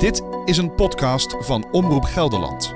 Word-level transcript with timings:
Dit 0.00 0.22
is 0.44 0.56
een 0.56 0.74
podcast 0.74 1.36
van 1.40 1.66
Omroep 1.72 2.04
Gelderland. 2.04 2.74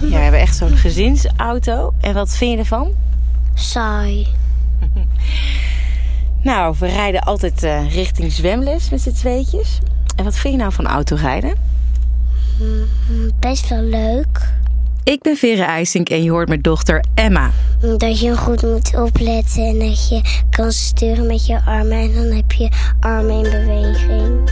Ja, 0.00 0.10
we 0.10 0.16
hebben 0.16 0.40
echt 0.40 0.56
zo'n 0.56 0.76
gezinsauto. 0.76 1.92
En 2.00 2.14
wat 2.14 2.36
vind 2.36 2.50
je 2.50 2.58
ervan? 2.58 2.92
Saai. 3.54 4.26
Nou, 6.42 6.76
we 6.78 6.86
rijden 6.86 7.20
altijd 7.20 7.62
eh, 7.62 7.94
richting 7.94 8.32
zwemles 8.32 8.90
met 8.90 9.00
z'n 9.00 9.12
tweetjes. 9.12 9.78
En 10.16 10.24
wat 10.24 10.36
vind 10.36 10.54
je 10.54 10.60
nou 10.60 10.72
van 10.72 10.86
autorijden? 10.86 11.54
Best 13.40 13.68
wel 13.68 13.82
leuk. 13.82 14.53
Ik 15.04 15.20
ben 15.20 15.36
Vera 15.36 15.66
IJsink 15.66 16.08
en 16.08 16.22
je 16.22 16.30
hoort 16.30 16.48
mijn 16.48 16.60
dochter 16.60 17.04
Emma. 17.14 17.50
Dat 17.96 18.20
je 18.20 18.36
goed 18.36 18.62
moet 18.62 18.96
opletten 18.96 19.62
en 19.62 19.78
dat 19.78 20.08
je 20.08 20.20
kan 20.50 20.72
sturen 20.72 21.26
met 21.26 21.46
je 21.46 21.60
armen. 21.66 21.98
En 21.98 22.14
dan 22.14 22.36
heb 22.36 22.52
je 22.52 22.68
armen 23.00 23.34
in 23.34 23.42
beweging. 23.42 24.50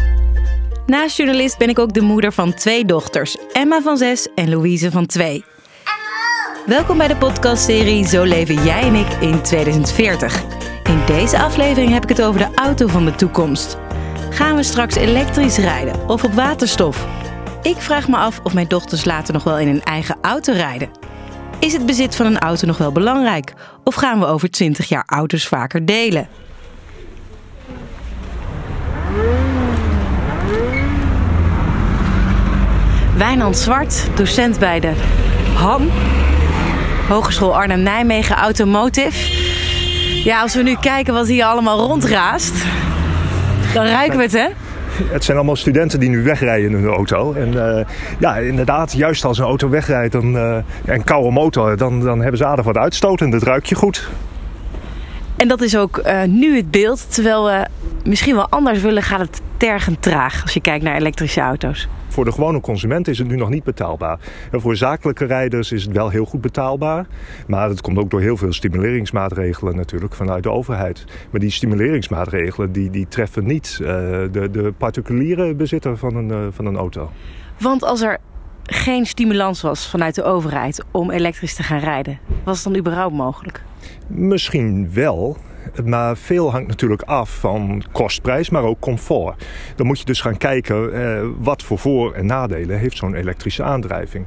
Naast 0.86 1.16
journalist 1.16 1.58
ben 1.58 1.68
ik 1.68 1.78
ook 1.78 1.92
de 1.92 2.00
moeder 2.00 2.32
van 2.32 2.54
twee 2.54 2.84
dochters. 2.84 3.36
Emma 3.52 3.80
van 3.80 3.96
6 3.96 4.28
en 4.34 4.50
Louise 4.50 4.90
van 4.90 5.06
2. 5.06 5.44
Welkom 6.66 6.98
bij 6.98 7.08
de 7.08 7.16
podcastserie 7.16 8.06
Zo 8.06 8.22
leven 8.22 8.64
jij 8.64 8.82
en 8.82 8.94
ik 8.94 9.12
in 9.20 9.42
2040. 9.42 10.42
In 10.84 11.00
deze 11.06 11.38
aflevering 11.38 11.92
heb 11.92 12.02
ik 12.02 12.08
het 12.08 12.22
over 12.22 12.40
de 12.40 12.54
auto 12.54 12.86
van 12.86 13.04
de 13.04 13.14
toekomst. 13.14 13.76
Gaan 14.30 14.56
we 14.56 14.62
straks 14.62 14.94
elektrisch 14.94 15.56
rijden 15.56 16.08
of 16.08 16.24
op 16.24 16.32
waterstof? 16.32 17.21
Ik 17.62 17.76
vraag 17.76 18.08
me 18.08 18.16
af 18.16 18.40
of 18.42 18.54
mijn 18.54 18.68
dochters 18.68 19.04
later 19.04 19.32
nog 19.32 19.44
wel 19.44 19.58
in 19.58 19.68
een 19.68 19.82
eigen 19.82 20.16
auto 20.22 20.52
rijden. 20.52 20.90
Is 21.58 21.72
het 21.72 21.86
bezit 21.86 22.16
van 22.16 22.26
een 22.26 22.38
auto 22.38 22.66
nog 22.66 22.78
wel 22.78 22.92
belangrijk? 22.92 23.54
Of 23.84 23.94
gaan 23.94 24.18
we 24.18 24.26
over 24.26 24.50
20 24.50 24.88
jaar 24.88 25.04
auto's 25.06 25.46
vaker 25.46 25.86
delen? 25.86 26.28
Wijnand 33.16 33.56
Zwart, 33.56 34.06
docent 34.14 34.58
bij 34.58 34.80
de 34.80 34.92
HAN, 35.54 35.90
Hogeschool 37.08 37.56
Arnhem-Nijmegen 37.56 38.36
Automotive. 38.36 39.32
Ja, 40.24 40.40
als 40.40 40.54
we 40.54 40.62
nu 40.62 40.76
kijken 40.80 41.14
wat 41.14 41.26
hier 41.26 41.44
allemaal 41.44 41.78
rondraast, 41.78 42.64
dan 43.74 43.84
ruiken 43.84 44.16
we 44.16 44.22
het, 44.22 44.32
hè? 44.32 44.48
Het 45.10 45.24
zijn 45.24 45.36
allemaal 45.36 45.56
studenten 45.56 46.00
die 46.00 46.08
nu 46.08 46.22
wegrijden 46.22 46.70
in 46.70 46.76
hun 46.76 46.92
auto. 46.92 47.32
En 47.32 47.76
eh, 47.78 47.84
ja, 48.18 48.36
inderdaad, 48.36 48.92
juist 48.92 49.24
als 49.24 49.38
een 49.38 49.44
auto 49.44 49.68
wegrijdt 49.68 50.12
dan, 50.12 50.34
uh, 50.34 50.56
en 50.84 51.04
koude 51.04 51.30
motor, 51.30 51.76
dan, 51.76 52.00
dan 52.00 52.20
hebben 52.20 52.38
ze 52.38 52.46
aardig 52.46 52.64
wat 52.64 52.76
uitstoot 52.76 53.20
en 53.20 53.30
dat 53.30 53.42
ruik 53.42 53.66
je 53.66 53.74
goed. 53.74 54.08
En 55.36 55.48
dat 55.48 55.60
is 55.60 55.76
ook 55.76 56.02
uh, 56.06 56.22
nu 56.22 56.56
het 56.56 56.70
beeld. 56.70 57.14
Terwijl 57.14 57.44
we 57.44 57.66
misschien 58.04 58.34
wel 58.34 58.48
anders 58.48 58.80
willen, 58.80 59.02
gaat 59.02 59.20
het 59.20 59.40
tergend 59.62 60.02
traag 60.02 60.42
als 60.42 60.54
je 60.54 60.60
kijkt 60.60 60.84
naar 60.84 60.96
elektrische 60.96 61.40
auto's. 61.40 61.88
Voor 62.08 62.24
de 62.24 62.32
gewone 62.32 62.60
consument 62.60 63.08
is 63.08 63.18
het 63.18 63.28
nu 63.28 63.36
nog 63.36 63.48
niet 63.48 63.64
betaalbaar. 63.64 64.18
En 64.50 64.60
voor 64.60 64.76
zakelijke 64.76 65.24
rijders 65.24 65.72
is 65.72 65.82
het 65.82 65.92
wel 65.92 66.08
heel 66.08 66.24
goed 66.24 66.40
betaalbaar. 66.40 67.06
Maar 67.46 67.68
het 67.68 67.80
komt 67.80 67.98
ook 67.98 68.10
door 68.10 68.20
heel 68.20 68.36
veel 68.36 68.52
stimuleringsmaatregelen 68.52 69.76
natuurlijk 69.76 70.14
vanuit 70.14 70.42
de 70.42 70.50
overheid. 70.50 71.04
Maar 71.30 71.40
die 71.40 71.50
stimuleringsmaatregelen 71.50 72.72
die, 72.72 72.90
die 72.90 73.08
treffen 73.08 73.44
niet 73.44 73.78
uh, 73.80 73.88
de, 73.88 74.48
de 74.50 74.72
particuliere 74.76 75.54
bezitter 75.54 75.96
van 75.96 76.16
een, 76.16 76.28
uh, 76.28 76.46
van 76.50 76.66
een 76.66 76.76
auto. 76.76 77.10
Want 77.58 77.84
als 77.84 78.00
er 78.00 78.18
geen 78.62 79.06
stimulans 79.06 79.60
was 79.60 79.88
vanuit 79.88 80.14
de 80.14 80.22
overheid 80.22 80.84
om 80.90 81.10
elektrisch 81.10 81.54
te 81.54 81.62
gaan 81.62 81.80
rijden, 81.80 82.18
was 82.44 82.64
het 82.64 82.72
dan 82.72 82.80
überhaupt 82.80 83.14
mogelijk? 83.14 83.62
Misschien 84.06 84.92
wel. 84.92 85.36
Maar 85.84 86.16
veel 86.16 86.50
hangt 86.50 86.68
natuurlijk 86.68 87.02
af 87.02 87.38
van 87.38 87.82
kostprijs, 87.92 88.50
maar 88.50 88.62
ook 88.62 88.80
comfort. 88.80 89.46
Dan 89.76 89.86
moet 89.86 89.98
je 89.98 90.04
dus 90.04 90.20
gaan 90.20 90.36
kijken 90.36 90.92
eh, 90.94 91.26
wat 91.38 91.62
voor 91.62 91.78
voor- 91.78 92.14
en 92.14 92.26
nadelen 92.26 92.78
heeft 92.78 92.96
zo'n 92.96 93.14
elektrische 93.14 93.62
aandrijving. 93.62 94.26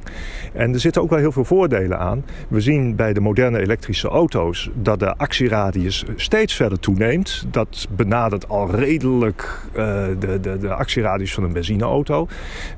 En 0.52 0.72
er 0.72 0.80
zitten 0.80 1.02
ook 1.02 1.10
wel 1.10 1.18
heel 1.18 1.32
veel 1.32 1.44
voordelen 1.44 1.98
aan. 1.98 2.24
We 2.48 2.60
zien 2.60 2.96
bij 2.96 3.12
de 3.12 3.20
moderne 3.20 3.60
elektrische 3.60 4.08
auto's 4.08 4.70
dat 4.74 4.98
de 4.98 5.16
actieradius 5.16 6.04
steeds 6.16 6.54
verder 6.54 6.80
toeneemt. 6.80 7.46
Dat 7.50 7.88
benadert 7.90 8.48
al 8.48 8.70
redelijk 8.70 9.60
uh, 9.68 10.04
de, 10.18 10.40
de, 10.40 10.58
de 10.58 10.74
actieradius 10.74 11.34
van 11.34 11.44
een 11.44 11.52
benzineauto. 11.52 12.28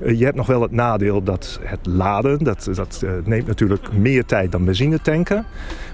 Uh, 0.03 0.19
je 0.19 0.25
hebt 0.25 0.37
nog 0.37 0.47
wel 0.47 0.63
het 0.63 0.73
nadeel 0.73 1.23
dat 1.23 1.61
het 1.63 1.87
laden, 1.87 2.45
dat, 2.45 2.69
dat 2.75 3.05
neemt 3.25 3.47
natuurlijk 3.47 3.93
meer 3.93 4.25
tijd 4.25 4.53
dan 4.53 4.65
benzine 4.65 5.01
tanken. 5.01 5.47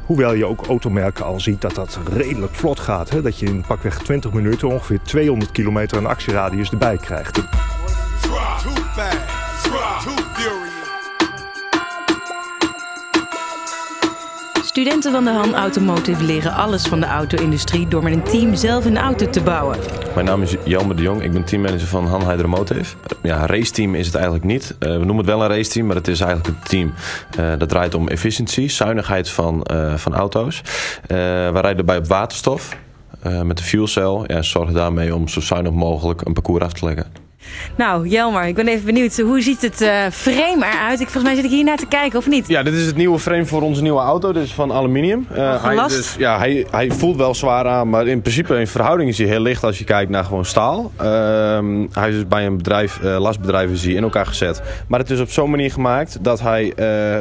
Hoewel 0.06 0.34
je 0.34 0.46
ook 0.46 0.66
automerken 0.66 1.24
al 1.24 1.40
ziet 1.40 1.60
dat 1.60 1.74
dat 1.74 1.98
redelijk 2.12 2.54
vlot 2.54 2.80
gaat. 2.80 3.10
Hè? 3.10 3.22
Dat 3.22 3.38
je 3.38 3.46
in 3.46 3.64
pakweg 3.66 3.98
20 3.98 4.32
minuten 4.32 4.68
ongeveer 4.68 5.00
200 5.02 5.50
kilometer 5.50 5.98
aan 5.98 6.06
actieradius 6.06 6.70
erbij 6.70 6.96
krijgt. 6.96 7.42
Studenten 14.74 15.12
van 15.12 15.24
de 15.24 15.30
Han 15.30 15.54
Automotive 15.54 16.24
leren 16.24 16.52
alles 16.52 16.86
van 16.86 17.00
de 17.00 17.06
auto-industrie 17.06 17.88
door 17.88 18.02
met 18.02 18.12
een 18.12 18.22
team 18.22 18.54
zelf 18.54 18.84
een 18.84 18.98
auto 18.98 19.30
te 19.30 19.42
bouwen. 19.42 19.78
Mijn 20.14 20.26
naam 20.26 20.42
is 20.42 20.56
Jelmer 20.64 20.96
de 20.96 21.02
Jong, 21.02 21.22
ik 21.22 21.32
ben 21.32 21.44
teammanager 21.44 21.86
van 21.86 22.06
Han 22.06 22.30
Hydromotive. 22.30 22.96
Ja, 23.22 23.46
raceteam 23.46 23.94
is 23.94 24.06
het 24.06 24.14
eigenlijk 24.14 24.44
niet. 24.44 24.76
Uh, 24.80 24.90
we 24.90 24.96
noemen 24.98 25.16
het 25.16 25.26
wel 25.26 25.42
een 25.42 25.48
raceteam, 25.48 25.86
maar 25.86 25.96
het 25.96 26.08
is 26.08 26.20
eigenlijk 26.20 26.48
een 26.48 26.68
team. 26.68 26.92
Uh, 27.38 27.58
dat 27.58 27.68
draait 27.68 27.94
om 27.94 28.08
efficiëntie, 28.08 28.70
zuinigheid 28.70 29.30
van, 29.30 29.66
uh, 29.72 29.94
van 29.94 30.14
auto's. 30.14 30.62
we 31.06 31.60
rijden 31.60 31.86
bij 31.86 31.96
op 31.96 32.06
waterstof 32.06 32.76
met 33.42 33.56
de 33.56 33.62
fuelcell 33.62 34.02
ja, 34.26 34.26
en 34.26 34.44
zorgen 34.44 34.74
daarmee 34.74 35.14
om 35.14 35.28
zo 35.28 35.40
zuinig 35.40 35.72
mogelijk 35.72 36.20
een 36.26 36.32
parcours 36.32 36.64
af 36.64 36.72
te 36.72 36.84
leggen. 36.84 37.23
Nou, 37.76 38.08
Jelmer, 38.08 38.46
ik 38.46 38.54
ben 38.54 38.68
even 38.68 38.84
benieuwd. 38.84 39.18
Hoe 39.18 39.40
ziet 39.40 39.62
het 39.62 39.80
uh, 39.80 39.88
frame 40.10 40.66
eruit? 40.66 41.00
Ik, 41.00 41.08
volgens 41.08 41.22
mij 41.22 41.34
zit 41.34 41.44
ik 41.44 41.50
hier 41.50 41.64
naar 41.64 41.76
te 41.76 41.86
kijken, 41.86 42.18
of 42.18 42.28
niet? 42.28 42.48
Ja, 42.48 42.62
dit 42.62 42.74
is 42.74 42.86
het 42.86 42.96
nieuwe 42.96 43.18
frame 43.18 43.46
voor 43.46 43.62
onze 43.62 43.82
nieuwe 43.82 44.00
auto. 44.00 44.32
Dit 44.32 44.42
is 44.42 44.54
van 44.54 44.72
aluminium. 44.72 45.26
Uh, 45.32 45.64
hij, 45.64 45.86
dus, 45.88 46.14
ja, 46.18 46.38
hij, 46.38 46.66
hij 46.70 46.90
voelt 46.90 47.16
wel 47.16 47.34
zwaar 47.34 47.66
aan, 47.66 47.88
maar 47.88 48.06
in 48.06 48.20
principe 48.20 48.58
in 48.58 48.66
verhouding 48.66 49.10
is 49.10 49.18
hij 49.18 49.26
heel 49.26 49.40
licht 49.40 49.64
als 49.64 49.78
je 49.78 49.84
kijkt 49.84 50.10
naar 50.10 50.24
gewoon 50.24 50.44
staal. 50.44 50.92
Uh, 50.96 51.02
hij 51.92 52.08
is 52.08 52.14
dus 52.14 52.28
bij 52.28 52.46
een 52.46 52.56
bedrijf, 52.56 52.98
uh, 53.02 53.18
lastbedrijf 53.18 53.70
is 53.70 53.84
hij 53.84 53.92
in 53.92 54.02
elkaar 54.02 54.26
gezet. 54.26 54.62
Maar 54.88 55.00
het 55.00 55.10
is 55.10 55.20
op 55.20 55.30
zo'n 55.30 55.50
manier 55.50 55.70
gemaakt 55.70 56.24
dat 56.24 56.40
hij 56.40 56.74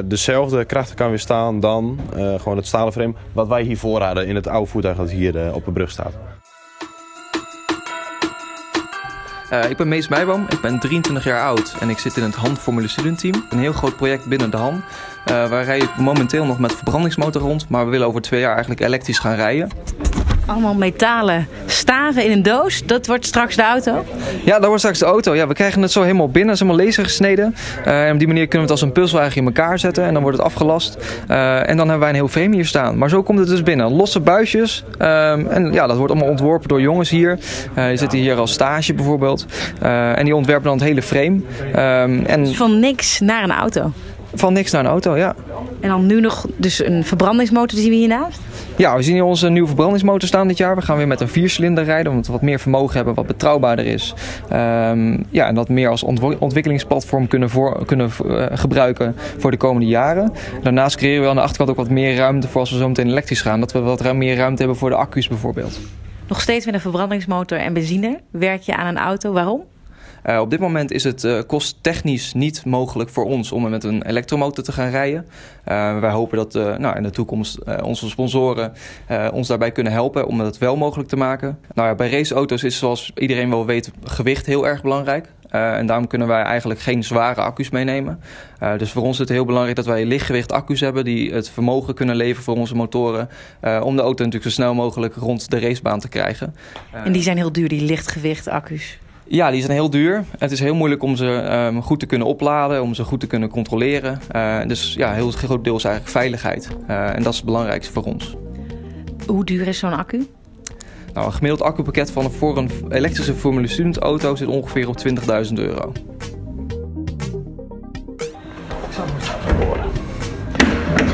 dezelfde 0.05 0.65
krachten 0.65 0.95
kan 0.95 1.09
weerstaan 1.09 1.59
dan 1.59 1.99
gewoon 2.13 2.57
het 2.57 2.67
stalen 2.67 2.93
frame 2.93 3.13
wat 3.33 3.47
wij 3.47 3.61
hiervoor 3.61 4.01
hadden 4.01 4.27
in 4.27 4.35
het 4.35 4.47
oude 4.47 4.69
voertuig 4.69 4.97
dat 4.97 5.11
hier 5.11 5.53
op 5.53 5.65
de 5.65 5.71
brug 5.71 5.91
staat. 5.91 6.13
Uh, 9.53 9.69
ik 9.69 9.77
ben 9.77 9.87
Mees 9.87 10.07
Meijboom, 10.07 10.45
ik 10.49 10.61
ben 10.61 10.79
23 10.79 11.23
jaar 11.23 11.41
oud 11.41 11.75
en 11.79 11.89
ik 11.89 11.99
zit 11.99 12.17
in 12.17 12.23
het 12.23 12.35
Han 12.35 12.57
Formule 12.57 12.87
Student 12.87 13.19
Team. 13.19 13.45
Een 13.49 13.59
heel 13.59 13.73
groot 13.73 13.95
project 13.95 14.25
binnen 14.25 14.49
de 14.49 14.57
Han. 14.57 14.73
Uh, 15.31 15.49
wij 15.49 15.63
rijden 15.63 15.89
momenteel 15.97 16.45
nog 16.45 16.59
met 16.59 16.75
verbrandingsmotor 16.75 17.41
rond, 17.41 17.69
maar 17.69 17.85
we 17.85 17.91
willen 17.91 18.07
over 18.07 18.21
twee 18.21 18.39
jaar 18.39 18.51
eigenlijk 18.51 18.81
elektrisch 18.81 19.19
gaan 19.19 19.35
rijden. 19.35 19.69
Allemaal 20.45 20.73
metalen 20.73 21.47
staven 21.65 22.25
in 22.25 22.31
een 22.31 22.43
doos. 22.43 22.85
Dat 22.85 23.07
wordt 23.07 23.25
straks 23.25 23.55
de 23.55 23.63
auto? 23.63 24.05
Ja, 24.45 24.53
dat 24.53 24.65
wordt 24.65 24.79
straks 24.79 24.99
de 24.99 25.05
auto. 25.05 25.35
Ja, 25.35 25.47
we 25.47 25.53
krijgen 25.53 25.81
het 25.81 25.91
zo 25.91 26.01
helemaal 26.01 26.29
binnen. 26.29 26.51
Het 26.51 26.61
is 26.61 26.67
helemaal 26.67 26.85
laser 26.85 27.03
gesneden. 27.03 27.55
Uh, 27.85 28.05
en 28.07 28.13
op 28.13 28.19
die 28.19 28.27
manier 28.27 28.47
kunnen 28.47 28.67
we 28.67 28.73
het 28.73 28.81
als 28.81 28.81
een 28.81 29.01
puzzel 29.01 29.19
eigenlijk 29.19 29.47
in 29.47 29.55
elkaar 29.55 29.79
zetten. 29.79 30.03
En 30.03 30.13
dan 30.13 30.21
wordt 30.21 30.37
het 30.37 30.45
afgelast. 30.45 30.97
Uh, 31.29 31.69
en 31.69 31.77
dan 31.77 31.77
hebben 31.77 31.99
wij 31.99 32.09
een 32.09 32.15
heel 32.15 32.27
frame 32.27 32.55
hier 32.55 32.65
staan. 32.65 32.97
Maar 32.97 33.09
zo 33.09 33.23
komt 33.23 33.39
het 33.39 33.47
dus 33.47 33.63
binnen. 33.63 33.91
Losse 33.91 34.19
buisjes. 34.19 34.83
Um, 34.91 35.47
en 35.47 35.73
ja, 35.73 35.87
dat 35.87 35.97
wordt 35.97 36.11
allemaal 36.11 36.29
ontworpen 36.29 36.67
door 36.67 36.81
jongens 36.81 37.09
hier. 37.09 37.39
Uh, 37.77 37.87
die 37.87 37.97
zitten 37.97 38.19
hier 38.19 38.35
als 38.35 38.51
stage 38.51 38.93
bijvoorbeeld. 38.93 39.45
en 39.79 40.25
die 40.25 40.35
ontwerpen 40.35 40.65
dan 40.65 40.77
het 40.77 40.87
hele 40.87 41.01
frame. 41.01 41.41
Um, 41.75 42.25
en... 42.25 42.43
Dus 42.43 42.57
van 42.57 42.79
niks 42.79 43.19
naar 43.19 43.43
een 43.43 43.51
auto? 43.51 43.91
Van 44.33 44.53
niks 44.53 44.71
naar 44.71 44.83
een 44.83 44.91
auto, 44.91 45.17
ja. 45.17 45.35
En 45.79 45.89
dan 45.89 46.05
nu 46.05 46.19
nog 46.19 46.45
dus 46.55 46.85
een 46.85 47.03
verbrandingsmotor 47.03 47.79
zien 47.79 47.89
we 47.89 47.95
hiernaast? 47.95 48.39
Ja, 48.75 48.95
we 48.95 49.01
zien 49.01 49.13
hier 49.13 49.23
onze 49.23 49.49
nieuwe 49.49 49.67
verbrandingsmotor 49.67 50.27
staan 50.27 50.47
dit 50.47 50.57
jaar. 50.57 50.75
We 50.75 50.81
gaan 50.81 50.97
weer 50.97 51.07
met 51.07 51.21
een 51.21 51.27
viercilinder 51.27 51.83
rijden, 51.83 52.11
omdat 52.11 52.25
we 52.25 52.31
wat 52.31 52.41
meer 52.41 52.59
vermogen 52.59 52.95
hebben, 52.95 53.13
wat 53.13 53.27
betrouwbaarder 53.27 53.85
is. 53.85 54.13
Um, 54.53 55.25
ja, 55.29 55.47
en 55.47 55.55
dat 55.55 55.69
meer 55.69 55.89
als 55.89 56.03
ontwikkelingsplatform 56.39 57.27
kunnen, 57.27 57.49
kunnen 57.85 58.11
uh, 58.25 58.45
gebruiken 58.51 59.15
voor 59.37 59.51
de 59.51 59.57
komende 59.57 59.87
jaren. 59.87 60.33
Daarnaast 60.63 60.95
creëren 60.95 61.23
we 61.23 61.29
aan 61.29 61.35
de 61.35 61.41
achterkant 61.41 61.69
ook 61.69 61.75
wat 61.75 61.89
meer 61.89 62.15
ruimte 62.15 62.47
voor 62.47 62.59
als 62.59 62.71
we 62.71 62.77
zo 62.77 62.87
meteen 62.87 63.07
elektrisch 63.07 63.41
gaan. 63.41 63.59
Dat 63.59 63.71
we 63.71 63.79
wat 63.79 64.13
meer 64.13 64.35
ruimte 64.35 64.61
hebben 64.61 64.77
voor 64.77 64.89
de 64.89 64.95
accu's 64.95 65.27
bijvoorbeeld. 65.27 65.79
Nog 66.27 66.41
steeds 66.41 66.65
met 66.65 66.73
een 66.73 66.81
verbrandingsmotor 66.81 67.57
en 67.57 67.73
benzine 67.73 68.19
werk 68.31 68.61
je 68.61 68.75
aan 68.75 68.87
een 68.87 69.01
auto. 69.01 69.31
Waarom? 69.31 69.63
Uh, 70.25 70.39
op 70.39 70.49
dit 70.49 70.59
moment 70.59 70.91
is 70.91 71.03
het 71.03 71.23
uh, 71.23 71.39
kosttechnisch 71.47 72.33
niet 72.33 72.65
mogelijk 72.65 73.09
voor 73.09 73.25
ons 73.25 73.51
om 73.51 73.69
met 73.69 73.83
een 73.83 74.03
elektromotor 74.03 74.63
te 74.63 74.71
gaan 74.71 74.89
rijden. 74.89 75.25
Uh, 75.67 75.99
wij 75.99 76.11
hopen 76.11 76.37
dat 76.37 76.53
nou, 76.79 76.95
in 76.95 77.03
de 77.03 77.09
toekomst 77.09 77.81
onze 77.81 78.09
sponsoren 78.09 78.73
ons 79.33 79.47
daarbij 79.47 79.71
kunnen 79.71 79.93
helpen 79.93 80.27
om 80.27 80.37
dat 80.37 80.57
wel 80.57 80.75
mogelijk 80.75 81.09
te 81.09 81.15
maken. 81.15 81.59
Nou 81.73 81.87
ja, 81.87 81.95
bij 81.95 82.09
raceauto's 82.09 82.63
is 82.63 82.77
zoals 82.77 83.11
iedereen 83.15 83.49
wel 83.49 83.65
weet 83.65 83.91
gewicht 84.03 84.45
heel 84.45 84.67
erg 84.67 84.81
belangrijk. 84.81 85.27
Uh, 85.55 85.77
en 85.77 85.85
daarom 85.85 86.07
kunnen 86.07 86.27
wij 86.27 86.41
eigenlijk 86.41 86.79
geen 86.79 87.03
zware 87.03 87.41
accu's 87.41 87.69
meenemen. 87.69 88.19
Uh, 88.63 88.77
dus 88.77 88.91
voor 88.91 89.03
ons 89.03 89.11
is 89.11 89.17
het 89.17 89.29
heel 89.29 89.45
belangrijk 89.45 89.75
dat 89.75 89.85
wij 89.85 90.05
lichtgewicht 90.05 90.51
accu's 90.51 90.79
hebben 90.79 91.03
die 91.05 91.33
het 91.33 91.49
vermogen 91.49 91.93
kunnen 91.93 92.15
leveren 92.15 92.43
voor 92.43 92.55
onze 92.55 92.75
motoren. 92.75 93.29
Uh, 93.61 93.81
om 93.83 93.95
de 93.95 94.01
auto 94.01 94.23
natuurlijk 94.23 94.51
zo 94.51 94.61
snel 94.61 94.73
mogelijk 94.73 95.15
rond 95.15 95.49
de 95.49 95.59
racebaan 95.59 95.99
te 95.99 96.09
krijgen. 96.09 96.55
en 96.91 97.11
die 97.11 97.21
zijn 97.21 97.37
heel 97.37 97.51
duur, 97.51 97.67
die 97.67 97.81
lichtgewicht 97.81 98.47
accu's? 98.47 98.99
Ja, 99.27 99.51
die 99.51 99.61
zijn 99.61 99.73
heel 99.73 99.89
duur. 99.89 100.23
Het 100.37 100.51
is 100.51 100.59
heel 100.59 100.75
moeilijk 100.75 101.03
om 101.03 101.15
ze 101.15 101.25
um, 101.25 101.81
goed 101.81 101.99
te 101.99 102.05
kunnen 102.05 102.27
opladen, 102.27 102.81
om 102.81 102.93
ze 102.93 103.03
goed 103.03 103.19
te 103.19 103.27
kunnen 103.27 103.49
controleren. 103.49 104.19
dus 104.67 104.93
ja, 104.93 105.13
heel 105.13 105.31
groot 105.31 105.63
deel 105.63 105.75
is 105.75 105.83
eigenlijk 105.83 106.15
veiligheid. 106.15 106.67
en 106.87 107.23
dat 107.23 107.31
is 107.31 107.37
het 107.37 107.45
belangrijkste 107.45 107.93
voor 107.93 108.03
ons. 108.03 108.35
Hoe 109.27 109.45
duur 109.45 109.67
is 109.67 109.79
zo'n 109.79 109.97
accu? 109.97 110.27
Nou, 111.13 111.25
een 111.25 111.33
gemiddeld 111.33 111.61
accupakket 111.61 112.11
van 112.11 112.31
voor 112.31 112.57
een 112.57 112.69
elektrische 112.89 113.33
Formule 113.33 113.67
Student 113.67 113.97
auto 113.97 114.35
zit 114.35 114.47
ongeveer 114.47 114.87
op 114.87 114.97
20.000 115.47 115.53
euro. 115.53 115.91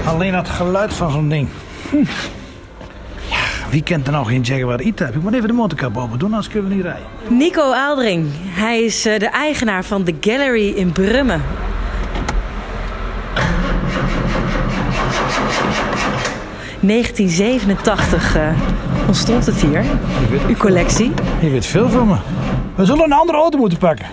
Alleen 0.06 0.34
het 0.34 0.50
geluid 0.50 0.94
van 0.94 1.12
zo'n 1.12 1.30
ding. 1.30 1.48
Hm. 1.90 2.04
Wie 3.70 3.84
kent 3.84 4.06
er 4.06 4.12
nou 4.12 4.26
geen 4.26 4.42
Jaguar 4.42 4.80
E-Type? 4.80 5.12
Ik 5.14 5.22
moet 5.22 5.34
even 5.34 5.48
de 5.48 5.54
motorkap 5.54 5.98
open 5.98 6.20
doen, 6.20 6.30
anders 6.30 6.50
kunnen 6.50 6.70
we 6.70 6.76
niet 6.76 6.84
rijden. 6.84 7.06
Nico 7.28 7.72
Aaldring, 7.72 8.28
hij 8.34 8.84
is 8.84 9.02
de 9.02 9.30
eigenaar 9.32 9.84
van 9.84 10.04
de 10.04 10.16
Gallery 10.22 10.70
in 10.70 10.92
Brummen. 10.92 11.42
...1987 16.82 16.86
uh, 18.36 18.50
ontstond 19.08 19.46
het 19.46 19.56
hier, 19.56 19.84
uw 20.48 20.56
collectie. 20.56 21.12
Je 21.40 21.50
weet 21.50 21.66
veel 21.66 21.90
van 21.90 22.08
me. 22.08 22.16
We 22.76 22.86
zullen 22.86 23.04
een 23.04 23.12
andere 23.12 23.38
auto 23.38 23.58
moeten 23.58 23.78
pakken. 23.78 24.06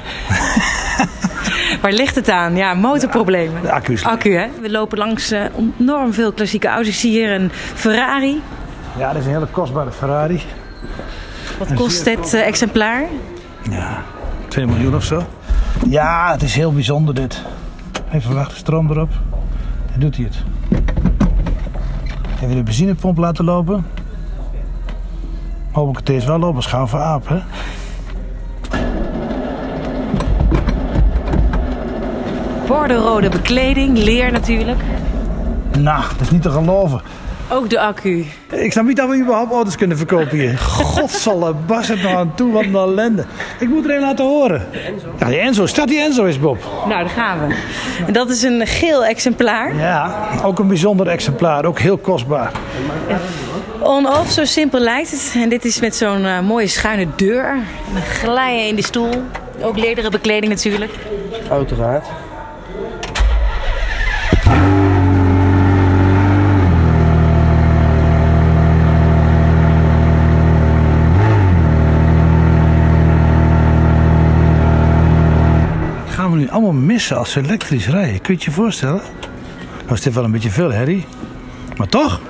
Waar 1.83 1.93
ligt 1.93 2.15
het 2.15 2.29
aan? 2.29 2.57
Ja, 2.57 2.75
motorproblemen. 2.75 3.63
De 3.63 3.73
accu's. 3.73 4.05
Accu, 4.05 4.35
hè? 4.35 4.47
We 4.61 4.71
lopen 4.71 4.99
langs 4.99 5.33
uh, 5.33 5.45
enorm 5.81 6.13
veel 6.13 6.33
klassieke 6.33 6.69
auto's. 6.69 6.89
Ik 6.89 6.95
zie 6.95 7.11
hier 7.11 7.31
een 7.31 7.51
Ferrari. 7.75 8.43
Ja, 8.97 9.13
dat 9.13 9.17
is 9.17 9.27
een 9.27 9.33
hele 9.33 9.47
kostbare 9.47 9.93
Ferrari. 9.93 10.43
Wat 11.59 11.75
kost 11.75 12.05
dit 12.05 12.35
uh, 12.35 12.47
exemplaar? 12.47 13.05
Ja, 13.71 14.03
2 14.49 14.67
miljoen 14.67 14.95
of 14.95 15.05
zo. 15.05 15.23
Ja, 15.89 16.33
het 16.33 16.43
is 16.43 16.55
heel 16.55 16.73
bijzonder 16.73 17.15
dit. 17.15 17.43
Even 18.13 18.35
wachten, 18.35 18.57
stroom 18.57 18.91
erop. 18.91 19.11
En 19.95 20.01
doet 20.01 20.17
hij 20.17 20.25
het. 20.25 20.37
Even 22.43 22.57
de 22.57 22.63
benzinepomp 22.63 23.19
laten 23.19 23.45
lopen. 23.45 23.87
Hoop 25.73 25.91
ik 25.91 25.97
het 25.97 26.07
deze 26.07 26.27
wel 26.27 26.39
lopen, 26.39 26.63
schaam 26.63 26.89
voor 26.89 27.01
aap, 27.01 27.29
hè? 27.29 27.39
Bordenrode 32.67 33.29
bekleding, 33.29 33.99
leer 33.99 34.33
natuurlijk. 34.33 34.81
Nou, 35.79 36.03
dat 36.13 36.21
is 36.21 36.31
niet 36.31 36.43
te 36.43 36.51
geloven. 36.51 37.01
Ook 37.49 37.71
de 37.71 37.81
accu. 37.81 38.25
Ik 38.53 38.73
snap 38.73 38.85
niet 38.85 38.97
dat 38.97 39.09
we 39.09 39.17
überhaupt 39.17 39.53
auto's 39.53 39.77
kunnen 39.77 39.97
verkopen 39.97 40.39
hier. 40.39 40.59
God 40.59 41.11
zal 41.11 41.47
er 41.47 41.57
bas 41.57 41.89
het 41.89 42.03
nou 42.03 42.17
aan 42.17 42.35
toe, 42.35 42.53
wat 42.53 42.65
een 42.65 42.75
ellende. 42.75 43.25
Ik 43.59 43.69
moet 43.69 43.85
er 43.85 43.95
een 43.95 44.01
laten 44.01 44.25
horen. 44.25 44.69
Ja, 45.19 45.27
die 45.27 45.39
Enzo. 45.39 45.67
Staat 45.67 45.89
die 45.89 46.01
Enzo 46.01 46.25
eens, 46.25 46.41
Bob? 46.41 46.59
Nou, 46.89 47.01
daar 47.01 47.09
gaan 47.09 47.47
we. 47.47 47.55
En 48.07 48.13
dat 48.13 48.31
is 48.31 48.43
een 48.43 48.67
geel 48.67 49.05
exemplaar. 49.05 49.77
Ja, 49.77 50.29
ook 50.45 50.59
een 50.59 50.69
bijzonder 50.69 51.09
exemplaar. 51.09 51.65
Ook 51.65 51.79
heel 51.79 51.99
kostbaar. 51.99 52.53
On-off, 53.81 54.31
zo 54.31 54.45
simpel 54.45 54.81
lijkt 54.81 55.11
het. 55.11 55.35
En 55.37 55.49
dit 55.49 55.65
is 55.65 55.81
met 55.81 55.97
zo'n 55.97 56.21
uh, 56.21 56.41
mooie 56.41 56.67
schuine 56.67 57.07
deur. 57.17 57.51
En 57.95 58.03
glijden 58.03 58.67
in 58.67 58.77
de 58.77 58.85
stoel. 58.85 59.23
Ook 59.63 59.79
lederen 59.79 60.11
bekleding 60.11 60.53
natuurlijk. 60.53 60.93
Uiteraard. 61.51 62.07
Nu 76.47 76.53
allemaal 76.53 76.73
missen 76.73 77.17
als 77.17 77.35
we 77.35 77.41
elektrisch 77.41 77.89
rijden. 77.89 78.21
Kun 78.21 78.35
je 78.35 78.45
je 78.45 78.51
voorstellen? 78.51 79.01
Nou 79.83 79.95
is 79.95 80.01
dit 80.01 80.15
wel 80.15 80.25
een 80.25 80.31
beetje 80.31 80.51
veel 80.51 80.73
herrie. 80.73 81.05
Maar 81.77 81.89
toch? 81.89 82.21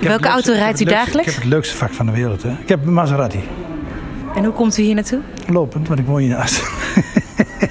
Welke 0.00 0.28
auto 0.28 0.52
rijdt 0.52 0.80
u 0.80 0.84
dagelijks? 0.84 1.28
Ik 1.28 1.34
heb 1.34 1.42
het 1.42 1.52
leukste 1.52 1.76
vak 1.76 1.92
van 1.92 2.06
de 2.06 2.12
wereld. 2.12 2.42
Hè. 2.42 2.50
Ik 2.50 2.68
heb 2.68 2.86
een 2.86 2.92
Maserati. 2.92 3.40
En 4.34 4.44
hoe 4.44 4.52
komt 4.52 4.78
u 4.78 4.82
hier 4.82 4.94
naartoe? 4.94 5.20
Lopend, 5.48 5.88
want 5.88 6.00
ik 6.00 6.06
woon 6.06 6.20
hiernaast. 6.20 6.62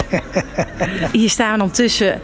hier 1.12 1.30
staan 1.30 1.60
dan 1.60 1.72
tussen 1.72 2.22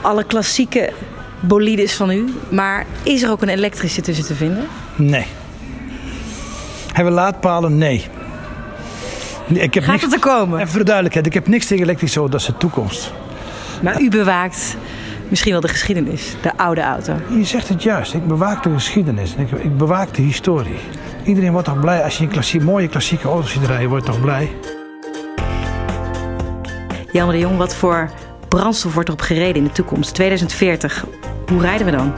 alle 0.00 0.24
klassieke 0.24 0.92
bolides 1.40 1.94
van 1.94 2.10
u. 2.10 2.24
Maar 2.50 2.86
is 3.02 3.22
er 3.22 3.30
ook 3.30 3.42
een 3.42 3.48
elektrische 3.48 4.00
tussen 4.00 4.24
te 4.26 4.34
vinden? 4.34 4.66
Nee. 4.96 5.26
Hebben 6.92 7.14
we 7.14 7.20
laadpalen? 7.20 7.78
Nee. 7.78 8.06
Ik 9.48 9.74
heb 9.74 9.82
Gaat 9.82 9.92
niks, 9.92 10.04
het 10.04 10.12
er 10.12 10.20
komen? 10.20 10.58
Even 10.58 10.70
voor 10.70 10.78
de 10.78 10.84
duidelijkheid, 10.84 11.26
ik 11.26 11.34
heb 11.34 11.46
niks 11.46 11.66
tegen 11.66 11.84
elektrische 11.84 12.18
auto's, 12.18 12.46
dat 12.46 12.54
is 12.54 12.54
de 12.54 12.66
toekomst. 12.66 13.12
Maar 13.82 14.00
u 14.00 14.08
bewaakt 14.08 14.76
misschien 15.28 15.52
wel 15.52 15.60
de 15.60 15.68
geschiedenis, 15.68 16.36
de 16.42 16.56
oude 16.56 16.80
auto. 16.80 17.14
Je 17.36 17.44
zegt 17.44 17.68
het 17.68 17.82
juist, 17.82 18.14
ik 18.14 18.26
bewaak 18.26 18.62
de 18.62 18.70
geschiedenis, 18.70 19.34
ik, 19.34 19.50
ik 19.50 19.76
bewaak 19.76 20.14
de 20.14 20.22
historie. 20.22 20.78
Iedereen 21.24 21.52
wordt 21.52 21.66
toch 21.66 21.80
blij 21.80 22.02
als 22.02 22.18
je 22.18 22.24
een 22.24 22.30
klassie, 22.30 22.60
mooie 22.60 22.88
klassieke 22.88 23.28
auto 23.28 23.46
ziet 23.46 23.66
rijden, 23.66 23.88
wordt 23.88 24.04
toch 24.04 24.20
blij? 24.20 24.50
Jan 27.12 27.30
de 27.30 27.38
Jong, 27.38 27.56
wat 27.56 27.74
voor 27.74 28.10
brandstof 28.48 28.94
wordt 28.94 29.08
erop 29.08 29.20
gereden 29.20 29.56
in 29.56 29.64
de 29.64 29.72
toekomst? 29.72 30.14
2040, 30.14 31.04
hoe 31.46 31.60
rijden 31.60 31.86
we 31.86 31.92
dan? 31.92 32.12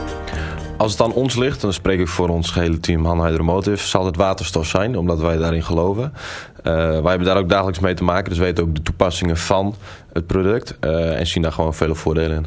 Als 0.81 0.91
het 0.91 1.01
aan 1.01 1.13
ons 1.13 1.35
ligt, 1.35 1.61
dan 1.61 1.73
spreek 1.73 1.99
ik 1.99 2.07
voor 2.07 2.29
ons 2.29 2.49
gehele 2.51 2.79
team 2.79 3.05
Han 3.05 3.25
Hydromotive, 3.25 3.87
zal 3.87 4.05
het 4.05 4.15
waterstof 4.15 4.67
zijn, 4.67 4.97
omdat 4.97 5.19
wij 5.19 5.37
daarin 5.37 5.63
geloven. 5.63 6.13
Uh, 6.57 6.73
wij 6.73 7.09
hebben 7.09 7.23
daar 7.23 7.37
ook 7.37 7.49
dagelijks 7.49 7.79
mee 7.79 7.93
te 7.93 8.03
maken, 8.03 8.29
dus 8.29 8.37
weten 8.37 8.63
ook 8.63 8.75
de 8.75 8.81
toepassingen 8.81 9.37
van 9.37 9.75
het 10.13 10.27
product 10.27 10.77
uh, 10.81 11.19
en 11.19 11.27
zien 11.27 11.43
daar 11.43 11.51
gewoon 11.51 11.73
vele 11.73 11.95
voordelen 11.95 12.37
in. 12.37 12.45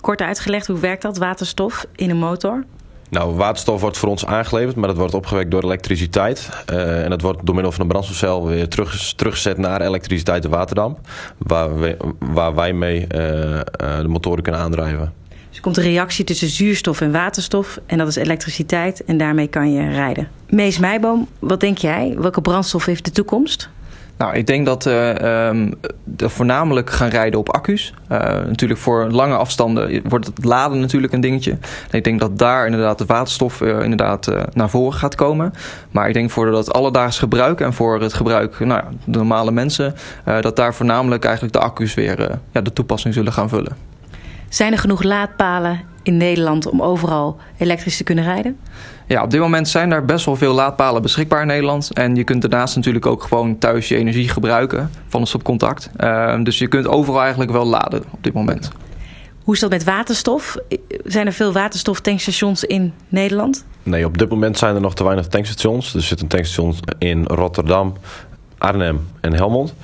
Kort 0.00 0.20
uitgelegd, 0.20 0.66
hoe 0.66 0.78
werkt 0.78 1.02
dat 1.02 1.18
waterstof 1.18 1.86
in 1.96 2.10
een 2.10 2.18
motor? 2.18 2.64
Nou, 3.08 3.34
waterstof 3.34 3.80
wordt 3.80 3.98
voor 3.98 4.08
ons 4.08 4.26
aangeleverd, 4.26 4.76
maar 4.76 4.88
dat 4.88 4.98
wordt 4.98 5.14
opgewekt 5.14 5.50
door 5.50 5.62
elektriciteit. 5.62 6.48
Uh, 6.72 7.02
en 7.04 7.10
dat 7.10 7.20
wordt 7.20 7.46
door 7.46 7.54
middel 7.54 7.72
van 7.72 7.80
een 7.82 7.88
brandstofcel 7.88 8.46
weer 8.46 8.68
terug, 8.68 9.12
teruggezet 9.16 9.58
naar 9.58 9.80
elektriciteit 9.80 10.44
en 10.44 10.50
waterdamp. 10.50 10.98
Waar, 11.38 11.78
we, 11.78 11.96
waar 12.18 12.54
wij 12.54 12.72
mee 12.72 13.06
de 13.06 14.04
motoren 14.06 14.42
kunnen 14.42 14.60
aandrijven. 14.60 15.19
Dus 15.50 15.58
er 15.58 15.64
komt 15.64 15.76
een 15.76 15.82
reactie 15.82 16.24
tussen 16.24 16.48
zuurstof 16.48 17.00
en 17.00 17.12
waterstof 17.12 17.80
en 17.86 17.98
dat 17.98 18.08
is 18.08 18.16
elektriciteit 18.16 19.04
en 19.04 19.16
daarmee 19.16 19.48
kan 19.48 19.72
je 19.72 19.90
rijden. 19.90 20.28
Mees 20.48 20.78
Meijboom, 20.78 21.28
wat 21.38 21.60
denk 21.60 21.78
jij? 21.78 22.14
Welke 22.18 22.40
brandstof 22.40 22.84
heeft 22.84 23.04
de 23.04 23.10
toekomst? 23.10 23.68
Nou, 24.16 24.34
ik 24.34 24.46
denk 24.46 24.66
dat 24.66 24.86
uh, 24.86 25.48
um, 25.48 25.74
we 26.16 26.28
voornamelijk 26.28 26.90
gaan 26.90 27.08
rijden 27.08 27.38
op 27.38 27.48
accu's. 27.48 27.94
Uh, 28.12 28.18
natuurlijk 28.18 28.80
voor 28.80 29.10
lange 29.10 29.36
afstanden 29.36 30.02
wordt 30.08 30.26
het 30.26 30.44
laden 30.44 30.80
natuurlijk 30.80 31.12
een 31.12 31.20
dingetje. 31.20 31.58
Ik 31.90 32.04
denk 32.04 32.20
dat 32.20 32.38
daar 32.38 32.66
inderdaad 32.66 32.98
de 32.98 33.04
waterstof 33.06 33.60
uh, 33.60 33.82
inderdaad 33.82 34.32
naar 34.52 34.70
voren 34.70 34.98
gaat 34.98 35.14
komen. 35.14 35.52
Maar 35.90 36.08
ik 36.08 36.14
denk 36.14 36.30
voor 36.30 36.50
dat 36.50 36.72
alledaags 36.72 37.18
gebruik 37.18 37.60
en 37.60 37.72
voor 37.72 38.00
het 38.00 38.14
gebruik 38.14 38.58
nou, 38.58 38.82
de 39.04 39.18
normale 39.18 39.50
mensen... 39.50 39.94
dat 40.40 40.56
daar 40.56 40.74
voornamelijk 40.74 41.24
eigenlijk 41.24 41.54
de 41.54 41.60
accu's 41.60 41.94
weer 41.94 42.38
ja, 42.52 42.60
de 42.60 42.72
toepassing 42.72 43.14
zullen 43.14 43.32
gaan 43.32 43.48
vullen. 43.48 43.89
Zijn 44.50 44.72
er 44.72 44.78
genoeg 44.78 45.02
laadpalen 45.02 45.80
in 46.02 46.16
Nederland 46.16 46.66
om 46.66 46.82
overal 46.82 47.36
elektrisch 47.58 47.96
te 47.96 48.04
kunnen 48.04 48.24
rijden? 48.24 48.58
Ja, 49.06 49.22
op 49.22 49.30
dit 49.30 49.40
moment 49.40 49.68
zijn 49.68 49.92
er 49.92 50.04
best 50.04 50.24
wel 50.24 50.36
veel 50.36 50.54
laadpalen 50.54 51.02
beschikbaar 51.02 51.40
in 51.40 51.46
Nederland. 51.46 51.92
En 51.92 52.14
je 52.14 52.24
kunt 52.24 52.42
daarnaast 52.42 52.76
natuurlijk 52.76 53.06
ook 53.06 53.22
gewoon 53.22 53.58
thuis 53.58 53.88
je 53.88 53.96
energie 53.96 54.28
gebruiken 54.28 54.90
van 55.08 55.20
een 55.20 55.26
stopcontact. 55.26 55.90
Uh, 55.98 56.42
dus 56.42 56.58
je 56.58 56.68
kunt 56.68 56.88
overal 56.88 57.20
eigenlijk 57.20 57.50
wel 57.50 57.64
laden 57.64 58.02
op 58.10 58.24
dit 58.24 58.32
moment. 58.32 58.70
Hoe 59.42 59.54
is 59.54 59.60
dat 59.60 59.70
met 59.70 59.84
waterstof? 59.84 60.56
Zijn 61.04 61.26
er 61.26 61.32
veel 61.32 61.52
waterstoftankstations 61.52 62.64
in 62.64 62.92
Nederland? 63.08 63.64
Nee, 63.82 64.04
op 64.04 64.18
dit 64.18 64.28
moment 64.28 64.58
zijn 64.58 64.74
er 64.74 64.80
nog 64.80 64.94
te 64.94 65.04
weinig 65.04 65.26
tankstations. 65.26 65.94
Er 65.94 66.02
zitten 66.02 66.26
tankstations 66.26 66.80
in 66.98 67.24
Rotterdam, 67.24 67.96
Arnhem 68.58 69.08
en 69.20 69.34
Helmond. 69.34 69.74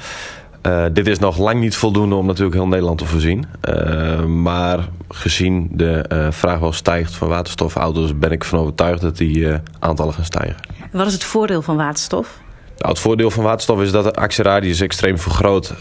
Uh, 0.66 0.84
dit 0.92 1.06
is 1.06 1.18
nog 1.18 1.38
lang 1.38 1.60
niet 1.60 1.76
voldoende 1.76 2.14
om 2.14 2.26
natuurlijk 2.26 2.54
heel 2.54 2.66
Nederland 2.66 2.98
te 2.98 3.06
voorzien. 3.06 3.44
Uh, 3.68 4.24
maar 4.24 4.88
gezien 5.08 5.68
de 5.72 6.04
uh, 6.12 6.26
vraag 6.30 6.58
wel 6.58 6.72
stijgt 6.72 7.14
van 7.14 7.28
waterstofauto's... 7.28 8.18
ben 8.18 8.30
ik 8.30 8.44
van 8.44 8.58
overtuigd 8.58 9.00
dat 9.00 9.16
die 9.16 9.48
aantallen 9.78 10.14
gaan 10.14 10.24
stijgen. 10.24 10.56
En 10.90 10.98
wat 10.98 11.06
is 11.06 11.12
het 11.12 11.24
voordeel 11.24 11.62
van 11.62 11.76
waterstof? 11.76 12.40
Nou, 12.76 12.90
het 12.90 12.98
voordeel 12.98 13.30
van 13.30 13.44
waterstof 13.44 13.80
is 13.80 13.90
dat 13.90 14.04
de 14.04 14.12
actieradius 14.12 14.80
extreem 14.80 15.18
vergroot. 15.18 15.74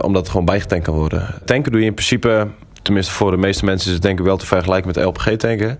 omdat 0.00 0.22
het 0.22 0.28
gewoon 0.28 0.44
bijgetankt 0.44 0.84
kan 0.84 0.94
worden. 0.94 1.26
Tanken 1.44 1.72
doe 1.72 1.80
je 1.80 1.86
in 1.86 1.94
principe... 1.94 2.48
Tenminste, 2.82 3.12
voor 3.12 3.30
de 3.30 3.36
meeste 3.36 3.64
mensen 3.64 3.88
is 3.88 3.94
het 3.94 4.02
denk 4.02 4.18
ik 4.18 4.24
wel 4.24 4.36
te 4.36 4.46
vergelijken 4.46 4.92
met 4.94 5.04
LPG-tanken. 5.04 5.78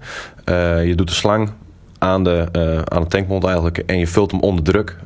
je 0.86 0.92
doet 0.96 1.08
de 1.08 1.14
slang 1.14 1.50
aan 1.98 2.24
de, 2.24 2.48
aan 2.84 3.02
de 3.02 3.08
tankmond 3.08 3.44
eigenlijk. 3.44 3.78
En 3.78 3.98
je 3.98 4.06
vult 4.06 4.30
hem 4.30 4.40
onder 4.40 4.64
druk. 4.64 4.96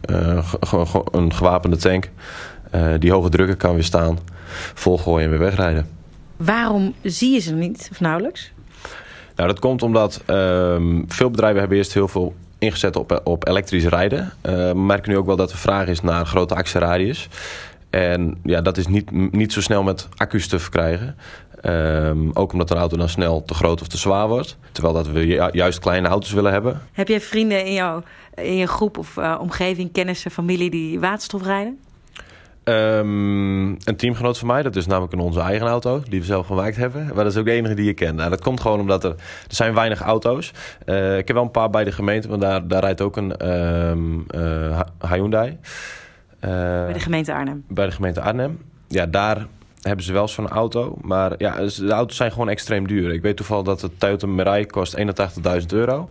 Gewoon 0.61 1.04
een 1.11 1.35
gewapende 1.35 1.76
tank. 1.76 2.11
Eh, 2.70 2.94
die 2.98 3.12
hoge 3.12 3.28
drukken 3.28 3.56
kan 3.56 3.75
weerstaan, 3.75 4.18
volgooien 4.75 5.25
en 5.25 5.30
weer 5.30 5.38
wegrijden. 5.38 5.88
Waarom 6.37 6.94
zie 7.02 7.32
je 7.32 7.38
ze 7.38 7.54
niet 7.54 7.88
of 7.90 8.00
nauwelijks? 8.00 8.52
Nou, 9.37 9.48
dat 9.48 9.58
komt 9.58 9.82
omdat 9.82 10.22
ehm, 10.26 11.02
veel 11.06 11.30
bedrijven 11.30 11.60
hebben 11.60 11.78
eerst 11.78 11.94
heel 11.94 12.08
veel 12.08 12.34
ingezet 12.58 12.96
op, 12.96 13.20
op 13.25 13.48
elektrisch 13.48 13.84
rijden. 13.84 14.20
Uh, 14.20 14.52
we 14.52 14.72
merken 14.75 15.10
nu 15.10 15.16
ook 15.16 15.26
wel 15.26 15.37
dat 15.37 15.50
er 15.50 15.58
vraag 15.58 15.87
is 15.87 16.00
naar 16.00 16.26
grote 16.26 16.54
actieradius. 16.54 17.28
En 17.90 18.38
ja, 18.44 18.60
dat 18.60 18.76
is 18.76 18.87
niet, 18.87 19.32
niet 19.32 19.52
zo 19.52 19.60
snel 19.60 19.82
met 19.82 20.08
accu's 20.16 20.48
te 20.48 20.58
verkrijgen. 20.58 21.16
Um, 21.64 22.30
ook 22.34 22.52
omdat 22.52 22.70
een 22.70 22.76
auto 22.76 22.96
dan 22.96 23.08
snel 23.08 23.42
te 23.42 23.54
groot 23.54 23.80
of 23.80 23.87
te 23.87 23.98
zwaar 23.98 24.28
wordt. 24.28 24.56
Terwijl 24.72 24.94
dat 24.94 25.08
we 25.08 25.26
ju 25.26 25.48
juist 25.52 25.78
kleine 25.78 26.08
auto's 26.08 26.32
willen 26.32 26.52
hebben. 26.52 26.80
Heb 26.92 27.08
jij 27.08 27.20
vrienden 27.20 27.64
in, 27.64 27.72
jou, 27.72 28.02
in 28.34 28.56
je 28.56 28.66
groep 28.66 28.98
of 28.98 29.16
uh, 29.16 29.38
omgeving, 29.40 29.92
kennissen, 29.92 30.30
familie 30.30 30.70
die 30.70 31.00
waterstof 31.00 31.42
rijden? 31.42 31.78
Um, 32.68 33.68
een 33.84 33.96
teamgenoot 33.96 34.38
van 34.38 34.46
mij, 34.46 34.62
dat 34.62 34.76
is 34.76 34.87
namelijk 34.87 35.12
in 35.12 35.18
onze 35.18 35.40
eigen 35.40 35.66
auto, 35.66 36.02
die 36.08 36.20
we 36.20 36.26
zelf 36.26 36.46
gemaakt 36.46 36.76
hebben. 36.76 37.06
Maar 37.06 37.25
dat 37.25 37.32
is 37.32 37.37
ook 37.37 37.44
de 37.44 37.50
enige 37.50 37.75
die 37.75 37.88
ik 37.88 37.96
ken. 37.96 38.14
Nou, 38.14 38.30
dat 38.30 38.40
komt 38.40 38.60
gewoon 38.60 38.80
omdat 38.80 39.04
er, 39.04 39.10
er 39.10 39.54
zijn 39.54 39.75
weinig 39.75 40.00
auto's. 40.00 40.52
Uh, 40.87 41.18
ik 41.18 41.26
heb 41.26 41.37
wel 41.37 41.44
een 41.44 41.50
paar 41.50 41.70
bij 41.70 41.84
de 41.84 41.92
gemeente, 41.92 42.28
want 42.28 42.40
daar, 42.40 42.68
daar 42.68 42.80
rijdt 42.80 43.00
ook 43.00 43.16
een 43.16 43.50
um, 43.90 44.26
uh, 44.34 44.80
Hyundai. 45.08 45.58
bij 46.40 46.92
de 46.92 47.00
gemeente 47.00 47.34
Arnhem? 47.34 47.64
Bij 47.68 47.87
de 47.87 47.92
gemeente 47.92 48.20
Arnhem. 48.20 48.58
Ja, 48.88 49.06
daar 49.06 49.46
hebben 49.82 50.04
ze 50.04 50.12
wel 50.12 50.28
zo'n 50.28 50.48
auto. 50.48 50.96
Maar 51.00 51.34
ja, 51.38 51.56
dus 51.56 51.75
de 51.75 51.92
auto's 51.92 52.16
zijn 52.16 52.32
gewoon 52.32 52.48
extreem 52.48 52.87
duur. 52.87 53.12
Ik 53.12 53.22
weet 53.22 53.37
toevallig 53.37 53.64
dat 53.64 53.80
de 53.80 53.90
Toyota 53.98 54.26
Mirai 54.26 54.66
kost 54.66 54.96
81.000 54.96 55.04
euro. 55.68 56.08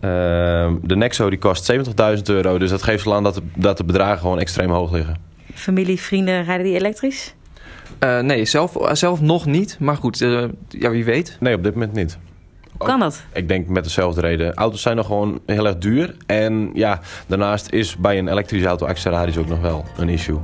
de 0.82 0.96
Nexo 0.96 1.30
die 1.30 1.38
kost 1.38 1.72
70.000 1.72 1.82
euro. 2.24 2.58
Dus 2.58 2.70
dat 2.70 2.82
geeft 2.82 3.06
al 3.06 3.14
aan 3.14 3.22
dat 3.22 3.34
de, 3.34 3.42
dat 3.56 3.76
de 3.76 3.84
bedragen 3.84 4.18
gewoon 4.18 4.38
extreem 4.38 4.70
hoog 4.70 4.92
liggen. 4.92 5.27
Familie, 5.58 6.00
vrienden, 6.00 6.44
rijden 6.44 6.66
die 6.66 6.74
elektrisch? 6.74 7.34
Uh, 8.04 8.20
nee, 8.20 8.44
zelf, 8.44 8.76
zelf 8.92 9.20
nog 9.20 9.46
niet. 9.46 9.76
Maar 9.80 9.96
goed, 9.96 10.20
uh, 10.20 10.44
ja, 10.68 10.90
wie 10.90 11.04
weet. 11.04 11.36
Nee, 11.40 11.54
op 11.54 11.62
dit 11.62 11.74
moment 11.74 11.92
niet. 11.92 12.18
Hoe 12.78 12.86
kan 12.86 13.00
dat? 13.00 13.22
Ik 13.32 13.48
denk 13.48 13.68
met 13.68 13.84
dezelfde 13.84 14.20
reden. 14.20 14.54
Auto's 14.54 14.82
zijn 14.82 14.96
nog 14.96 15.06
gewoon 15.06 15.40
heel 15.46 15.66
erg 15.66 15.78
duur. 15.78 16.16
En 16.26 16.70
ja, 16.74 17.00
daarnaast 17.26 17.72
is 17.72 17.96
bij 17.96 18.18
een 18.18 18.28
elektrische 18.28 18.68
auto 18.68 18.86
actieradius 18.86 19.36
ook 19.36 19.48
nog 19.48 19.60
wel 19.60 19.84
een 19.96 20.08
issue. 20.08 20.38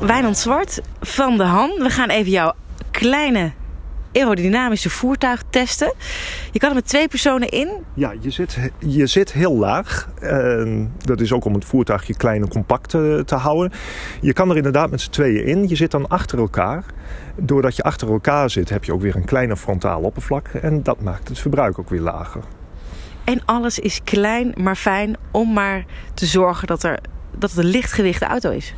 Wijnand 0.00 0.38
Zwart 0.38 0.80
van 1.00 1.36
de 1.36 1.44
Han. 1.44 1.70
We 1.78 1.90
gaan 1.90 2.08
even 2.08 2.30
jouw 2.30 2.54
kleine 2.90 3.52
aerodynamische 4.18 4.90
voertuig 4.90 5.42
testen. 5.50 5.92
Je 6.52 6.58
kan 6.58 6.68
er 6.68 6.74
met 6.74 6.86
twee 6.86 7.08
personen 7.08 7.48
in. 7.48 7.68
Ja, 7.94 8.12
je 8.20 8.30
zit, 8.30 8.58
je 8.78 9.06
zit 9.06 9.32
heel 9.32 9.56
laag. 9.56 10.08
Uh, 10.22 10.84
dat 10.98 11.20
is 11.20 11.32
ook 11.32 11.44
om 11.44 11.54
het 11.54 11.64
voertuigje 11.64 12.16
klein 12.16 12.42
en 12.42 12.48
compact 12.48 12.90
te, 12.90 13.22
te 13.26 13.34
houden. 13.34 13.72
Je 14.20 14.32
kan 14.32 14.50
er 14.50 14.56
inderdaad 14.56 14.90
met 14.90 15.00
z'n 15.00 15.10
tweeën 15.10 15.44
in. 15.46 15.68
Je 15.68 15.76
zit 15.76 15.90
dan 15.90 16.08
achter 16.08 16.38
elkaar. 16.38 16.84
Doordat 17.36 17.76
je 17.76 17.82
achter 17.82 18.08
elkaar 18.08 18.50
zit, 18.50 18.68
heb 18.68 18.84
je 18.84 18.92
ook 18.92 19.00
weer 19.00 19.16
een 19.16 19.24
kleiner 19.24 19.56
frontaal 19.56 20.00
oppervlak. 20.00 20.48
En 20.48 20.82
dat 20.82 21.00
maakt 21.00 21.28
het 21.28 21.38
verbruik 21.38 21.78
ook 21.78 21.90
weer 21.90 22.00
lager. 22.00 22.42
En 23.24 23.44
alles 23.44 23.78
is 23.78 24.00
klein, 24.04 24.54
maar 24.56 24.76
fijn 24.76 25.16
om 25.30 25.52
maar 25.52 25.84
te 26.14 26.26
zorgen 26.26 26.66
dat, 26.66 26.82
er, 26.82 26.98
dat 27.38 27.50
het 27.50 27.58
een 27.58 27.70
lichtgewicht 27.70 28.22
auto 28.22 28.50
is. 28.50 28.74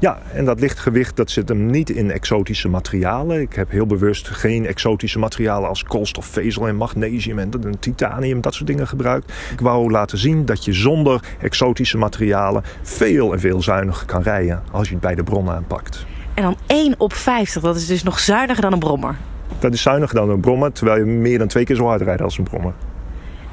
Ja, 0.00 0.18
en 0.32 0.44
dat 0.44 0.60
lichtgewicht 0.60 1.16
dat 1.16 1.30
zit 1.30 1.48
hem 1.48 1.66
niet 1.66 1.90
in 1.90 2.10
exotische 2.10 2.68
materialen. 2.68 3.40
Ik 3.40 3.54
heb 3.54 3.70
heel 3.70 3.86
bewust 3.86 4.28
geen 4.28 4.66
exotische 4.66 5.18
materialen 5.18 5.68
als 5.68 5.82
koolstof, 5.82 6.26
vezel 6.26 6.68
en 6.68 6.76
magnesium 6.76 7.38
en, 7.38 7.50
en 7.64 7.78
titanium, 7.78 8.40
dat 8.40 8.54
soort 8.54 8.66
dingen 8.66 8.86
gebruikt. 8.86 9.32
Ik 9.52 9.60
wou 9.60 9.90
laten 9.90 10.18
zien 10.18 10.44
dat 10.44 10.64
je 10.64 10.72
zonder 10.72 11.22
exotische 11.40 11.98
materialen 11.98 12.62
veel 12.82 13.32
en 13.32 13.40
veel 13.40 13.62
zuiniger 13.62 14.06
kan 14.06 14.22
rijden 14.22 14.62
als 14.72 14.86
je 14.86 14.92
het 14.92 15.02
bij 15.02 15.14
de 15.14 15.22
bron 15.22 15.50
aanpakt. 15.50 16.06
En 16.34 16.42
dan 16.42 16.56
1 16.66 16.94
op 16.98 17.12
50, 17.12 17.62
dat 17.62 17.76
is 17.76 17.86
dus 17.86 18.02
nog 18.02 18.18
zuiniger 18.18 18.62
dan 18.62 18.72
een 18.72 18.78
brommer. 18.78 19.16
Dat 19.58 19.72
is 19.72 19.82
zuiniger 19.82 20.14
dan 20.14 20.30
een 20.30 20.40
brommer, 20.40 20.72
terwijl 20.72 20.98
je 20.98 21.04
meer 21.04 21.38
dan 21.38 21.48
twee 21.48 21.64
keer 21.64 21.76
zo 21.76 21.86
hard 21.86 22.00
rijdt 22.00 22.22
als 22.22 22.38
een 22.38 22.44
brommer. 22.44 22.72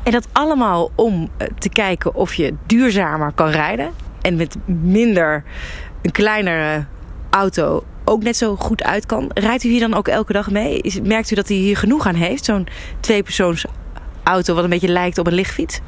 En 0.04 0.12
dat 0.12 0.28
allemaal 0.32 0.92
om 0.96 1.30
te 1.60 1.70
kijken 1.70 2.16
of 2.16 2.34
je 2.34 2.54
duurzamer 2.66 3.32
kan 3.32 3.50
rijden 3.50 3.92
en 4.22 4.36
met 4.36 4.56
minder 4.66 5.44
een 6.06 6.12
kleinere 6.12 6.86
auto 7.30 7.84
ook 8.04 8.24
net 8.24 8.38
zo 8.38 8.56
goed 8.56 8.84
uit 8.84 9.06
kan. 9.06 9.32
Rijdt 9.34 9.64
u 9.64 9.70
hier 9.70 9.80
dan 9.80 9.94
ook 9.94 10.08
elke 10.08 10.34
dag 10.34 10.52
mee? 10.52 11.02
Merkt 11.04 11.32
u 11.32 11.36
dat 11.36 11.48
hij 11.48 11.58
hier 11.58 11.78
genoeg 11.78 12.08
aan 12.08 12.16
heeft? 12.16 12.46
Zo'n 12.46 12.68
tweepersoons 13.00 13.66
auto 14.24 14.54
wat 14.54 14.64
een 14.64 14.70
beetje 14.70 14.88
lijkt 14.88 15.18
op 15.18 15.28
een 15.28 15.34
lichtfiets? 15.34 15.80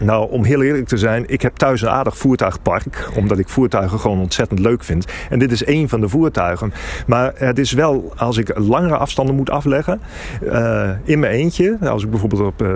Nou, 0.00 0.30
om 0.30 0.44
heel 0.44 0.62
eerlijk 0.62 0.86
te 0.86 0.96
zijn, 0.96 1.24
ik 1.28 1.42
heb 1.42 1.56
thuis 1.56 1.82
een 1.82 1.88
aardig 1.88 2.16
voertuigpark. 2.16 3.08
Omdat 3.16 3.38
ik 3.38 3.48
voertuigen 3.48 3.98
gewoon 3.98 4.20
ontzettend 4.20 4.60
leuk 4.60 4.84
vind. 4.84 5.04
En 5.30 5.38
dit 5.38 5.52
is 5.52 5.64
één 5.64 5.88
van 5.88 6.00
de 6.00 6.08
voertuigen. 6.08 6.72
Maar 7.06 7.32
het 7.34 7.58
is 7.58 7.72
wel, 7.72 8.12
als 8.16 8.36
ik 8.36 8.58
langere 8.58 8.96
afstanden 8.96 9.34
moet 9.34 9.50
afleggen, 9.50 10.00
uh, 10.42 10.90
in 11.04 11.18
mijn 11.18 11.32
eentje. 11.32 11.78
Als 11.80 12.04
ik 12.04 12.10
bijvoorbeeld 12.10 12.42
op, 12.42 12.62
uh, 12.62 12.68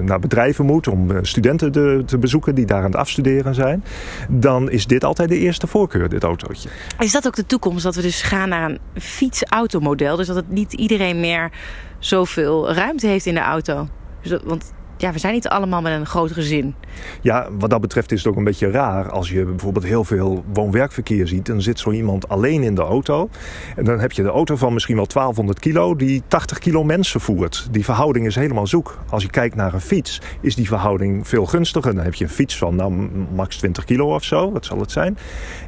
naar 0.00 0.18
bedrijven 0.18 0.64
moet 0.64 0.88
om 0.88 1.24
studenten 1.24 1.72
te, 1.72 2.02
te, 2.06 2.18
bezoeken 2.18 2.54
die 2.54 2.66
daar 2.66 2.78
aan 2.78 2.84
het 2.84 2.96
afstuderen 2.96 3.54
zijn. 3.54 3.84
Dan 4.28 4.70
is 4.70 4.86
dit 4.86 5.04
altijd 5.04 5.28
de 5.28 5.38
eerste 5.38 5.66
voorkeur, 5.66 6.08
dit 6.08 6.22
autootje. 6.22 6.68
Is 6.98 7.12
dat 7.12 7.26
ook 7.26 7.36
de 7.36 7.46
toekomst? 7.46 7.84
Dat 7.84 7.94
we 7.94 8.02
dus 8.02 8.22
gaan 8.22 8.48
naar 8.48 8.70
een 8.70 8.78
fiets-automodel? 8.94 10.16
Dus 10.16 10.26
dat 10.26 10.36
het 10.36 10.50
niet 10.50 10.72
iedereen 10.72 11.20
meer 11.20 11.50
zoveel 11.98 12.72
ruimte 12.72 13.06
heeft 13.06 13.26
in 13.26 13.34
de 13.34 13.40
auto? 13.40 13.88
Dus 14.22 14.38
want 14.44 14.72
ja, 14.96 15.12
we 15.12 15.18
zijn 15.18 15.34
niet 15.34 15.48
allemaal 15.48 15.82
met 15.82 15.92
een 15.92 16.06
groot 16.06 16.32
gezin. 16.32 16.74
Ja, 17.20 17.48
wat 17.58 17.70
dat 17.70 17.80
betreft 17.80 18.12
is 18.12 18.18
het 18.18 18.32
ook 18.32 18.36
een 18.36 18.44
beetje 18.44 18.70
raar. 18.70 19.10
Als 19.10 19.30
je 19.30 19.44
bijvoorbeeld 19.44 19.84
heel 19.84 20.04
veel 20.04 20.44
woon-werkverkeer 20.52 21.28
ziet... 21.28 21.46
dan 21.46 21.62
zit 21.62 21.78
zo 21.78 21.90
iemand 21.90 22.28
alleen 22.28 22.62
in 22.62 22.74
de 22.74 22.82
auto. 22.82 23.28
En 23.76 23.84
dan 23.84 24.00
heb 24.00 24.12
je 24.12 24.22
de 24.22 24.28
auto 24.28 24.56
van 24.56 24.72
misschien 24.72 24.96
wel 24.96 25.06
1200 25.06 25.58
kilo... 25.58 25.96
die 25.96 26.22
80 26.28 26.58
kilo 26.58 26.84
mensen 26.84 27.20
voert. 27.20 27.68
Die 27.70 27.84
verhouding 27.84 28.26
is 28.26 28.34
helemaal 28.34 28.66
zoek. 28.66 28.98
Als 29.10 29.22
je 29.22 29.30
kijkt 29.30 29.56
naar 29.56 29.74
een 29.74 29.80
fiets, 29.80 30.20
is 30.40 30.54
die 30.54 30.66
verhouding 30.66 31.28
veel 31.28 31.46
gunstiger. 31.46 31.94
Dan 31.94 32.04
heb 32.04 32.14
je 32.14 32.24
een 32.24 32.30
fiets 32.30 32.58
van 32.58 32.76
nou, 32.76 32.92
max 33.34 33.56
20 33.56 33.84
kilo 33.84 34.14
of 34.14 34.24
zo, 34.24 34.52
wat 34.52 34.64
zal 34.64 34.80
het 34.80 34.92
zijn. 34.92 35.18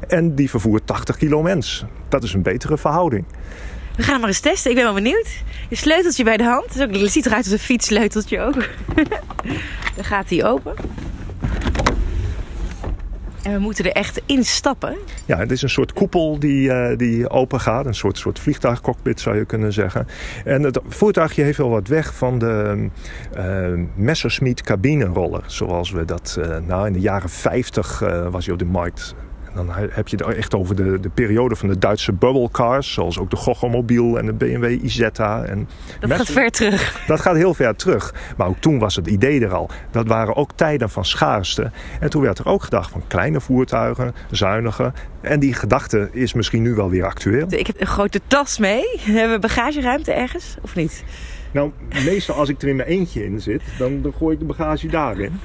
En 0.07 0.35
die 0.35 0.49
vervoert 0.49 0.87
80 0.87 1.17
kilo 1.17 1.41
mens. 1.41 1.85
Dat 2.07 2.23
is 2.23 2.33
een 2.33 2.41
betere 2.41 2.77
verhouding. 2.77 3.25
We 3.97 4.03
gaan 4.03 4.19
maar 4.19 4.29
eens 4.29 4.39
testen. 4.39 4.69
Ik 4.69 4.75
ben 4.75 4.85
wel 4.85 4.93
benieuwd. 4.93 5.43
Je 5.69 5.75
sleuteltje 5.75 6.23
bij 6.23 6.37
de 6.37 6.43
hand. 6.43 6.73
Het 6.73 7.11
ziet 7.11 7.25
eruit 7.25 7.43
als 7.43 7.53
een 7.53 7.59
fietssleuteltje 7.59 8.41
ook. 8.41 8.53
Dan 9.95 10.05
gaat 10.05 10.29
hij 10.29 10.45
open. 10.45 10.73
En 13.43 13.53
we 13.53 13.59
moeten 13.59 13.85
er 13.85 13.91
echt 13.91 14.21
instappen. 14.25 14.97
Ja, 15.25 15.37
het 15.37 15.51
is 15.51 15.61
een 15.61 15.69
soort 15.69 15.93
koepel 15.93 16.39
die, 16.39 16.69
uh, 16.69 16.97
die 16.97 17.29
open 17.29 17.59
gaat. 17.59 17.85
Een 17.85 17.95
soort, 17.95 18.17
soort 18.17 18.39
vliegtuigcockpit 18.39 19.19
zou 19.19 19.37
je 19.37 19.45
kunnen 19.45 19.73
zeggen. 19.73 20.07
En 20.45 20.63
het 20.63 20.79
voertuigje 20.87 21.43
heeft 21.43 21.57
wel 21.57 21.69
wat 21.69 21.87
weg 21.87 22.13
van 22.13 22.39
de 22.39 22.89
uh, 23.37 23.85
Messerschmitt 23.95 24.61
cabineroller. 24.61 25.43
Zoals 25.45 25.91
we 25.91 26.05
dat 26.05 26.37
uh, 26.39 26.57
nou, 26.67 26.87
in 26.87 26.93
de 26.93 26.99
jaren 26.99 27.29
50 27.29 27.99
was 28.29 28.45
hij 28.45 28.53
op 28.53 28.59
de 28.59 28.65
markt 28.65 29.15
dan 29.57 29.75
heb 29.91 30.07
je 30.07 30.17
het 30.17 30.35
echt 30.35 30.55
over 30.55 30.75
de, 30.75 30.99
de 30.99 31.09
periode 31.09 31.55
van 31.55 31.67
de 31.67 31.79
Duitse 31.79 32.13
bubble 32.13 32.51
cars. 32.51 32.93
Zoals 32.93 33.19
ook 33.19 33.29
de 33.29 33.35
Gogomobiel 33.35 34.17
en 34.17 34.25
de 34.25 34.33
BMW 34.33 34.83
Isetta. 34.83 35.43
En 35.43 35.69
dat 35.99 36.11
gaat 36.11 36.31
ver 36.31 36.51
terug. 36.51 37.03
Dat 37.07 37.21
gaat 37.21 37.35
heel 37.35 37.53
ver 37.53 37.75
terug. 37.75 38.13
Maar 38.37 38.47
ook 38.47 38.57
toen 38.57 38.79
was 38.79 38.95
het 38.95 39.07
idee 39.07 39.41
er 39.41 39.53
al. 39.53 39.69
Dat 39.91 40.07
waren 40.07 40.35
ook 40.35 40.51
tijden 40.55 40.89
van 40.89 41.05
schaarste. 41.05 41.71
En 41.99 42.09
toen 42.09 42.21
werd 42.21 42.39
er 42.39 42.47
ook 42.47 42.63
gedacht 42.63 42.91
van 42.91 43.03
kleine 43.07 43.41
voertuigen, 43.41 44.15
zuinige. 44.31 44.93
En 45.21 45.39
die 45.39 45.53
gedachte 45.53 46.09
is 46.11 46.33
misschien 46.33 46.61
nu 46.61 46.73
wel 46.73 46.89
weer 46.89 47.05
actueel. 47.05 47.45
Ik 47.49 47.67
heb 47.67 47.81
een 47.81 47.87
grote 47.87 48.21
tas 48.27 48.57
mee. 48.57 48.83
Hebben 49.01 49.35
we 49.35 49.39
bagageruimte 49.39 50.11
ergens 50.11 50.55
of 50.61 50.75
niet? 50.75 51.03
Nou, 51.51 51.71
meestal 52.05 52.35
als 52.35 52.49
ik 52.49 52.61
er 52.61 52.67
in 52.67 52.75
mijn 52.75 52.89
eentje 52.89 53.25
in 53.25 53.41
zit, 53.41 53.61
dan, 53.77 54.01
dan 54.01 54.13
gooi 54.13 54.33
ik 54.33 54.39
de 54.39 54.45
bagage 54.45 54.87
daarin. 54.87 55.39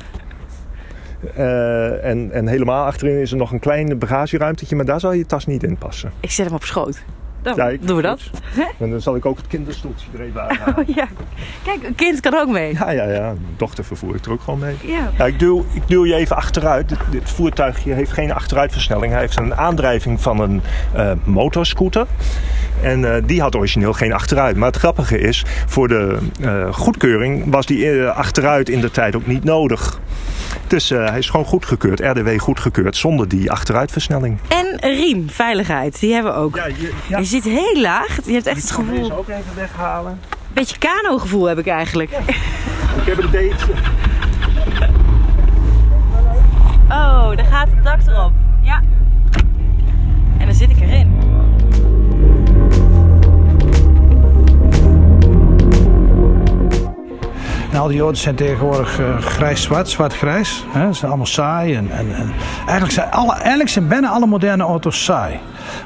Uh, 1.38 2.04
en, 2.04 2.32
en 2.32 2.46
helemaal 2.46 2.84
achterin 2.84 3.20
is 3.20 3.30
er 3.30 3.36
nog 3.36 3.52
een 3.52 3.58
klein 3.58 3.98
bagageruimtetje, 3.98 4.76
maar 4.76 4.84
daar 4.84 5.00
zal 5.00 5.12
je 5.12 5.26
tas 5.26 5.46
niet 5.46 5.62
in 5.62 5.76
passen. 5.76 6.12
Ik 6.20 6.30
zet 6.30 6.46
hem 6.46 6.54
op 6.54 6.64
schoot. 6.64 7.02
Dan 7.42 7.54
ja, 7.56 7.76
doen 7.80 7.96
we 7.96 8.02
dat. 8.02 8.30
En 8.78 8.90
dan 8.90 9.00
zal 9.00 9.16
ik 9.16 9.26
ook 9.26 9.36
het 9.36 9.46
kinderstoeltje 9.46 10.06
er 10.14 10.20
even 10.20 10.42
aan. 10.42 10.58
Oh, 10.76 10.94
ja. 10.94 11.06
Kijk, 11.64 11.82
een 11.82 11.94
kind 11.94 12.20
kan 12.20 12.34
ook 12.34 12.48
mee. 12.48 12.72
Ja, 12.72 12.90
ja, 12.90 13.04
ja. 13.04 13.20
Mijn 13.20 13.54
dochter 13.56 13.84
vervoer 13.84 14.14
ik 14.14 14.24
er 14.24 14.32
ook 14.32 14.40
gewoon 14.40 14.58
mee. 14.58 14.76
Ja. 14.84 15.10
ja 15.18 15.26
ik, 15.26 15.38
duw, 15.38 15.64
ik 15.72 15.88
duw 15.88 16.06
je 16.06 16.14
even 16.14 16.36
achteruit. 16.36 16.88
Dit, 16.88 16.98
dit, 17.10 17.30
voertuigje 17.30 17.92
heeft 17.92 18.12
geen 18.12 18.32
achteruitversnelling. 18.32 19.12
Hij 19.12 19.20
heeft 19.20 19.38
een 19.38 19.54
aandrijving 19.54 20.20
van 20.20 20.40
een 20.40 20.62
uh, 20.96 21.12
motorscooter. 21.24 22.06
En 22.82 23.00
uh, 23.00 23.14
die 23.24 23.40
had 23.40 23.56
origineel 23.56 23.92
geen 23.92 24.12
achteruit. 24.12 24.56
Maar 24.56 24.68
het 24.68 24.76
grappige 24.76 25.18
is, 25.18 25.44
voor 25.66 25.88
de 25.88 26.18
uh, 26.40 26.72
goedkeuring 26.72 27.44
was 27.50 27.66
die 27.66 28.04
achteruit 28.04 28.68
in 28.68 28.80
de 28.80 28.90
tijd 28.90 29.16
ook 29.16 29.26
niet 29.26 29.44
nodig. 29.44 30.00
Dus 30.66 30.90
uh, 30.90 31.08
hij 31.08 31.18
is 31.18 31.30
gewoon 31.30 31.46
goedgekeurd, 31.46 32.00
RDW 32.00 32.38
goedgekeurd, 32.40 32.96
zonder 32.96 33.28
die 33.28 33.50
achteruitversnelling. 33.50 34.38
En 34.48 34.78
riem, 34.80 35.30
veiligheid, 35.30 36.00
die 36.00 36.14
hebben 36.14 36.32
we 36.32 36.38
ook. 36.38 36.56
Ja, 36.56 36.66
je, 36.66 36.92
ja. 37.08 37.18
je 37.18 37.24
zit 37.24 37.44
heel 37.44 37.80
laag, 37.80 38.18
je 38.24 38.32
hebt 38.32 38.46
echt 38.46 38.62
het 38.62 38.70
gevoel... 38.70 38.94
Ik 38.94 39.02
deze 39.02 39.16
ook 39.16 39.28
even 39.28 39.54
weghalen. 39.54 40.20
Beetje 40.52 40.78
kano-gevoel 40.78 41.44
heb 41.44 41.58
ik 41.58 41.66
eigenlijk. 41.66 42.10
Ja. 42.10 42.18
Ik 43.00 43.06
heb 43.06 43.18
een 43.18 43.30
date. 43.30 43.72
Oh, 46.88 47.36
daar 47.36 47.44
gaat 47.44 47.68
het 47.70 47.84
dak 47.84 48.00
erop. 48.06 48.32
Ja. 48.62 48.82
Die 57.92 58.00
auto's 58.00 58.22
zijn 58.22 58.34
tegenwoordig 58.34 59.00
uh, 59.00 59.18
grijs-zwart, 59.18 59.88
zwart-grijs. 59.88 60.64
Ze 60.72 60.88
zijn 60.92 61.10
allemaal 61.10 61.26
saai. 61.26 61.74
En, 61.74 61.90
en, 61.90 62.14
en 62.14 62.32
eigenlijk, 62.58 62.92
zijn 62.92 63.10
alle, 63.10 63.32
eigenlijk 63.34 63.70
zijn 63.70 63.88
bijna 63.88 64.08
alle 64.08 64.26
moderne 64.26 64.62
auto's 64.62 65.04
saai. 65.04 65.40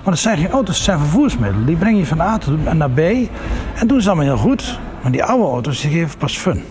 Maar 0.04 0.12
het 0.12 0.22
zijn 0.22 0.38
geen 0.38 0.50
auto's, 0.50 0.76
het 0.76 0.84
zijn 0.84 0.98
vervoersmiddelen. 0.98 1.66
Die 1.66 1.76
breng 1.76 1.98
je 1.98 2.06
van 2.06 2.20
A 2.20 2.38
naar 2.72 2.90
B. 2.90 2.98
En 2.98 3.86
doen 3.86 4.00
ze 4.00 4.08
allemaal 4.08 4.26
heel 4.26 4.36
goed. 4.36 4.78
Maar 5.02 5.12
die 5.12 5.24
oude 5.24 5.44
auto's, 5.44 5.80
die 5.80 5.90
geven 5.90 6.18
pas 6.18 6.38
fun. 6.38 6.62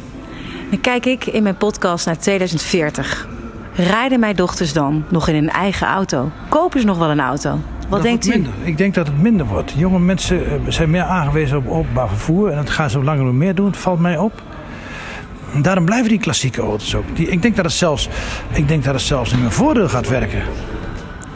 Dan 0.70 0.82
kijk 0.82 1.06
ik 1.06 1.26
in 1.26 1.44
mijn 1.44 1.58
podcast 1.58 2.06
naar 2.06 2.18
2040. 2.18 3.28
Rijden 3.76 4.20
mijn 4.20 4.36
dochters 4.36 4.74
dan 4.74 5.04
nog 5.10 5.28
in 5.28 5.36
een 5.36 5.50
eigen 5.50 5.88
auto? 5.88 6.32
Kopen 6.50 6.80
ze 6.80 6.86
nog 6.86 6.98
wel 6.98 7.10
een 7.10 7.20
auto? 7.20 7.50
Wat 7.50 7.90
Dat 7.90 8.02
denkt 8.02 8.26
u? 8.26 8.30
minder. 8.30 8.52
Ik 8.64 8.78
denk 8.78 8.94
dat 8.94 9.08
het 9.08 9.22
minder 9.22 9.46
wordt. 9.46 9.74
Jonge 9.78 10.00
mensen 10.00 10.46
eh, 10.46 10.52
zijn 10.68 10.90
meer 10.90 11.04
aangewezen 11.04 11.58
op 11.58 11.68
openbaar 11.68 12.08
vervoer. 12.08 12.50
En 12.50 12.56
dat 12.56 12.70
gaan 12.70 12.90
ze 12.90 13.04
langer 13.04 13.34
meer 13.34 13.56
doen, 13.56 13.66
het 13.66 13.78
valt 13.78 14.00
mij 14.00 14.18
op. 14.18 14.42
Daarom 15.62 15.86
blijven 15.86 16.10
die 16.10 16.20
klassieke 16.20 16.62
auto's 16.62 16.96
ook. 16.96 17.16
Die, 17.16 17.28
ik, 17.28 17.42
denk 17.42 17.56
dat 17.56 17.66
het 17.66 17.74
zelfs, 17.74 18.10
ik 18.52 18.68
denk 18.68 18.84
dat 18.84 18.94
het 18.94 19.04
zelfs 19.04 19.32
in 19.32 19.40
hun 19.40 19.52
voordeel 19.52 19.90
gaat 19.90 20.08
werken. 20.08 20.44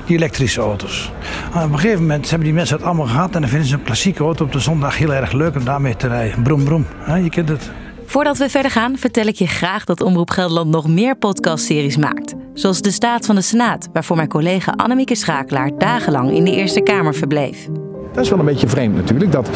Die 0.05 0.17
elektrische 0.17 0.61
auto's. 0.61 1.11
Maar 1.53 1.63
op 1.63 1.71
een 1.71 1.79
gegeven 1.79 2.01
moment 2.01 2.29
hebben 2.29 2.47
die 2.47 2.55
mensen 2.55 2.75
het 2.75 2.85
allemaal 2.85 3.05
gehad. 3.05 3.35
En 3.35 3.41
dan 3.41 3.49
vinden 3.49 3.67
ze 3.67 3.75
een 3.75 3.83
klassieke 3.83 4.23
auto 4.23 4.45
op 4.45 4.51
de 4.51 4.59
zondag 4.59 4.97
heel 4.97 5.13
erg 5.13 5.31
leuk 5.31 5.55
om 5.55 5.63
daarmee 5.63 5.95
te 5.95 6.07
rijden. 6.07 6.43
Brom. 6.43 6.85
Hè, 6.97 7.15
je 7.15 7.29
kent 7.29 7.49
het. 7.49 7.71
Voordat 8.05 8.37
we 8.37 8.49
verder 8.49 8.71
gaan, 8.71 8.97
vertel 8.97 9.25
ik 9.25 9.35
je 9.35 9.47
graag 9.47 9.83
dat 9.83 10.01
Omroep 10.01 10.29
Gelderland 10.29 10.69
nog 10.69 10.87
meer 10.87 11.15
podcastseries 11.15 11.97
maakt. 11.97 12.33
Zoals 12.53 12.81
De 12.81 12.91
Staat 12.91 13.25
van 13.25 13.35
de 13.35 13.41
Senaat, 13.41 13.89
waarvoor 13.93 14.15
mijn 14.15 14.27
collega 14.27 14.71
Annemieke 14.71 15.15
Schakelaar 15.15 15.77
dagenlang 15.77 16.31
in 16.31 16.43
de 16.43 16.51
Eerste 16.51 16.81
Kamer 16.81 17.15
verbleef. 17.15 17.67
Dat 18.11 18.23
is 18.23 18.29
wel 18.29 18.39
een 18.39 18.45
beetje 18.45 18.67
vreemd 18.67 18.95
natuurlijk, 18.95 19.31
dat 19.31 19.49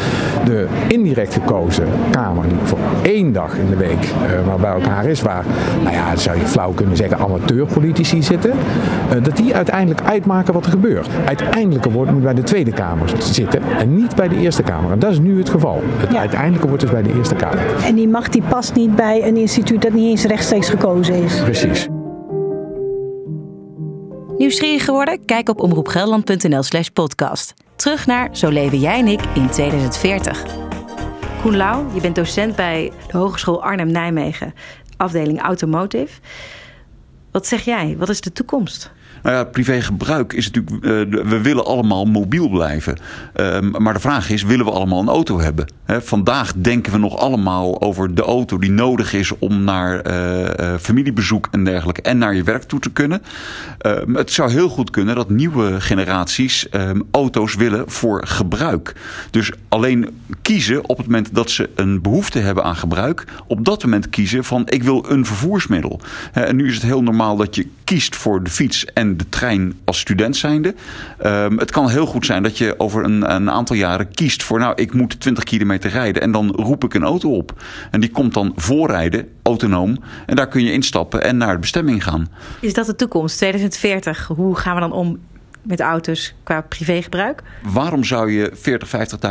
de 0.45 0.67
indirect 0.87 1.33
gekozen 1.33 1.87
Kamer, 2.11 2.47
die 2.47 2.57
voor 2.63 2.77
één 3.01 3.33
dag 3.33 3.57
in 3.57 3.69
de 3.69 3.75
week 3.75 4.03
uh, 4.03 4.47
maar 4.47 4.57
bij 4.57 4.71
elkaar 4.71 5.05
is, 5.05 5.21
waar, 5.21 5.45
nou 5.83 5.95
ja, 5.95 6.15
zou 6.15 6.37
je 6.39 6.45
flauw 6.45 6.71
kunnen 6.71 6.97
zeggen, 6.97 7.17
amateurpolitici 7.17 8.23
zitten, 8.23 8.51
uh, 8.51 9.23
dat 9.23 9.37
die 9.37 9.55
uiteindelijk 9.55 10.01
uitmaken 10.01 10.53
wat 10.53 10.65
er 10.65 10.71
gebeurt. 10.71 11.07
Uiteindelijke 11.25 11.91
woord 11.91 12.11
moet 12.11 12.23
bij 12.23 12.33
de 12.33 12.43
Tweede 12.43 12.71
Kamer 12.71 13.13
zitten 13.19 13.61
en 13.79 13.95
niet 13.95 14.15
bij 14.15 14.27
de 14.27 14.35
Eerste 14.35 14.63
Kamer. 14.63 14.91
En 14.91 14.99
dat 14.99 15.11
is 15.11 15.19
nu 15.19 15.37
het 15.37 15.49
geval. 15.49 15.81
Het 15.97 16.11
Ja. 16.11 16.19
uiteindelijke 16.19 16.67
woord 16.67 16.83
is 16.83 16.89
bij 16.89 17.01
de 17.03 17.13
Eerste 17.17 17.35
Kamer. 17.35 17.59
En 17.85 17.95
die 17.95 18.07
macht 18.07 18.31
die 18.33 18.43
past 18.49 18.75
niet 18.75 18.95
bij 18.95 19.27
een 19.27 19.37
instituut 19.37 19.81
dat 19.81 19.93
niet 19.93 20.09
eens 20.09 20.23
rechtstreeks 20.23 20.69
gekozen 20.69 21.15
is. 21.23 21.41
Precies. 21.41 21.87
Nieuwsgierig 24.37 24.85
geworden? 24.85 25.25
Kijk 25.25 25.49
op 25.49 25.61
omroepgelderland.nl 25.61 26.63
slash 26.63 26.87
podcast. 26.87 27.53
Terug 27.83 28.05
naar 28.05 28.37
Zo 28.37 28.49
leven 28.49 28.79
jij 28.79 28.99
en 28.99 29.07
ik 29.07 29.21
in 29.33 29.49
2040. 29.49 30.43
Koen 31.41 31.55
Lau, 31.55 31.93
je 31.93 32.01
bent 32.01 32.15
docent 32.15 32.55
bij 32.55 32.91
de 33.07 33.17
Hogeschool 33.17 33.63
Arnhem-Nijmegen, 33.63 34.53
afdeling 34.97 35.41
Automotive. 35.41 36.21
Wat 37.31 37.47
zeg 37.47 37.61
jij? 37.61 37.95
Wat 37.97 38.09
is 38.09 38.21
de 38.21 38.31
toekomst? 38.31 38.91
Nou 39.23 39.35
ja, 39.35 39.43
privégebruik 39.43 40.33
is 40.33 40.51
natuurlijk. 40.51 40.85
eh, 40.85 41.23
we 41.29 41.41
willen 41.41 41.65
allemaal 41.65 42.05
mobiel 42.05 42.49
blijven. 42.49 42.97
Ehm, 43.33 43.71
maar 43.81 43.93
de 43.93 43.99
vraag 43.99 44.29
is: 44.29 44.43
willen 44.43 44.65
we 44.65 44.71
allemaal 44.71 45.01
een 45.01 45.07
auto 45.07 45.39
hebben? 45.39 45.65
Hè, 45.85 46.01
vandaag 46.01 46.53
denken 46.55 46.91
we 46.91 46.97
nog 46.97 47.17
allemaal 47.17 47.81
over 47.81 48.15
de 48.15 48.21
auto 48.21 48.57
die 48.57 48.71
nodig 48.71 49.13
is 49.13 49.37
om 49.37 49.63
naar 49.63 49.99
eh, 49.99 50.73
eh, 50.73 50.79
familiebezoek 50.79 51.47
en 51.51 51.63
dergelijke. 51.63 52.01
en 52.01 52.17
naar 52.17 52.35
je 52.35 52.43
werk 52.43 52.63
toe 52.63 52.79
te 52.79 52.91
kunnen. 52.91 53.21
Ehm, 53.77 54.15
het 54.15 54.31
zou 54.31 54.51
heel 54.51 54.69
goed 54.69 54.89
kunnen 54.89 55.15
dat 55.15 55.29
nieuwe 55.29 55.81
generaties 55.81 56.69
ehm, 56.69 57.01
auto's 57.11 57.55
willen 57.55 57.89
voor 57.89 58.27
gebruik. 58.27 58.95
Dus 59.29 59.51
alleen 59.69 60.21
kiezen 60.41 60.89
op 60.89 60.97
het 60.97 61.05
moment 61.05 61.35
dat 61.35 61.49
ze 61.51 61.69
een 61.75 62.01
behoefte 62.01 62.39
hebben 62.39 62.63
aan 62.63 62.75
gebruik. 62.75 63.25
op 63.47 63.65
dat 63.65 63.83
moment 63.83 64.09
kiezen 64.09 64.43
van: 64.43 64.63
ik 64.69 64.83
wil 64.83 65.05
een 65.09 65.25
vervoersmiddel. 65.25 65.99
En 66.31 66.55
nu 66.55 66.67
is 66.67 66.73
het 66.73 66.83
heel 66.83 67.03
normaal 67.03 67.35
dat 67.35 67.55
je 67.55 67.67
kiest 67.83 68.15
voor 68.15 68.43
de 68.43 68.49
fiets 68.49 68.85
en 68.85 69.17
de 69.17 69.29
trein 69.29 69.79
als 69.83 69.99
student 69.99 70.35
zijnde. 70.37 70.75
Ehm, 71.17 71.57
het 71.57 71.71
kan 71.71 71.89
heel 71.89 72.05
goed 72.05 72.25
zijn 72.25 72.43
dat 72.43 72.57
je 72.57 72.79
over 72.79 73.03
een, 73.03 73.33
een 73.35 73.51
aantal 73.51 73.75
jaren 73.75 74.11
kiest 74.11 74.43
voor... 74.43 74.59
nou, 74.59 74.73
ik 74.75 74.93
moet 74.93 75.19
20 75.19 75.43
kilometer 75.43 75.89
rijden 75.89 76.21
en 76.21 76.31
dan 76.31 76.51
roep 76.55 76.83
ik 76.83 76.93
een 76.93 77.03
auto 77.03 77.35
op. 77.35 77.63
En 77.91 77.99
die 77.99 78.11
komt 78.11 78.33
dan 78.33 78.53
voorrijden, 78.55 79.27
autonoom. 79.43 79.97
En 80.25 80.35
daar 80.35 80.47
kun 80.47 80.63
je 80.63 80.71
instappen 80.71 81.23
en 81.23 81.37
naar 81.37 81.53
de 81.53 81.59
bestemming 81.59 82.03
gaan. 82.03 82.27
Is 82.59 82.73
dat 82.73 82.85
de 82.85 82.95
toekomst? 82.95 83.37
2040, 83.37 84.27
hoe 84.27 84.55
gaan 84.55 84.75
we 84.75 84.81
dan 84.81 84.91
om 84.91 85.19
met 85.63 85.79
auto's 85.79 86.35
qua 86.43 86.61
privégebruik? 86.61 87.43
Waarom 87.63 88.03
zou 88.03 88.31
je 88.31 88.51
40, 88.53 88.89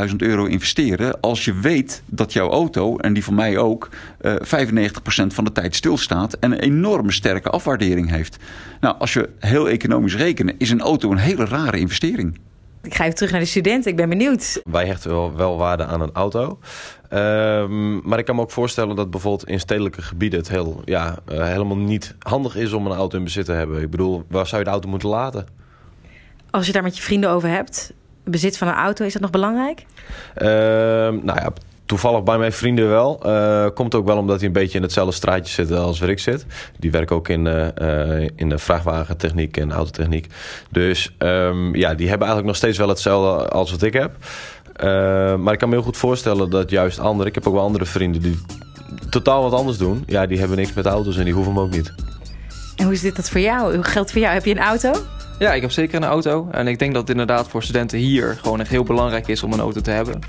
50.000 0.08 0.16
euro 0.16 0.44
investeren 0.44 1.20
als 1.20 1.44
je 1.44 1.54
weet 1.54 2.02
dat 2.06 2.32
jouw 2.32 2.50
auto, 2.50 2.96
en 2.96 3.12
die 3.12 3.24
van 3.24 3.34
mij 3.34 3.58
ook, 3.58 3.88
eh 4.20 4.34
95% 4.34 5.26
van 5.26 5.44
de 5.44 5.52
tijd 5.52 5.74
stilstaat 5.74 6.34
en 6.34 6.52
een 6.52 6.58
enorme 6.58 7.12
sterke 7.12 7.50
afwaardering 7.50 8.10
heeft? 8.10 8.36
Nou, 8.80 8.96
als 8.98 9.12
je 9.12 9.28
heel 9.38 9.68
economisch 9.68 10.16
rekenen, 10.16 10.54
is 10.58 10.70
een 10.70 10.80
auto 10.80 11.10
een 11.10 11.18
hele 11.18 11.44
rare 11.44 11.78
investering. 11.78 12.38
Ik 12.82 12.94
ga 12.94 13.02
even 13.02 13.14
terug 13.14 13.30
naar 13.30 13.40
de 13.40 13.46
studenten, 13.46 13.90
ik 13.90 13.96
ben 13.96 14.08
benieuwd. 14.08 14.60
Wij 14.64 14.86
hechten 14.86 15.10
wel, 15.10 15.36
wel 15.36 15.56
waarde 15.56 15.84
aan 15.84 16.00
een 16.00 16.12
auto. 16.12 16.58
Ehm, 17.08 18.08
maar 18.08 18.18
ik 18.18 18.24
kan 18.24 18.36
me 18.36 18.42
ook 18.42 18.50
voorstellen 18.50 18.96
dat 18.96 19.10
bijvoorbeeld 19.10 19.48
in 19.48 19.60
stedelijke 19.60 20.02
gebieden 20.02 20.38
het 20.38 20.48
heel, 20.48 20.82
ja, 20.84 21.18
eh, 21.26 21.46
helemaal 21.46 21.76
niet 21.76 22.14
handig 22.18 22.56
is 22.56 22.72
om 22.72 22.86
een 22.86 22.96
auto 22.96 23.18
in 23.18 23.24
bezit 23.24 23.44
te 23.44 23.52
hebben. 23.52 23.82
Ik 23.82 23.90
bedoel, 23.90 24.24
waar 24.28 24.46
zou 24.46 24.58
je 24.58 24.64
de 24.64 24.72
auto 24.72 24.88
moeten 24.88 25.08
laten? 25.08 25.46
Als 26.52 26.66
je 26.66 26.72
daar 26.72 26.82
met 26.82 26.96
je 26.96 27.02
vrienden 27.02 27.30
over 27.30 27.48
hebt, 27.48 27.92
bezit 28.24 28.58
van 28.58 28.68
een 28.68 28.74
auto, 28.74 29.04
is 29.04 29.12
dat 29.12 29.22
nog 29.22 29.30
belangrijk? 29.30 29.84
Ehm, 30.34 31.24
nou 31.24 31.40
ja, 31.40 31.52
toevallig 31.86 32.22
bij 32.22 32.38
mijn 32.38 32.52
vrienden 32.52 32.88
wel. 32.88 33.22
Eh, 33.22 33.66
komt 33.74 33.94
ook 33.94 34.06
wel 34.06 34.16
omdat 34.16 34.38
die 34.38 34.46
een 34.46 34.52
beetje 34.52 34.76
in 34.76 34.82
hetzelfde 34.82 35.14
straatje 35.14 35.52
zitten 35.52 35.78
als 35.78 36.00
waar 36.00 36.08
ik 36.08 36.18
zit. 36.18 36.46
Die 36.78 36.90
werken 36.90 37.16
ook 37.16 37.28
in, 37.28 37.46
eh, 37.46 38.20
eh, 38.22 38.28
in 38.36 38.48
de 38.48 38.58
vrachtwagentechniek 38.58 39.56
en 39.56 39.72
autotechniek. 39.72 40.26
Dus 40.70 41.14
ehm, 41.18 41.74
ja, 41.74 41.94
die 41.94 42.08
hebben 42.08 42.26
eigenlijk 42.26 42.46
nog 42.46 42.56
steeds 42.56 42.78
wel 42.78 42.88
hetzelfde 42.88 43.48
als 43.48 43.70
wat 43.70 43.82
ik 43.82 43.92
heb. 43.92 44.16
Eh, 44.76 45.36
maar 45.36 45.52
ik 45.52 45.58
kan 45.58 45.68
me 45.68 45.74
heel 45.74 45.84
goed 45.84 45.96
voorstellen 45.96 46.50
dat 46.50 46.70
juist 46.70 46.98
anderen... 46.98 47.26
Ik 47.26 47.34
heb 47.34 47.46
ook 47.46 47.54
wel 47.54 47.62
andere 47.62 47.84
vrienden 47.84 48.22
die 48.22 48.38
totaal 49.10 49.42
wat 49.42 49.52
anders 49.52 49.78
doen. 49.78 50.02
Ja, 50.06 50.26
die 50.26 50.38
hebben 50.38 50.56
niks 50.56 50.72
met 50.72 50.86
auto's 50.86 51.16
en 51.16 51.24
die 51.24 51.34
hoeven 51.34 51.52
hem 51.52 51.62
ook 51.62 51.70
niet. 51.70 51.94
En 52.76 52.84
hoe 52.84 52.92
is 52.92 53.00
dit 53.00 53.16
dat 53.16 53.30
voor 53.30 53.40
jou? 53.40 53.74
Hoe 53.74 53.84
geldt 53.84 54.12
voor 54.12 54.20
jou? 54.20 54.34
Heb 54.34 54.44
je 54.44 54.50
een 54.50 54.58
auto? 54.58 54.92
Ja, 55.38 55.54
ik 55.54 55.60
heb 55.60 55.70
zeker 55.70 55.96
een 55.96 56.04
auto. 56.04 56.48
En 56.50 56.66
ik 56.66 56.78
denk 56.78 56.92
dat 56.92 57.00
het 57.00 57.10
inderdaad 57.10 57.48
voor 57.48 57.62
studenten 57.62 57.98
hier 57.98 58.38
gewoon 58.42 58.60
echt 58.60 58.70
heel 58.70 58.84
belangrijk 58.84 59.28
is 59.28 59.42
om 59.42 59.52
een 59.52 59.60
auto 59.60 59.80
te 59.80 59.90
hebben. 59.90 60.20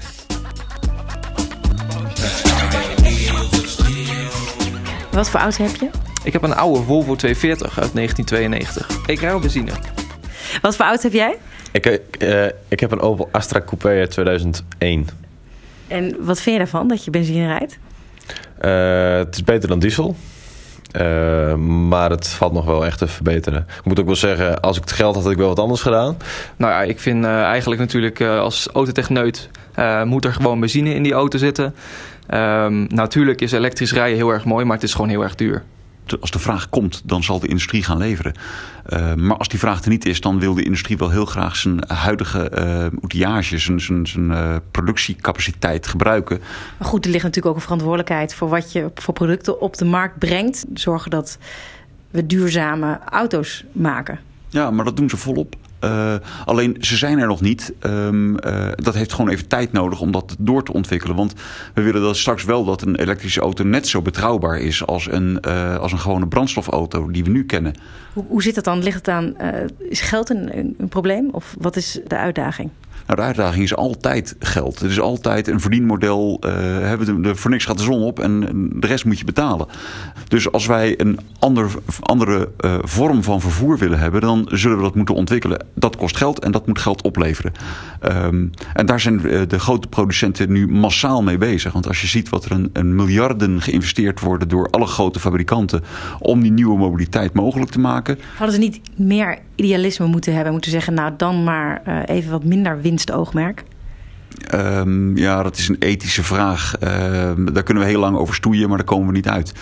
Wat 5.11 5.29
voor 5.29 5.39
auto 5.39 5.63
heb 5.63 5.75
je? 5.75 5.89
Ik 6.23 6.33
heb 6.33 6.43
een 6.43 6.55
oude 6.55 6.83
Volvo 6.83 7.15
240 7.15 7.79
uit 7.79 7.93
1992. 7.93 9.07
Ik 9.07 9.19
rij 9.19 9.33
op 9.33 9.41
benzine. 9.41 9.71
Wat 10.61 10.75
voor 10.75 10.85
auto 10.85 11.01
heb 11.01 11.13
jij? 11.13 11.37
Ik, 11.71 11.85
eh, 11.85 12.45
ik 12.67 12.79
heb 12.79 12.91
een 12.91 12.99
Opel 12.99 13.29
Astra 13.31 13.61
Coupé 13.61 13.89
uit 13.89 14.11
2001. 14.11 15.07
En 15.87 16.15
wat 16.19 16.41
vind 16.41 16.55
je 16.55 16.57
daarvan, 16.57 16.87
dat 16.87 17.05
je 17.05 17.11
benzine 17.11 17.47
rijdt? 17.47 17.77
Eh, 18.57 19.17
het 19.25 19.35
is 19.35 19.43
beter 19.43 19.69
dan 19.69 19.79
diesel. 19.79 20.15
Eh, 20.93 21.55
maar 21.55 22.09
het 22.09 22.27
valt 22.27 22.53
nog 22.53 22.65
wel 22.65 22.85
echt 22.85 22.97
te 22.97 23.07
verbeteren. 23.07 23.65
Ik 23.77 23.85
moet 23.85 23.99
ook 23.99 24.05
wel 24.05 24.15
zeggen, 24.15 24.59
als 24.59 24.77
ik 24.77 24.83
het 24.83 24.91
geld 24.91 25.15
had, 25.15 25.23
had 25.23 25.31
ik 25.31 25.37
wel 25.37 25.47
wat 25.47 25.59
anders 25.59 25.81
gedaan. 25.81 26.17
Nou 26.55 26.71
ja, 26.71 26.81
ik 26.81 26.99
vind 26.99 27.25
eh, 27.25 27.41
eigenlijk 27.41 27.81
natuurlijk 27.81 28.19
eh, 28.19 28.39
als 28.39 28.67
autotechneut 28.73 29.49
moet 30.03 30.25
er 30.25 30.33
gewoon 30.33 30.59
benzine 30.59 30.93
in 30.93 31.03
die 31.03 31.13
auto 31.13 31.37
zitten. 31.37 31.75
Ehm, 32.27 32.85
natuurlijk 32.87 33.41
is 33.41 33.51
elektrisch 33.51 33.93
rijden 33.93 34.17
heel 34.17 34.29
erg 34.29 34.45
mooi, 34.45 34.65
maar 34.65 34.75
het 34.75 34.85
is 34.85 34.93
gewoon 34.93 35.09
heel 35.09 35.23
erg 35.23 35.35
duur. 35.35 35.63
Als 36.19 36.31
de 36.31 36.39
vraag 36.39 36.69
komt, 36.69 37.01
dan 37.05 37.23
zal 37.23 37.39
de 37.39 37.47
industrie 37.47 37.83
gaan 37.83 37.97
leveren. 37.97 38.33
Uh, 38.89 39.13
maar 39.13 39.37
als 39.37 39.47
die 39.47 39.59
vraag 39.59 39.83
er 39.83 39.89
niet 39.89 40.05
is, 40.05 40.21
dan 40.21 40.39
wil 40.39 40.53
de 40.53 40.63
industrie 40.63 40.97
wel 40.97 41.09
heel 41.09 41.25
graag 41.25 41.55
zijn 41.55 41.83
huidige 41.87 42.51
uh, 42.57 43.01
outillage, 43.01 43.57
zijn, 43.57 43.81
zijn, 43.81 44.07
zijn 44.07 44.31
uh, 44.31 44.55
productiecapaciteit 44.71 45.87
gebruiken. 45.87 46.41
Maar 46.77 46.87
goed, 46.87 47.05
er 47.05 47.11
ligt 47.11 47.23
natuurlijk 47.23 47.49
ook 47.49 47.55
een 47.55 47.65
verantwoordelijkheid 47.65 48.35
voor 48.35 48.49
wat 48.49 48.71
je 48.71 48.91
voor 48.95 49.13
producten 49.13 49.61
op 49.61 49.77
de 49.77 49.85
markt 49.85 50.17
brengt. 50.17 50.65
Zorgen 50.73 51.11
dat 51.11 51.37
we 52.09 52.25
duurzame 52.25 52.99
auto's 53.09 53.63
maken. 53.71 54.19
Ja, 54.49 54.71
maar 54.71 54.85
dat 54.85 54.97
doen 54.97 55.09
ze 55.09 55.17
volop. 55.17 55.55
Uh, 55.83 56.15
alleen 56.45 56.77
ze 56.79 56.97
zijn 56.97 57.19
er 57.19 57.27
nog 57.27 57.41
niet. 57.41 57.73
Um, 57.85 58.45
uh, 58.45 58.67
dat 58.75 58.93
heeft 58.93 59.13
gewoon 59.13 59.31
even 59.31 59.47
tijd 59.47 59.71
nodig 59.71 59.99
om 59.99 60.11
dat 60.11 60.35
door 60.39 60.63
te 60.63 60.73
ontwikkelen. 60.73 61.15
Want 61.15 61.33
we 61.73 61.81
willen 61.81 62.01
dat 62.01 62.17
straks 62.17 62.43
wel 62.43 62.65
dat 62.65 62.81
een 62.81 62.95
elektrische 62.95 63.41
auto 63.41 63.63
net 63.63 63.87
zo 63.87 64.01
betrouwbaar 64.01 64.57
is 64.57 64.85
als 64.85 65.11
een, 65.11 65.39
uh, 65.47 65.77
als 65.77 65.91
een 65.91 65.99
gewone 65.99 66.27
brandstofauto 66.27 67.11
die 67.11 67.23
we 67.23 67.29
nu 67.29 67.45
kennen. 67.45 67.73
Hoe, 68.13 68.25
hoe 68.27 68.43
zit 68.43 68.55
het 68.55 68.65
dan? 68.65 68.83
Ligt 68.83 68.97
het 68.97 69.07
aan, 69.07 69.35
is 69.79 70.01
geld 70.01 70.29
een, 70.29 70.75
een 70.77 70.89
probleem 70.89 71.29
of 71.31 71.55
wat 71.59 71.75
is 71.75 71.99
de 72.07 72.17
uitdaging? 72.17 72.69
Nou, 73.05 73.19
de 73.19 73.25
uitdaging 73.25 73.63
is 73.63 73.75
altijd 73.75 74.35
geld. 74.39 74.79
Het 74.79 74.91
is 74.91 74.99
altijd 74.99 75.47
een 75.47 75.59
verdienmodel. 75.59 76.37
Hebben 76.81 77.23
de, 77.23 77.35
voor 77.35 77.51
niks 77.51 77.65
gaat 77.65 77.77
de 77.77 77.83
zon 77.83 78.01
op 78.01 78.19
en 78.19 78.39
de 78.73 78.87
rest 78.87 79.05
moet 79.05 79.19
je 79.19 79.25
betalen. 79.25 79.67
Dus 80.27 80.51
als 80.51 80.65
wij 80.65 80.99
een 80.99 81.19
ander, 81.39 81.71
andere 81.99 82.49
uh, 82.65 82.75
vorm 82.81 83.23
van 83.23 83.41
vervoer 83.41 83.77
willen 83.77 83.99
hebben, 83.99 84.21
dan 84.21 84.47
zullen 84.51 84.77
we 84.77 84.83
dat 84.83 84.95
moeten 84.95 85.15
ontwikkelen. 85.15 85.65
Dat 85.75 85.95
kost 85.95 86.17
geld 86.17 86.39
en 86.39 86.51
dat 86.51 86.67
moet 86.67 86.79
geld 86.79 87.01
opleveren. 87.01 87.51
Um, 88.01 88.49
en 88.73 88.85
daar 88.85 88.99
zijn 88.99 89.21
de 89.47 89.59
grote 89.59 89.87
producenten 89.87 90.51
nu 90.51 90.67
massaal 90.67 91.23
mee 91.23 91.37
bezig. 91.37 91.73
Want 91.73 91.87
als 91.87 92.01
je 92.01 92.07
ziet 92.07 92.29
wat 92.29 92.45
er 92.45 92.69
een, 92.73 92.95
miljarden 92.95 93.61
geïnvesteerd 93.61 94.19
worden 94.19 94.47
door 94.47 94.69
alle 94.69 94.85
grote 94.85 95.19
fabrikanten 95.19 95.83
om 96.19 96.41
die 96.41 96.51
nieuwe 96.51 96.77
mobiliteit 96.77 97.33
mogelijk 97.33 97.71
te 97.71 97.79
maken. 97.79 98.19
Hadden 98.37 98.55
ze 98.55 98.61
niet 98.61 98.81
meer 98.95 99.37
idealisme 99.55 100.05
moeten 100.05 100.33
hebben? 100.33 100.51
Moeten 100.51 100.71
zeggen, 100.71 100.93
nou 100.93 101.13
dan 101.17 101.43
maar 101.43 102.03
even 102.05 102.31
wat 102.31 102.43
minder 102.43 102.81
winstoogmerk? 102.83 103.63
Um, 104.53 105.17
ja, 105.17 105.43
dat 105.43 105.57
is 105.57 105.67
een 105.67 105.75
ethische 105.79 106.23
vraag. 106.23 106.73
Uh, 106.83 106.89
daar 107.53 107.63
kunnen 107.63 107.83
we 107.83 107.89
heel 107.89 107.99
lang 107.99 108.17
over 108.17 108.35
stoeien, 108.35 108.67
maar 108.67 108.77
daar 108.77 108.85
komen 108.85 109.07
we 109.07 109.13
niet 109.13 109.27
uit. 109.27 109.53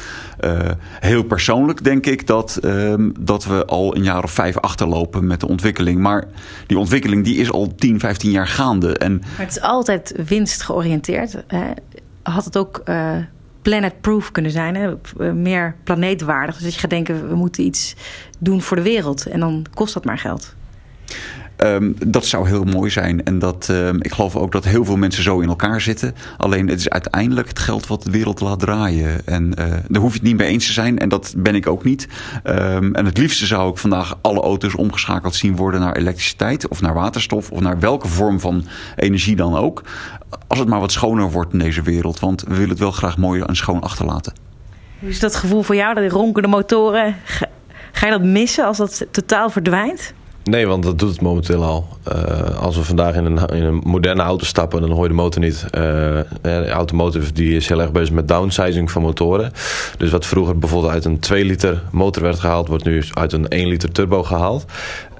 Uh, 0.42 0.60
heel 1.00 1.24
persoonlijk 1.24 1.84
denk 1.84 2.06
ik 2.06 2.28
dat, 2.28 2.60
uh, 2.62 2.94
dat 3.20 3.46
we 3.46 3.66
al 3.66 3.96
een 3.96 4.04
jaar 4.04 4.24
of 4.24 4.32
vijf 4.32 4.58
achterlopen 4.58 5.28
met 5.28 5.40
de 5.40 5.48
ontwikkeling. 5.48 6.00
Maar 6.00 6.28
die 6.68 6.78
ontwikkeling 6.78 7.24
die 7.24 7.36
is 7.36 7.52
al 7.52 7.76
10, 7.76 8.00
15 8.00 8.32
jaar 8.32 8.48
gaande. 8.48 8.98
En... 8.98 9.14
Maar 9.14 9.46
het 9.46 9.56
is 9.56 9.62
altijd 9.62 10.14
winst 10.28 10.62
georiënteerd. 10.62 11.44
Hè? 11.48 11.72
Had 12.24 12.46
het 12.46 12.58
ook 12.58 12.82
uh, 12.86 13.12
planet-proof 13.62 14.32
kunnen 14.32 14.52
zijn, 14.52 14.76
hè? 14.76 14.94
meer 15.34 15.76
planeetwaardig. 15.84 16.56
Dus 16.56 16.64
dat 16.64 16.74
je 16.74 16.80
gaat 16.80 16.90
denken, 16.90 17.30
we 17.30 17.36
moeten 17.36 17.64
iets 17.64 17.96
doen 18.40 18.62
voor 18.62 18.78
de 18.78 18.84
wereld. 18.84 19.26
En 19.26 19.40
dan 19.40 19.66
kost 19.74 19.94
dat 19.94 20.06
maar 20.06 20.20
geld. 20.20 20.56
Um, 21.66 21.96
dat 22.08 22.26
zou 22.26 22.48
heel 22.48 22.64
mooi 22.64 22.90
zijn. 22.90 23.24
En 23.24 23.40
dat, 23.40 23.68
um, 23.72 23.98
ik 24.02 24.14
geloof 24.14 24.36
ook 24.36 24.52
dat 24.52 24.66
heel 24.66 24.86
veel 24.86 24.98
mensen 24.98 25.24
zo 25.24 25.40
in 25.40 25.50
elkaar 25.50 25.82
zitten. 25.82 26.16
Alleen 26.38 26.68
het 26.68 26.80
is 26.80 26.90
uiteindelijk 26.90 27.48
het 27.48 27.60
geld 27.60 27.88
wat 27.88 28.04
de 28.04 28.12
wereld 28.12 28.40
laat 28.40 28.60
draaien. 28.60 29.28
En 29.28 29.46
uh, 29.60 29.66
daar 29.88 30.02
hoef 30.02 30.12
je 30.12 30.18
het 30.20 30.28
niet 30.28 30.38
mee 30.38 30.48
eens 30.48 30.66
te 30.66 30.74
zijn. 30.74 31.00
En 31.00 31.10
dat 31.10 31.34
ben 31.38 31.56
ik 31.56 31.68
ook 31.68 31.84
niet. 31.84 32.08
Um, 32.44 32.96
en 32.96 33.06
het 33.06 33.18
liefste 33.18 33.46
zou 33.46 33.72
ik 33.72 33.78
vandaag 33.78 34.18
alle 34.22 34.42
auto's 34.42 34.76
omgeschakeld 34.76 35.36
zien 35.36 35.56
worden 35.56 35.80
naar 35.80 35.96
elektriciteit. 35.96 36.68
Of 36.68 36.82
naar 36.82 36.94
waterstof. 36.94 37.52
Of 37.52 37.60
naar 37.60 37.80
welke 37.80 38.08
vorm 38.08 38.40
van 38.40 38.66
energie 38.96 39.36
dan 39.36 39.56
ook. 39.56 39.84
Als 40.48 40.60
het 40.60 40.68
maar 40.68 40.80
wat 40.80 40.92
schoner 40.92 41.32
wordt 41.32 41.54
in 41.54 41.60
deze 41.60 41.82
wereld. 41.82 42.20
Want 42.20 42.42
we 42.42 42.54
willen 42.54 42.70
het 42.70 42.80
wel 42.80 42.92
graag 42.92 43.18
mooi 43.18 43.42
en 43.42 43.56
schoon 43.56 43.82
achterlaten. 43.82 44.34
Hoe 45.00 45.10
is 45.10 45.20
dat 45.20 45.36
gevoel 45.36 45.62
voor 45.62 45.76
jou? 45.76 45.94
Dat 45.94 46.12
ronkende 46.12 46.48
motoren. 46.48 47.16
Ga 47.92 48.06
je 48.06 48.12
dat 48.12 48.24
missen 48.24 48.66
als 48.66 48.78
dat 48.78 49.06
totaal 49.12 49.50
verdwijnt? 49.50 50.14
Nee, 50.44 50.68
want 50.68 50.84
dat 50.84 51.00
doet 51.00 51.10
het 51.10 51.22
momenteel 51.22 51.64
al. 51.64 51.88
Uh, 52.14 52.58
als 52.58 52.76
we 52.76 52.84
vandaag 52.84 53.16
in 53.16 53.26
een, 53.26 53.48
in 53.48 53.64
een 53.64 53.82
moderne 53.84 54.22
auto 54.22 54.46
stappen, 54.46 54.82
dan 54.82 54.92
hoor 54.92 55.04
je 55.04 55.10
de 55.10 55.16
motor 55.16 55.42
niet. 55.42 55.64
Uh, 55.66 55.72
de 56.42 56.70
automotive 56.70 57.34
die 57.34 57.56
is 57.56 57.68
heel 57.68 57.82
erg 57.82 57.92
bezig 57.92 58.14
met 58.14 58.28
downsizing 58.28 58.92
van 58.92 59.02
motoren. 59.02 59.52
Dus 59.98 60.12
wat 60.12 60.26
vroeger 60.26 60.58
bijvoorbeeld 60.58 60.94
uit 60.94 61.06
een 61.06 61.20
2 61.20 61.46
liter 61.46 61.82
motor 61.92 62.24
werd 62.24 62.40
gehaald, 62.40 62.68
wordt 62.68 62.84
nu 62.84 63.04
uit 63.14 63.34
een 63.34 63.48
1 63.48 63.68
liter 63.68 63.92
turbo 63.92 64.24
gehaald. 64.24 64.66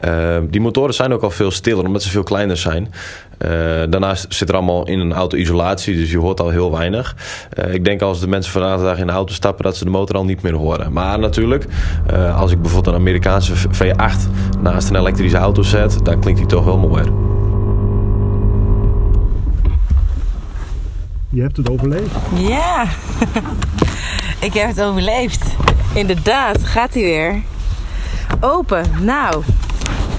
Uh, 0.06 0.38
die 0.50 0.62
motoren 0.62 0.94
zijn 0.94 1.14
ook 1.14 1.22
al 1.22 1.32
veel 1.32 1.52
stiller, 1.52 1.86
omdat 1.86 2.04
ze 2.04 2.10
veel 2.10 2.24
kleiner 2.24 2.58
zijn. 2.58 2.94
Uh, 3.46 3.50
daarnaast 3.90 4.26
zit 4.30 4.50
er 4.50 4.56
allemaal 4.56 4.88
in 4.88 5.00
een 5.00 5.14
auto-isolatie, 5.14 5.96
dus 5.96 6.12
je 6.12 6.18
hoort 6.18 6.40
al 6.40 6.50
heel 6.50 6.72
weinig. 6.72 7.16
Uh, 7.60 7.74
ik 7.74 7.86
denk 7.86 8.02
als 8.02 8.20
de 8.20 8.28
mensen 8.28 8.52
vandaag 8.52 8.78
de 8.78 8.84
dag 8.84 8.98
in 8.98 9.08
de 9.08 9.14
auto 9.14 9.34
stappen, 9.34 9.64
dat 9.64 9.78
ze 9.78 9.84
de 9.84 9.90
motor 9.90 10.16
al 10.16 10.26
niet 10.26 10.42
meer 10.42 10.54
horen. 10.54 10.94
Maar 10.94 11.20
natuurlijk, 11.20 11.66
uh, 12.14 12.40
als 12.40 12.52
ik 12.52 12.62
bijvoorbeeld 12.62 12.96
een 12.96 13.02
Amerikaanse 13.02 13.54
V8 13.56 14.30
naast 14.62 14.90
een 14.90 14.96
elektrische 14.96 15.38
auto 15.38 15.62
zet, 15.62 16.06
dan 16.06 16.20
klinkt 16.20 16.40
die 16.40 16.50
toch 16.50 16.66
wel 16.66 16.78
mooier. 16.78 17.12
Je 21.30 21.42
hebt 21.42 21.58
het 21.58 21.70
overleefd. 21.70 22.16
Ja, 22.36 22.86
ik 24.48 24.54
heb 24.54 24.68
het 24.68 24.82
overleefd. 24.82 25.46
Inderdaad, 25.94 26.64
gaat 26.64 26.94
hij 26.94 27.04
weer. 27.04 27.42
Open. 28.40 28.86
Nou, 29.00 29.44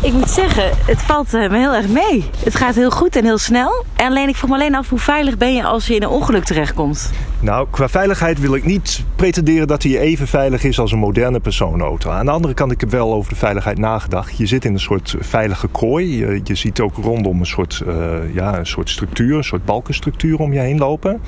ik 0.03 0.13
moet 0.13 0.31
zeggen, 0.31 0.71
het 0.87 1.03
valt 1.03 1.33
me 1.33 1.59
heel 1.59 1.75
erg 1.75 1.89
mee. 1.89 2.25
Het 2.45 2.55
gaat 2.55 2.75
heel 2.75 2.91
goed 2.91 3.17
en 3.17 3.25
heel 3.25 3.39
snel. 3.39 3.85
En 3.97 4.07
alleen, 4.07 4.29
ik 4.29 4.37
vroeg 4.37 4.51
me 4.51 4.57
alleen 4.57 4.75
af, 4.75 4.89
hoe 4.89 4.99
veilig 4.99 5.37
ben 5.37 5.55
je 5.55 5.65
als 5.65 5.87
je 5.87 5.95
in 5.95 6.03
een 6.03 6.09
ongeluk 6.09 6.45
terechtkomt? 6.45 7.11
Nou, 7.41 7.67
qua 7.71 7.89
veiligheid 7.89 8.41
wil 8.41 8.55
ik 8.55 8.65
niet 8.65 9.05
pretenderen 9.17 9.67
dat 9.67 9.83
hij 9.83 9.99
even 9.99 10.27
veilig 10.27 10.65
is 10.65 10.79
als 10.79 10.93
een 10.93 10.99
moderne 10.99 11.41
persoonauto. 11.41 12.11
Aan 12.11 12.25
de 12.25 12.31
andere 12.31 12.55
kant, 12.55 12.73
ik 12.73 12.81
heb 12.81 12.91
wel 12.91 13.13
over 13.13 13.33
de 13.33 13.39
veiligheid 13.39 13.79
nagedacht. 13.79 14.37
Je 14.37 14.47
zit 14.47 14.65
in 14.65 14.73
een 14.73 14.81
soort 14.81 15.17
veilige 15.21 15.67
kooi. 15.67 16.27
Je, 16.45 16.55
ziet 16.55 16.81
ook 16.81 16.97
rondom 16.97 17.41
een 17.41 17.47
soort, 17.47 17.83
uh, 17.87 18.35
ja, 18.35 18.59
een 18.59 18.67
soort 18.67 18.91
structuur, 18.91 19.37
een 19.37 19.45
soort 19.45 19.65
balkenstructuur 19.65 20.39
om 20.39 20.53
je 20.53 20.61
heen 20.61 20.79
lopen. 20.79 21.21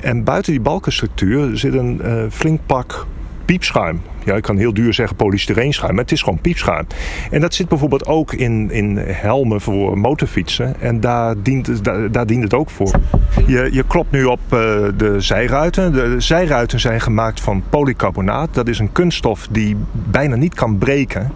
En 0.00 0.24
buiten 0.24 0.52
die 0.52 0.60
balkenstructuur 0.60 1.56
zit 1.56 1.74
een 1.74 2.00
uh, 2.04 2.22
flink 2.30 2.60
pak 2.66 3.06
piepschuim. 3.44 4.00
Ja, 4.28 4.34
ik 4.36 4.42
kan 4.42 4.56
heel 4.56 4.74
duur 4.74 4.94
zeggen 4.94 5.16
polystyreenschuim, 5.16 5.94
maar 5.94 6.02
het 6.02 6.12
is 6.12 6.22
gewoon 6.22 6.40
piepschuim. 6.40 6.86
En 7.30 7.40
dat 7.40 7.54
zit 7.54 7.68
bijvoorbeeld 7.68 8.06
ook 8.06 8.32
in, 8.32 8.70
in 8.70 8.96
helmen 8.98 9.60
voor 9.60 9.98
motorfietsen. 9.98 10.80
En 10.80 11.00
daar 11.00 11.34
dient, 11.42 11.84
daar, 11.84 12.10
daar 12.10 12.26
dient 12.26 12.42
het 12.42 12.54
ook 12.54 12.70
voor. 12.70 13.00
Je, 13.46 13.68
je 13.72 13.84
klopt 13.86 14.10
nu 14.10 14.24
op 14.24 14.40
uh, 14.44 14.50
de 14.96 15.14
zijruiten. 15.18 15.92
De 15.92 16.14
zijruiten 16.20 16.80
zijn 16.80 17.00
gemaakt 17.00 17.40
van 17.40 17.62
polycarbonaat. 17.68 18.54
Dat 18.54 18.68
is 18.68 18.78
een 18.78 18.92
kunststof 18.92 19.48
die 19.50 19.76
bijna 19.92 20.36
niet 20.36 20.54
kan 20.54 20.78
breken. 20.78 21.32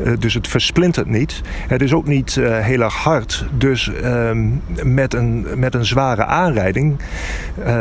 Uh, 0.00 0.12
dus 0.18 0.34
het 0.34 0.48
versplintert 0.48 1.08
niet. 1.08 1.42
Het 1.68 1.82
is 1.82 1.92
ook 1.92 2.06
niet 2.06 2.36
uh, 2.36 2.58
heel 2.58 2.80
erg 2.80 2.94
hard. 2.94 3.46
Dus 3.52 3.90
met, 4.82 5.14
een, 5.14 5.46
met 5.56 5.74
een 5.74 5.84
zware 5.84 6.24
aanrijding, 6.24 6.96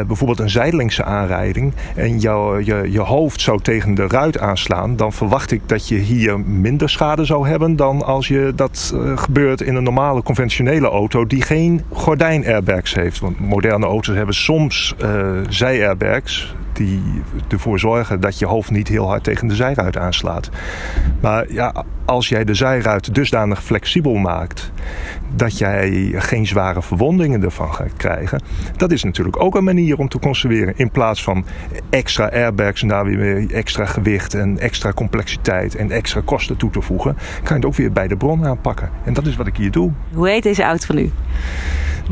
bijvoorbeeld 0.08 0.40
een 0.40 0.50
zijdelingse 0.50 1.04
aanrijding... 1.04 1.74
en 1.96 2.20
jou, 2.20 2.64
je, 2.64 2.92
je 2.92 3.00
hoofd 3.00 3.42
zou 3.42 3.62
tegen 3.62 3.94
de 3.94 4.08
ruit 4.08 4.40
aanslaan, 4.48 4.96
dan 4.96 5.14
verwacht 5.14 5.52
ik 5.52 5.62
dat 5.66 5.88
je 5.88 5.96
hier 5.96 6.40
minder 6.40 6.90
schade 6.90 7.26
zou 7.26 7.48
hebben 7.48 7.76
dan 7.76 8.06
als 8.06 8.28
je 8.28 8.52
dat 8.56 8.94
uh, 8.96 9.18
gebeurt 9.18 9.62
in 9.62 9.76
een 9.76 9.84
normale 9.84 10.24
conventionele 10.24 10.88
auto 10.88 11.26
die 11.26 11.42
geen 11.42 11.84
gordijn-airbags 11.92 12.94
heeft. 12.94 13.20
Want 13.20 13.40
moderne 13.40 13.86
auto's 13.86 14.16
hebben 14.16 14.36
soms 14.36 14.96
uh, 15.02 15.32
zij-airbags 15.50 16.56
die 16.78 17.02
ervoor 17.50 17.80
zorgen 17.80 18.20
dat 18.20 18.40
je 18.40 18.46
hoofd 18.46 18.72
niet 18.72 18.88
heel 18.88 19.08
hard 19.08 19.24
tegen 19.24 19.48
de 19.48 19.56
zijruit 19.56 19.98
aanslaat. 19.98 20.50
Maar 21.20 21.52
ja, 21.52 21.74
als 22.06 22.30
jij 22.30 22.44
de 22.44 22.54
zijruit 22.54 23.16
dusdanig 23.16 23.64
flexibel 23.64 24.14
maakt 24.14 24.72
dat 25.36 25.58
jij 25.58 26.14
geen 26.16 26.48
zware 26.48 26.82
verwondingen 26.82 27.44
ervan 27.44 27.74
gaat 27.74 27.94
krijgen, 27.98 28.42
dat 28.76 28.92
is 28.92 29.04
natuurlijk 29.04 29.42
ook 29.44 29.56
een 29.56 29.64
manier 29.64 29.98
om 29.98 30.08
te 30.10 30.20
conserveren. 30.20 30.74
In 30.78 30.92
plaats 30.92 31.24
van 31.24 31.46
extra 31.90 32.30
airbags 32.30 32.82
en 32.82 32.88
daar 32.88 33.06
weer 33.06 33.54
extra 33.54 33.86
gewicht 33.86 34.34
en 34.34 34.60
extra 34.60 34.92
complexiteit 34.92 35.76
en 35.76 35.92
extra 35.92 36.22
kosten 36.26 36.58
toe 36.58 36.70
te 36.70 36.82
voegen, 36.82 37.16
kan 37.44 37.48
je 37.48 37.54
het 37.54 37.66
ook 37.66 37.76
weer 37.76 37.92
bij 37.92 38.08
de 38.08 38.18
bron 38.18 38.46
aanpakken. 38.46 38.90
En 39.04 39.14
dat 39.14 39.26
is 39.26 39.36
wat 39.36 39.48
ik 39.48 39.58
hier 39.58 39.72
doe. 39.72 39.92
Hoe 40.14 40.30
heet 40.30 40.44
deze 40.44 40.64
auto 40.64 40.86
van 40.86 40.98
u? 40.98 41.12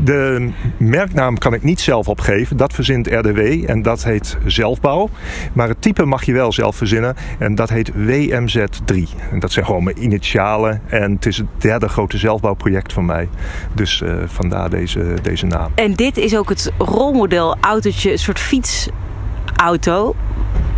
De 0.00 0.50
merknaam 0.76 1.38
kan 1.38 1.54
ik 1.54 1.62
niet 1.62 1.80
zelf 1.80 2.08
opgeven. 2.08 2.56
Dat 2.56 2.72
verzint 2.72 3.06
RDW 3.06 3.38
en 3.66 3.82
dat 3.82 4.04
heet 4.04 4.36
zelfbouw. 4.46 5.08
Maar 5.52 5.68
het 5.68 5.82
type 5.82 6.04
mag 6.04 6.24
je 6.24 6.32
wel 6.32 6.52
zelf 6.52 6.76
verzinnen 6.76 7.16
en 7.38 7.54
dat 7.54 7.68
heet 7.68 7.90
WMZ3. 7.92 8.94
En 9.30 9.38
dat 9.38 9.52
zijn 9.52 9.64
gewoon 9.64 9.84
mijn 9.84 10.02
initialen 10.02 10.82
en 10.86 11.12
het 11.12 11.26
is 11.26 11.36
het 11.36 11.46
derde 11.58 11.88
grote 11.88 12.18
zelfbouwproject 12.18 12.92
van 12.92 13.04
mij. 13.04 13.28
Dus 13.72 14.00
uh, 14.00 14.14
vandaar 14.26 14.70
deze, 14.70 15.14
deze 15.22 15.46
naam. 15.46 15.72
En 15.74 15.94
dit 15.94 16.16
is 16.16 16.36
ook 16.36 16.48
het 16.48 16.72
rolmodel 16.78 17.56
autootje, 17.60 18.12
een 18.12 18.18
soort 18.18 18.38
fietsauto 18.38 20.14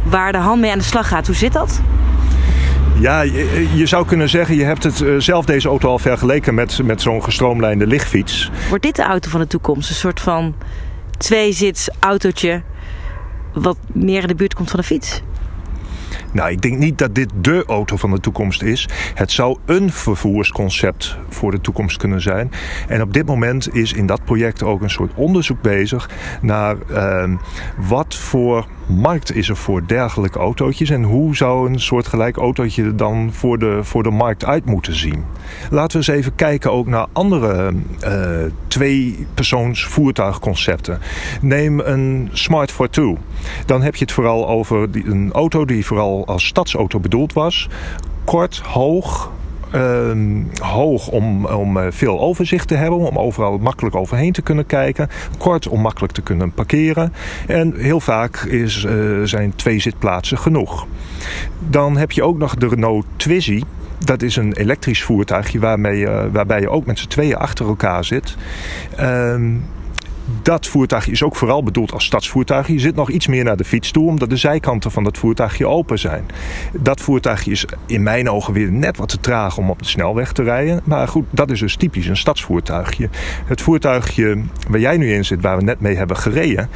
waar 0.05 0.33
de 0.33 0.39
hand 0.39 0.61
mee 0.61 0.71
aan 0.71 0.79
de 0.79 0.85
slag 0.85 1.09
gaat. 1.09 1.27
Hoe 1.27 1.37
zit 1.37 1.53
dat? 1.53 1.81
Ja, 3.01 3.21
je, 3.21 3.69
je, 3.75 3.87
zou 3.87 4.07
kunnen 4.07 4.29
zeggen, 4.29 4.57
je 4.57 4.65
hebt 4.65 4.83
het 4.83 5.01
uh, 5.01 5.21
zelf 5.21 5.45
deze 5.45 5.69
auto 5.69 5.89
al 5.89 5.99
vergeleken 5.99 6.55
met, 6.55 6.83
met 6.83 7.03
zo'n 7.03 7.25
gestroomlijnde 7.25 7.87
lichtfiets. 7.87 8.51
Wordt 8.69 8.85
dit 8.85 8.97
de 8.97 9.03
auto 9.03 9.31
van 9.31 9.41
de 9.41 9.47
toekomst? 9.47 9.89
Een 9.89 9.95
soort 9.95 10.21
van 10.21 10.55
tweezits 11.19 11.91
autootje 12.01 12.63
wat 13.53 13.77
meer 13.93 14.21
in 14.23 14.29
de 14.29 14.35
buurt 14.35 14.55
komt 14.55 14.71
van 14.71 14.81
de 14.81 14.87
fiets? 14.87 15.23
Nou, 16.33 16.51
ik 16.51 16.63
denk 16.63 16.79
niet 16.79 16.99
dat 16.99 17.15
dit 17.15 17.31
de 17.41 17.65
auto 17.67 17.97
van 17.97 18.11
de 18.11 18.21
toekomst 18.21 18.63
is. 18.63 18.89
Het 19.15 19.33
zou 19.33 19.59
een 19.67 19.93
vervoersconcept 19.93 21.17
voor 21.29 21.51
de 21.51 21.61
toekomst 21.61 21.97
kunnen 21.97 22.21
zijn. 22.21 22.51
En 22.89 23.03
op 23.03 23.13
dit 23.13 23.27
moment 23.27 23.75
is 23.75 23.93
in 23.93 24.07
dat 24.07 24.25
project 24.25 24.63
ook 24.63 24.83
een 24.83 24.91
soort 24.91 25.13
onderzoek 25.15 25.61
bezig 25.61 26.11
naar 26.41 26.77
uh, 26.91 27.37
wat 27.77 28.15
voor 28.15 28.67
markt 28.89 29.35
is 29.35 29.49
er 29.49 29.57
voor 29.57 29.87
dergelijke 29.87 30.39
autootjes 30.39 30.91
en 30.91 31.03
hoe 31.03 31.37
zou 31.37 31.71
een 31.71 31.81
soortgelijk 31.81 32.37
autootje 32.37 32.95
dan 32.95 33.33
voor 33.33 33.59
de, 33.59 33.79
voor 33.83 34.03
de 34.03 34.11
markt 34.11 34.45
uit 34.45 34.65
moeten 34.65 34.95
zien? 34.95 35.25
Laten 35.71 36.01
we 36.01 36.07
eens 36.07 36.19
even 36.19 36.35
kijken 36.35 36.73
ook 36.73 36.87
naar 36.87 37.07
andere 37.13 37.73
uh, 38.05 38.53
twee-persoons 38.67 39.85
voertuigconcepten. 39.85 41.01
Neem 41.41 41.81
een 41.81 42.29
Smart 42.33 42.71
Fortwo. 42.73 43.19
Dan 43.67 43.83
heb 43.83 43.97
je 43.97 44.05
het 44.05 44.13
vooral 44.13 44.49
over 44.49 44.89
een 44.93 45.33
auto 45.33 45.65
die 45.65 45.87
vooral 45.87 46.27
als 46.27 46.47
stadsauto 46.47 47.01
bedoeld 47.01 47.33
was. 47.33 47.69
Kort, 48.25 48.59
hoog, 48.59 49.31
Ehm, 49.71 50.43
hoog 50.63 51.09
om, 51.09 51.47
om 51.47 51.77
eh, 51.77 51.87
veel 51.91 52.21
overzicht 52.21 52.69
te 52.69 52.75
hebben, 52.75 52.99
om 52.99 53.19
overal 53.19 53.59
makkelijk 53.59 53.97
overheen 53.97 54.33
te 54.33 54.43
kunnen 54.43 54.67
kijken. 54.67 55.09
Kort 55.39 55.69
om 55.69 55.81
makkelijk 55.81 56.13
te 56.13 56.23
kunnen 56.23 56.53
parkeren. 56.53 57.13
En 57.47 57.75
heel 57.77 58.01
vaak 58.01 58.37
is, 58.37 58.85
uh, 58.85 59.23
zijn 59.25 59.53
twee 59.57 59.81
zitplaatsen 59.81 60.39
genoeg. 60.39 60.87
Dan 61.59 61.97
heb 61.97 62.11
je 62.11 62.23
ook 62.23 62.39
nog 62.39 62.55
de 62.55 62.69
Renault 62.69 63.07
Twizy. 63.17 63.63
Dat 64.05 64.23
is 64.23 64.37
een 64.37 64.53
elektrisch 64.53 65.03
voertuigje 65.03 65.59
waarmee, 65.59 66.01
uh, 66.01 66.23
waarbij 66.33 66.61
je 66.61 66.71
ook 66.71 66.87
met 66.87 66.99
z'n 66.99 67.09
tweeën 67.09 67.37
achter 67.37 67.67
elkaar 67.67 68.05
zit. 68.05 68.37
Ehm, 68.97 69.53
dat 70.49 70.67
voertuigje 70.67 71.13
is 71.13 71.23
ook 71.23 71.37
vooral 71.37 71.63
bedoeld 71.63 71.93
als 71.93 72.05
stadsvoertuig. 72.05 72.67
Je 72.67 72.79
zit 72.79 72.95
nog 72.95 73.11
iets 73.11 73.27
meer 73.27 73.45
naar 73.45 73.57
de 73.57 73.65
fiets 73.65 73.91
toe, 73.91 74.07
omdat 74.07 74.31
de 74.31 74.37
zijkanten 74.37 74.91
van 74.91 75.05
dat 75.05 75.19
voertuigje 75.19 75.67
open 75.67 75.99
zijn. 75.99 76.27
Dat 76.73 77.01
voertuigje 77.01 77.51
is 77.51 77.65
in 77.87 78.03
mijn 78.03 78.31
ogen 78.31 78.53
weer 78.53 78.73
net 78.73 78.97
wat 78.97 79.09
te 79.09 79.21
traag 79.21 79.59
om 79.59 79.71
op 79.71 79.79
de 79.79 79.89
snelweg 79.89 80.33
te 80.33 80.43
rijden. 80.43 80.81
Maar 80.85 81.09
goed, 81.09 81.25
dat 81.31 81.51
is 81.51 81.61
dus 81.61 81.77
typisch 81.77 82.07
een 82.07 82.17
stadsvoertuigje. 82.17 83.09
Het 83.45 83.63
voertuigje 83.63 84.43
waar 84.69 84.81
jij 84.81 84.97
nu 84.97 85.13
in 85.13 85.25
zit, 85.25 85.41
waar 85.41 85.57
we 85.57 85.63
net 85.63 85.81
mee 85.81 85.97
hebben 85.97 86.17
gereden, 86.17 86.69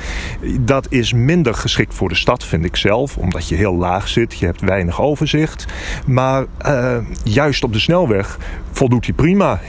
dat 0.61 0.87
is 0.91 1.13
minder 1.13 1.55
geschikt 1.55 1.95
voor 1.95 2.09
de 2.09 2.15
stad, 2.15 2.45
vind 2.45 2.65
ik 2.65 2.77
zelf. 2.77 3.17
Omdat 3.17 3.49
je 3.49 3.55
heel 3.55 3.75
laag 3.75 4.09
zit, 4.09 4.39
je 4.39 4.47
hebt 4.47 4.61
weinig 4.61 5.01
overzicht. 5.01 5.67
Maar 6.07 6.45
uh, 6.67 6.97
juist 7.25 7.65
op 7.65 7.73
de 7.73 7.81
snelweg 7.81 8.39
voldoet 8.73 9.05
hij 9.05 9.15
prima. 9.15 9.61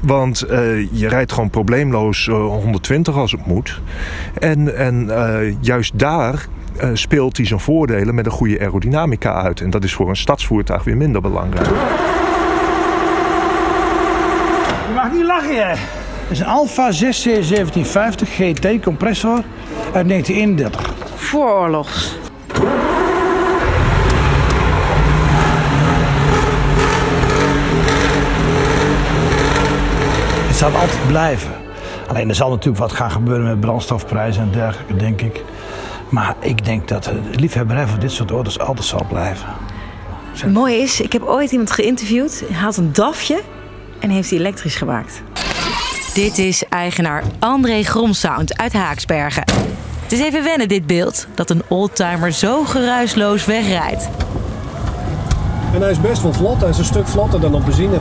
Want 0.00 0.44
uh, 0.50 0.92
je 0.92 1.08
rijdt 1.08 1.32
gewoon 1.32 1.50
probleemloos 1.50 2.26
uh, 2.26 2.34
120 2.34 3.16
als 3.16 3.32
het 3.32 3.46
moet. 3.46 3.80
En, 4.38 4.76
en 4.76 5.04
uh, 5.04 5.56
juist 5.60 5.98
daar 5.98 6.46
speelt 6.92 7.36
hij 7.36 7.46
zijn 7.46 7.60
voordelen 7.60 8.14
met 8.14 8.26
een 8.26 8.32
goede 8.32 8.60
aerodynamica 8.60 9.32
uit. 9.42 9.60
En 9.60 9.70
dat 9.70 9.84
is 9.84 9.92
voor 9.92 10.08
een 10.08 10.16
stadsvoertuig 10.16 10.84
weer 10.84 10.96
minder 10.96 11.20
belangrijk. 11.20 11.66
Je 14.86 14.92
mag 14.94 15.12
niet 15.12 15.24
lachen, 15.24 15.56
hè? 15.56 15.74
Het 16.22 16.30
is 16.30 16.40
een 16.40 16.46
Alfa 16.46 16.92
6C1750 16.92 18.28
GT 18.28 18.82
compressor 18.82 19.42
uit 19.92 20.08
1931. 20.08 20.94
Vooroorlogs. 21.14 22.16
Zal 30.70 30.80
altijd 30.80 31.06
blijven. 31.06 31.50
Alleen 32.08 32.28
er 32.28 32.34
zal 32.34 32.50
natuurlijk 32.50 32.78
wat 32.78 32.92
gaan 32.92 33.10
gebeuren 33.10 33.46
met 33.46 33.60
brandstofprijzen 33.60 34.42
en 34.42 34.50
dergelijke, 34.50 34.96
denk 34.96 35.20
ik. 35.20 35.44
Maar 36.08 36.34
ik 36.38 36.64
denk 36.64 36.88
dat 36.88 37.04
de 37.04 37.20
liefhebberij 37.30 37.86
voor 37.86 37.98
dit 37.98 38.12
soort 38.12 38.30
auto's 38.30 38.58
altijd 38.58 38.86
zal 38.86 39.04
blijven. 39.08 39.46
Het 40.32 40.52
mooie 40.52 40.76
is, 40.76 41.00
ik 41.00 41.12
heb 41.12 41.22
ooit 41.22 41.50
iemand 41.50 41.70
geïnterviewd. 41.70 42.44
Hij 42.50 42.60
had 42.60 42.76
een 42.76 42.92
DAFje 42.92 43.40
en 44.00 44.10
heeft 44.10 44.30
hij 44.30 44.38
elektrisch 44.38 44.76
gemaakt. 44.76 45.22
Dit 46.14 46.38
is 46.38 46.64
eigenaar 46.68 47.22
André 47.38 47.82
Gromsound 47.82 48.58
uit 48.58 48.72
Haaksbergen. 48.72 49.44
Het 50.02 50.12
is 50.12 50.20
even 50.20 50.44
wennen 50.44 50.68
dit 50.68 50.86
beeld, 50.86 51.26
dat 51.34 51.50
een 51.50 51.62
oldtimer 51.68 52.32
zo 52.32 52.64
geruisloos 52.64 53.44
wegrijdt. 53.44 54.08
En 55.74 55.80
hij 55.80 55.90
is 55.90 56.00
best 56.00 56.22
wel 56.22 56.32
vlot, 56.32 56.60
hij 56.60 56.70
is 56.70 56.78
een 56.78 56.84
stuk 56.84 57.06
vlotter 57.06 57.40
dan 57.40 57.54
op 57.54 57.64
benzine. 57.64 57.98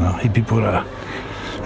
Nou, 0.00 0.20
hippiepoera. 0.20 0.82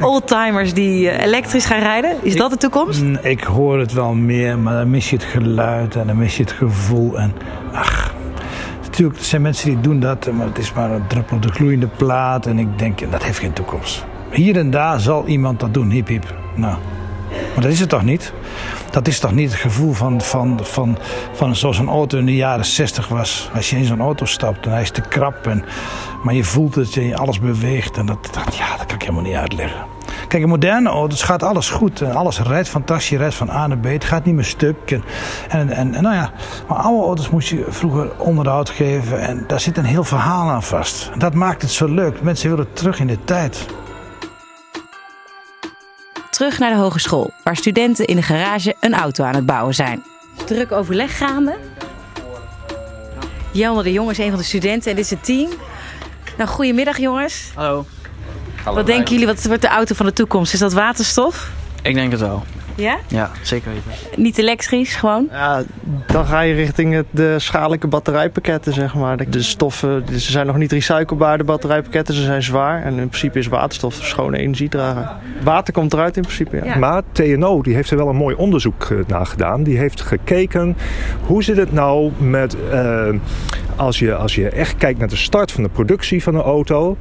Oldtimers 0.01 0.75
die 0.75 1.05
uh, 1.05 1.23
elektrisch 1.23 1.64
gaan 1.64 1.79
rijden, 1.79 2.16
is 2.23 2.33
ik, 2.33 2.38
dat 2.38 2.51
de 2.51 2.57
toekomst? 2.57 3.03
Ik 3.23 3.42
hoor 3.42 3.79
het 3.79 3.92
wel 3.92 4.14
meer, 4.14 4.59
maar 4.59 4.75
dan 4.75 4.90
mis 4.90 5.11
je 5.11 5.16
het 5.16 5.25
geluid 5.25 5.97
en 5.97 6.07
dan 6.07 6.16
mis 6.16 6.37
je 6.37 6.42
het 6.42 6.53
gevoel. 6.53 7.18
En 7.18 7.33
ach, 7.73 8.14
natuurlijk, 8.83 9.18
er 9.18 9.25
zijn 9.25 9.42
mensen 9.42 9.68
die 9.68 9.81
doen 9.81 10.01
dat, 10.01 10.33
maar 10.33 10.47
het 10.47 10.59
is 10.59 10.73
maar 10.73 10.90
een 10.90 11.07
druppel 11.07 11.37
op 11.37 11.42
de 11.42 11.53
gloeiende 11.53 11.88
plaat. 11.97 12.47
En 12.47 12.59
ik 12.59 12.79
denk, 12.79 13.11
dat 13.11 13.23
heeft 13.23 13.38
geen 13.38 13.53
toekomst. 13.53 14.05
Hier 14.31 14.57
en 14.57 14.70
daar 14.70 15.01
zal 15.01 15.27
iemand 15.27 15.61
dat 15.61 15.75
doen, 15.75 15.90
hip 15.90 16.09
hip. 16.09 16.35
Nou, 16.55 16.77
maar 17.55 17.62
dat 17.62 17.73
is 17.73 17.81
het 17.81 17.88
toch 17.88 18.03
niet? 18.03 18.33
Dat 18.90 19.09
is 19.09 19.19
toch 19.19 19.33
niet 19.33 19.51
het 19.51 19.61
gevoel 19.61 19.93
van, 19.93 20.21
van, 20.21 20.61
van, 20.62 20.99
van 21.33 21.57
zoals 21.57 21.79
een 21.79 21.88
auto 21.88 22.19
in 22.19 22.27
de 22.27 22.35
jaren 22.35 22.64
60 22.64 23.09
was. 23.09 23.51
Als 23.55 23.71
je 23.71 23.77
in 23.77 23.85
zo'n 23.85 24.01
auto 24.01 24.25
stapt 24.25 24.67
en 24.67 24.73
hij 24.73 24.83
is 24.83 24.90
te 24.90 25.01
krap. 25.01 25.47
En, 25.47 25.64
maar 26.23 26.35
je 26.35 26.45
voelt 26.45 26.75
het 26.75 26.97
en 26.97 27.14
alles 27.14 27.40
beweegt. 27.40 27.97
En 27.97 28.07
dat, 28.07 28.29
dat, 28.33 28.57
ja, 28.57 28.77
dat 28.77 28.87
kan 28.87 28.95
ik 28.95 29.03
helemaal 29.03 29.23
niet 29.23 29.35
uitleggen. 29.35 29.81
Kijk, 30.29 30.43
in 30.43 30.49
moderne 30.49 30.88
auto's 30.88 31.23
gaat 31.23 31.43
alles 31.43 31.71
goed. 31.71 32.01
En 32.01 32.14
alles 32.14 32.40
rijdt 32.40 32.69
fantastisch. 32.69 33.09
Je 33.09 33.17
rijdt 33.17 33.35
van 33.35 33.51
A 33.51 33.67
naar 33.67 33.79
B. 33.79 33.85
Het 33.85 34.05
gaat 34.05 34.25
niet 34.25 34.35
meer 34.35 34.45
stuk. 34.45 34.90
En, 34.90 35.03
en, 35.49 35.71
en, 35.71 35.95
en 35.95 36.03
nou 36.03 36.14
ja, 36.14 36.33
maar 36.69 36.79
oude 36.79 37.07
auto's 37.07 37.31
moest 37.31 37.49
je 37.49 37.64
vroeger 37.69 38.11
onderhoud 38.19 38.71
geven. 38.71 39.21
En 39.21 39.45
daar 39.47 39.61
zit 39.61 39.77
een 39.77 39.85
heel 39.85 40.05
verhaal 40.05 40.51
aan 40.51 40.62
vast. 40.62 41.11
Dat 41.19 41.35
maakt 41.35 41.62
het 41.62 41.71
zo 41.71 41.87
leuk. 41.87 42.23
Mensen 42.23 42.51
willen 42.51 42.73
terug 42.73 43.01
in 43.01 43.07
de 43.07 43.25
tijd 43.25 43.67
terug 46.35 46.59
naar 46.59 46.70
de 46.70 46.77
hogeschool, 46.77 47.33
waar 47.42 47.57
studenten 47.57 48.05
in 48.05 48.16
de 48.16 48.23
garage 48.23 48.75
een 48.81 48.94
auto 48.94 49.25
aan 49.25 49.35
het 49.35 49.47
bouwen 49.47 49.75
zijn. 49.75 50.05
Druk 50.47 50.73
overleg 50.73 51.16
gaande. 51.16 51.57
Jelmer 53.53 53.85
de 53.85 53.92
Jong 53.92 54.11
is 54.11 54.18
een 54.18 54.31
van 54.31 54.38
de 54.38 54.44
studenten 54.44 54.90
en 54.90 54.97
dit 54.97 55.05
is 55.05 55.11
het 55.11 55.25
team. 55.25 55.51
Nou, 56.37 56.51
goedemiddag 56.51 56.99
jongens. 56.99 57.51
Hallo. 57.55 57.87
Wat 58.64 58.87
denken 58.87 59.12
jullie, 59.12 59.27
wat 59.27 59.44
wordt 59.44 59.62
de 59.62 59.68
auto 59.68 59.94
van 59.94 60.07
de 60.07 60.12
toekomst? 60.12 60.53
Is 60.53 60.59
dat 60.59 60.73
waterstof? 60.73 61.51
Ik 61.83 61.94
denk 61.94 62.11
het 62.11 62.20
wel. 62.20 62.44
Ja? 62.75 62.99
Ja, 63.07 63.31
zeker 63.43 63.71
weten. 63.73 64.23
Niet 64.23 64.39
elektrisch, 64.39 64.97
gewoon? 64.97 65.29
Ja, 65.31 65.63
dan 66.07 66.27
ga 66.27 66.41
je 66.41 66.55
richting 66.55 67.05
de 67.11 67.39
schadelijke 67.39 67.87
batterijpakketten, 67.87 68.73
zeg 68.73 68.95
maar. 68.95 69.31
De 69.31 69.43
stoffen, 69.43 70.05
ze 70.09 70.31
zijn 70.31 70.47
nog 70.47 70.57
niet 70.57 70.73
recyclebaar, 70.73 71.39
de 71.39 71.45
batterijpakketten, 71.45 72.15
ze 72.15 72.23
zijn 72.23 72.43
zwaar. 72.43 72.83
En 72.83 72.99
in 72.99 73.09
principe 73.09 73.39
is 73.39 73.47
waterstof 73.47 73.95
schone 73.95 74.39
energiedrager. 74.39 75.11
Water 75.43 75.75
komt 75.75 75.93
eruit 75.93 76.17
in 76.17 76.23
principe, 76.23 76.57
ja. 76.57 76.65
ja. 76.65 76.79
Maar 76.79 77.03
TNO 77.13 77.63
die 77.63 77.75
heeft 77.75 77.91
er 77.91 77.97
wel 77.97 78.09
een 78.09 78.17
mooi 78.17 78.35
onderzoek 78.35 78.89
naar 79.07 79.27
gedaan. 79.27 79.63
Die 79.63 79.79
heeft 79.79 80.01
gekeken, 80.01 80.77
hoe 81.27 81.43
zit 81.43 81.57
het 81.57 81.73
nou 81.73 82.11
met... 82.19 82.57
Uh, 82.73 83.09
als, 83.77 83.99
je, 83.99 84.15
als 84.15 84.35
je 84.35 84.49
echt 84.49 84.77
kijkt 84.77 84.99
naar 84.99 85.09
de 85.09 85.17
start 85.17 85.53
van 85.53 85.63
de 85.63 85.69
productie 85.69 86.23
van 86.23 86.35
een 86.35 86.41
auto... 86.41 86.97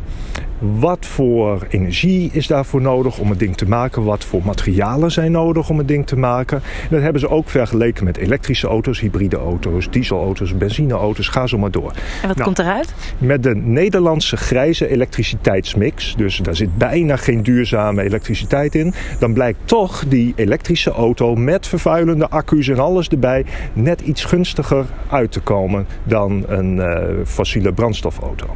Wat 0.79 1.05
voor 1.05 1.65
energie 1.69 2.29
is 2.33 2.47
daarvoor 2.47 2.81
nodig 2.81 3.17
om 3.17 3.29
het 3.29 3.39
ding 3.39 3.57
te 3.57 3.67
maken? 3.67 4.03
Wat 4.03 4.23
voor 4.25 4.41
materialen 4.45 5.11
zijn 5.11 5.31
nodig 5.31 5.69
om 5.69 5.77
het 5.77 5.87
ding 5.87 6.07
te 6.07 6.17
maken? 6.17 6.57
En 6.57 6.87
dat 6.89 7.01
hebben 7.01 7.21
ze 7.21 7.29
ook 7.29 7.49
vergeleken 7.49 8.03
met 8.03 8.17
elektrische 8.17 8.67
auto's, 8.67 8.99
hybride 8.99 9.37
auto's, 9.37 9.89
dieselauto's, 9.89 10.57
benzineauto's. 10.57 11.27
Ga 11.27 11.47
zo 11.47 11.57
maar 11.57 11.71
door. 11.71 11.91
En 12.21 12.27
wat 12.27 12.37
nou, 12.37 12.43
komt 12.43 12.59
eruit? 12.59 12.93
Met 13.17 13.43
de 13.43 13.55
Nederlandse 13.55 14.37
grijze 14.37 14.87
elektriciteitsmix, 14.87 16.15
dus 16.15 16.37
daar 16.37 16.55
zit 16.55 16.77
bijna 16.77 17.15
geen 17.15 17.43
duurzame 17.43 18.03
elektriciteit 18.03 18.75
in, 18.75 18.93
dan 19.19 19.33
blijkt 19.33 19.59
toch 19.65 20.03
die 20.07 20.33
elektrische 20.35 20.91
auto 20.91 21.35
met 21.35 21.67
vervuilende 21.67 22.29
accu's 22.29 22.67
en 22.67 22.79
alles 22.79 23.07
erbij 23.07 23.45
net 23.73 24.01
iets 24.01 24.25
gunstiger 24.25 24.85
uit 25.09 25.31
te 25.31 25.39
komen 25.39 25.87
dan 26.03 26.43
een 26.47 26.75
uh, 26.75 27.25
fossiele 27.25 27.73
brandstofauto. 27.73 28.47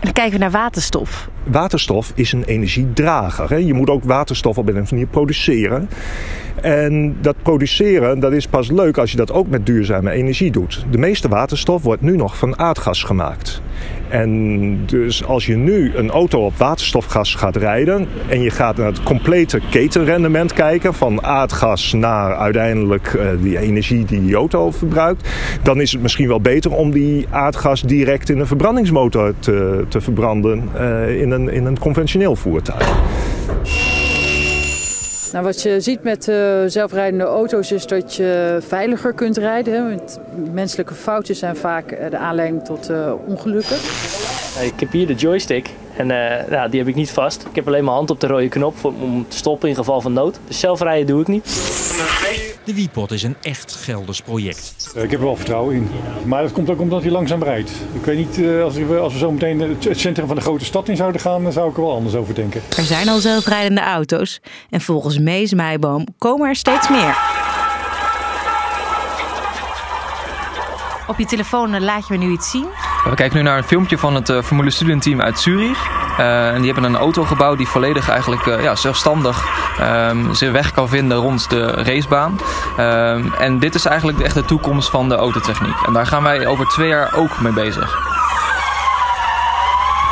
En 0.00 0.06
dan 0.06 0.12
kijken 0.12 0.32
we 0.32 0.38
naar 0.38 0.50
waterstof. 0.50 1.28
Waterstof 1.44 2.12
is 2.14 2.32
een 2.32 2.44
energiedrager. 2.44 3.48
Hè? 3.48 3.56
Je 3.56 3.74
moet 3.74 3.90
ook 3.90 4.04
waterstof 4.04 4.58
op 4.58 4.68
een 4.68 4.86
manier 4.90 5.06
produceren. 5.06 5.88
En 6.62 7.16
dat 7.20 7.36
produceren 7.42 8.20
dat 8.20 8.32
is 8.32 8.46
pas 8.46 8.70
leuk 8.70 8.98
als 8.98 9.10
je 9.10 9.16
dat 9.16 9.32
ook 9.32 9.48
met 9.48 9.66
duurzame 9.66 10.10
energie 10.10 10.50
doet. 10.50 10.84
De 10.90 10.98
meeste 10.98 11.28
waterstof 11.28 11.82
wordt 11.82 12.02
nu 12.02 12.16
nog 12.16 12.36
van 12.36 12.58
aardgas 12.58 13.02
gemaakt. 13.02 13.62
En 14.08 14.86
dus 14.86 15.24
als 15.24 15.46
je 15.46 15.56
nu 15.56 15.94
een 15.94 16.10
auto 16.10 16.44
op 16.44 16.56
waterstofgas 16.56 17.34
gaat 17.34 17.56
rijden 17.56 18.08
en 18.28 18.40
je 18.42 18.50
gaat 18.50 18.76
naar 18.76 18.86
het 18.86 19.02
complete 19.02 19.60
ketenrendement 19.70 20.52
kijken, 20.52 20.94
van 20.94 21.22
aardgas 21.22 21.92
naar 21.92 22.34
uiteindelijk 22.34 23.12
uh, 23.12 23.22
die 23.40 23.58
energie 23.58 24.04
die 24.04 24.20
die 24.20 24.34
auto 24.34 24.70
verbruikt, 24.70 25.28
dan 25.62 25.80
is 25.80 25.92
het 25.92 26.02
misschien 26.02 26.28
wel 26.28 26.40
beter 26.40 26.72
om 26.72 26.90
die 26.90 27.26
aardgas 27.30 27.82
direct 27.82 28.30
in 28.30 28.38
een 28.38 28.46
verbrandingsmotor 28.46 29.34
te, 29.38 29.84
te 29.90 30.00
verbranden 30.00 30.68
uh, 30.74 31.20
in, 31.20 31.30
een, 31.30 31.48
in 31.48 31.64
een 31.64 31.78
conventioneel 31.78 32.36
voertuig. 32.36 32.98
Nou, 35.32 35.44
wat 35.44 35.62
je 35.62 35.80
ziet 35.80 36.02
met 36.02 36.28
uh, 36.28 36.36
zelfrijdende 36.66 37.24
auto's 37.24 37.72
is 37.72 37.86
dat 37.86 38.14
je 38.14 38.58
veiliger 38.68 39.12
kunt 39.12 39.36
rijden. 39.36 39.74
Hè. 39.74 39.96
Menselijke 40.52 40.94
foutjes 40.94 41.38
zijn 41.38 41.56
vaak 41.56 42.10
de 42.10 42.18
aanleiding 42.18 42.64
tot 42.64 42.90
uh, 42.90 43.12
ongelukken. 43.26 43.76
Ik 44.64 44.80
heb 44.80 44.92
hier 44.92 45.06
de 45.06 45.14
joystick 45.14 45.70
en 45.96 46.10
uh, 46.10 46.50
nou, 46.50 46.70
die 46.70 46.78
heb 46.78 46.88
ik 46.88 46.94
niet 46.94 47.10
vast. 47.10 47.46
Ik 47.50 47.54
heb 47.54 47.66
alleen 47.66 47.84
mijn 47.84 47.96
hand 47.96 48.10
op 48.10 48.20
de 48.20 48.26
rode 48.26 48.48
knop 48.48 48.76
voor, 48.76 48.92
om 49.00 49.26
te 49.28 49.36
stoppen 49.36 49.68
in 49.68 49.74
geval 49.74 50.00
van 50.00 50.12
nood. 50.12 50.38
Dus 50.46 50.60
zelfrijden 50.60 51.06
doe 51.06 51.20
ik 51.20 51.26
niet. 51.26 51.44
De 52.64 52.74
Wiepot 52.74 53.10
is 53.10 53.22
een 53.22 53.36
echt 53.42 53.74
Gelders 53.74 54.20
project. 54.20 54.92
Ik 54.94 55.10
heb 55.10 55.20
er 55.20 55.26
wel 55.26 55.36
vertrouwen 55.36 55.74
in. 55.74 55.90
Maar 56.24 56.42
dat 56.42 56.52
komt 56.52 56.70
ook 56.70 56.80
omdat 56.80 57.02
hij 57.02 57.10
langzaam 57.10 57.42
rijdt. 57.42 57.70
Ik 57.92 58.04
weet 58.04 58.16
niet, 58.16 58.38
eh, 58.42 58.62
als 58.62 58.74
we, 58.74 58.98
als 58.98 59.12
we 59.12 59.18
zo 59.18 59.30
meteen 59.30 59.60
het 59.60 59.98
centrum 59.98 60.26
van 60.26 60.36
de 60.36 60.42
grote 60.42 60.64
stad 60.64 60.88
in 60.88 60.96
zouden 60.96 61.20
gaan, 61.20 61.42
dan 61.42 61.52
zou 61.52 61.70
ik 61.70 61.76
er 61.76 61.82
wel 61.82 61.94
anders 61.94 62.14
over 62.14 62.34
denken. 62.34 62.62
Er 62.76 62.84
zijn 62.84 63.08
al 63.08 63.18
zelfrijdende 63.18 63.80
auto's 63.80 64.40
en 64.70 64.80
volgens 64.80 65.18
Mees 65.18 65.54
Meiboom 65.54 66.06
komen 66.18 66.48
er 66.48 66.56
steeds 66.56 66.88
meer. 66.88 67.16
Op 71.06 71.18
je 71.18 71.26
telefoon 71.26 71.80
laat 71.80 72.08
je 72.08 72.18
me 72.18 72.24
nu 72.24 72.32
iets 72.32 72.50
zien. 72.50 72.66
We 73.04 73.14
kijken 73.14 73.36
nu 73.36 73.42
naar 73.42 73.58
een 73.58 73.64
filmpje 73.64 73.98
van 73.98 74.14
het 74.14 74.28
uh, 74.28 74.42
Formule 74.42 74.70
Student 74.70 75.02
Team 75.02 75.20
uit 75.20 75.38
Zurich. 75.38 76.09
Uh, 76.20 76.48
en 76.48 76.62
die 76.62 76.72
hebben 76.72 76.90
een 76.90 76.96
auto 76.96 77.24
gebouwd 77.24 77.58
die 77.58 77.68
volledig 77.68 78.08
eigenlijk 78.08 78.46
uh, 78.46 78.62
ja, 78.62 78.74
zelfstandig 78.74 79.44
um, 79.80 80.34
zijn 80.34 80.52
weg 80.52 80.72
kan 80.72 80.88
vinden 80.88 81.18
rond 81.18 81.50
de 81.50 81.66
racebaan. 81.66 82.40
Um, 82.78 83.32
en 83.38 83.58
dit 83.58 83.74
is 83.74 83.84
eigenlijk 83.84 84.20
echt 84.20 84.34
de 84.34 84.44
toekomst 84.44 84.90
van 84.90 85.08
de 85.08 85.14
autotechniek. 85.14 85.86
En 85.86 85.92
daar 85.92 86.06
gaan 86.06 86.22
wij 86.22 86.46
over 86.46 86.66
twee 86.66 86.88
jaar 86.88 87.14
ook 87.14 87.40
mee 87.40 87.52
bezig. 87.52 88.19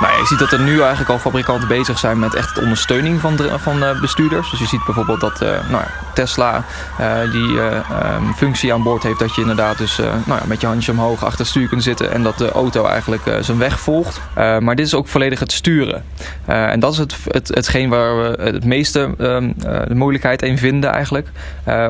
Nou, 0.01 0.19
je 0.19 0.27
ziet 0.27 0.39
dat 0.39 0.53
er 0.53 0.61
nu 0.61 0.81
eigenlijk 0.81 1.11
al 1.11 1.19
fabrikanten 1.19 1.69
bezig 1.69 1.99
zijn 1.99 2.19
met 2.19 2.35
echt 2.35 2.59
ondersteuning 2.59 3.21
van, 3.21 3.39
van 3.57 3.83
uh, 3.83 4.01
bestuurders. 4.01 4.51
Dus 4.51 4.59
je 4.59 4.67
ziet 4.67 4.85
bijvoorbeeld 4.85 5.21
dat 5.21 5.43
uh, 5.43 5.49
nou 5.49 5.83
ja, 5.83 5.89
Tesla 6.15 6.65
uh, 7.01 7.31
die 7.31 7.61
um, 7.61 8.35
functie 8.37 8.73
aan 8.73 8.83
boord 8.83 9.03
heeft 9.03 9.19
dat 9.19 9.35
je 9.35 9.41
inderdaad 9.41 9.79
dus 9.79 9.97
nou 9.99 10.41
ja, 10.41 10.43
met 10.47 10.61
je 10.61 10.67
handje 10.67 10.93
omhoog 10.93 11.25
achter 11.25 11.39
het 11.39 11.49
stuur 11.49 11.69
kunt 11.69 11.83
zitten 11.83 12.13
en 12.13 12.23
dat 12.23 12.39
de 12.39 12.53
auto 12.53 12.85
eigenlijk 12.85 13.23
zijn 13.41 13.59
weg 13.59 13.81
volgt. 13.81 14.21
maar 14.35 14.77
dit 14.77 14.87
is 14.87 14.95
ook 14.95 15.09
volledig 15.09 15.39
het 15.39 15.53
sturen. 15.53 16.05
en 16.47 16.81
dat 16.81 16.93
is 16.93 16.99
het, 16.99 17.17
het, 17.29 17.49
hetgeen 17.49 17.89
waar 17.89 18.17
we 18.17 18.43
het 18.43 18.65
meeste 18.65 19.15
um, 19.19 19.55
de 19.59 19.95
moeilijkheid 19.95 20.43
in 20.43 20.59
vinden 20.59 20.93
eigenlijk. 20.93 21.29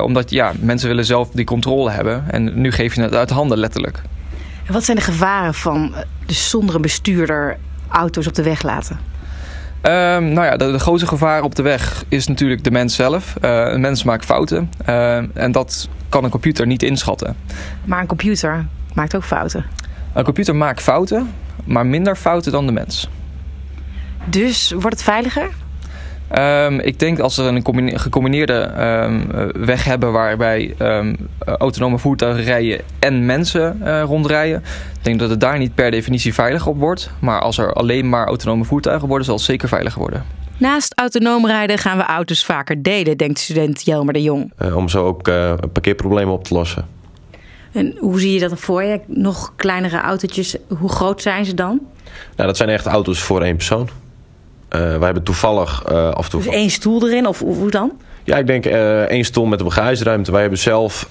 omdat 0.01 0.29
ja, 0.29 0.51
mensen 0.59 0.87
willen 0.87 1.05
zelf 1.05 1.29
die 1.29 1.45
controle 1.45 1.91
hebben 1.91 2.23
en 2.27 2.61
nu 2.61 2.71
geef 2.71 2.95
je 2.95 3.01
het 3.01 3.15
uit 3.15 3.29
handen 3.29 3.57
letterlijk. 3.57 4.01
En 4.65 4.73
wat 4.73 4.83
zijn 4.83 4.97
de 4.97 5.03
gevaren 5.03 5.53
van 5.53 5.95
de 6.25 6.33
zonder 6.33 6.75
een 6.75 6.81
bestuurder 6.81 7.57
auto's 7.89 8.27
op 8.27 8.33
de 8.33 8.43
weg 8.43 8.63
laten? 8.63 8.99
Um, 9.81 10.23
nou 10.33 10.45
ja, 10.45 10.57
de, 10.57 10.71
de, 10.71 10.79
grootste 10.79 11.07
gevaar 11.07 11.43
op 11.43 11.55
de 11.55 11.61
weg 11.61 12.03
is 12.07 12.27
natuurlijk 12.27 12.63
de 12.63 12.71
mens 12.71 12.95
zelf. 12.95 13.35
Uh, 13.41 13.51
een 13.51 13.81
mens 13.81 14.03
maakt 14.03 14.25
fouten 14.25 14.71
uh, 14.89 15.37
en 15.37 15.51
dat 15.51 15.89
kan 16.09 16.23
een 16.23 16.29
computer 16.29 16.67
niet 16.67 16.83
inschatten. 16.83 17.35
Maar 17.85 17.99
een 17.99 18.07
computer 18.07 18.65
maakt 18.93 19.15
ook 19.15 19.23
fouten? 19.23 19.65
Een 20.13 20.23
computer 20.23 20.55
maakt 20.55 20.81
fouten, 20.81 21.33
maar 21.65 21.85
minder 21.85 22.15
fouten 22.15 22.51
dan 22.51 22.65
de 22.65 22.71
mens. 22.71 23.09
Dus 24.25 24.71
wordt 24.71 24.89
het 24.89 25.03
veiliger? 25.03 25.49
Um, 26.37 26.79
ik 26.79 26.99
denk 26.99 27.19
als 27.19 27.35
we 27.35 27.43
een 27.43 27.99
gecombineerde 27.99 28.71
um, 29.03 29.27
weg 29.65 29.83
hebben 29.83 30.11
waarbij 30.11 30.75
um, 30.79 31.15
autonome 31.45 31.97
voertuigen 31.97 32.43
rijden 32.43 32.81
en 32.99 33.25
mensen 33.25 33.81
uh, 33.83 34.03
rondrijden, 34.03 34.63
ik 34.97 35.03
denk 35.03 35.19
dat 35.19 35.29
het 35.29 35.39
daar 35.39 35.57
niet 35.57 35.75
per 35.75 35.91
definitie 35.91 36.33
veiliger 36.33 36.67
op 36.67 36.79
wordt. 36.79 37.11
Maar 37.19 37.41
als 37.41 37.57
er 37.57 37.73
alleen 37.73 38.09
maar 38.09 38.27
autonome 38.27 38.63
voertuigen 38.63 39.07
worden, 39.07 39.25
zal 39.25 39.35
het 39.35 39.43
zeker 39.43 39.67
veiliger 39.67 39.99
worden. 39.99 40.25
Naast 40.57 40.93
autonoom 40.95 41.47
rijden 41.47 41.77
gaan 41.77 41.97
we 41.97 42.03
auto's 42.03 42.45
vaker 42.45 42.81
delen, 42.81 43.17
denkt 43.17 43.39
student 43.39 43.85
Jelmer 43.85 44.13
de 44.13 44.21
Jong. 44.21 44.53
Uh, 44.61 44.75
om 44.75 44.89
zo 44.89 45.05
ook 45.05 45.27
uh, 45.27 45.53
parkeerproblemen 45.73 46.33
op 46.33 46.43
te 46.43 46.53
lossen. 46.53 46.85
En 47.71 47.95
hoe 47.99 48.19
zie 48.19 48.33
je 48.33 48.39
dat 48.39 48.59
voor 48.59 48.83
je? 48.83 48.99
Nog 49.05 49.53
kleinere 49.55 50.01
autootjes, 50.01 50.55
hoe 50.67 50.89
groot 50.89 51.21
zijn 51.21 51.45
ze 51.45 51.53
dan? 51.53 51.79
Nou, 52.35 52.47
dat 52.47 52.57
zijn 52.57 52.69
echt 52.69 52.85
auto's 52.85 53.19
voor 53.21 53.41
één 53.41 53.55
persoon. 53.55 53.89
Uh, 54.75 54.79
wij 54.79 55.05
hebben 55.05 55.23
toevallig... 55.23 55.83
Uh, 55.91 56.11
of 56.13 56.29
toevallig... 56.29 56.53
Dus 56.53 56.61
één 56.61 56.69
stoel 56.69 57.07
erin, 57.07 57.27
of 57.27 57.39
hoe 57.39 57.71
dan? 57.71 57.91
Ja, 58.23 58.37
ik 58.37 58.47
denk 58.47 58.65
uh, 58.65 59.01
één 59.01 59.23
stoel 59.23 59.45
met 59.45 59.59
een 59.59 59.65
bagageruimte. 59.65 60.31
Wij 60.31 60.41
hebben 60.41 60.59
zelf 60.59 61.09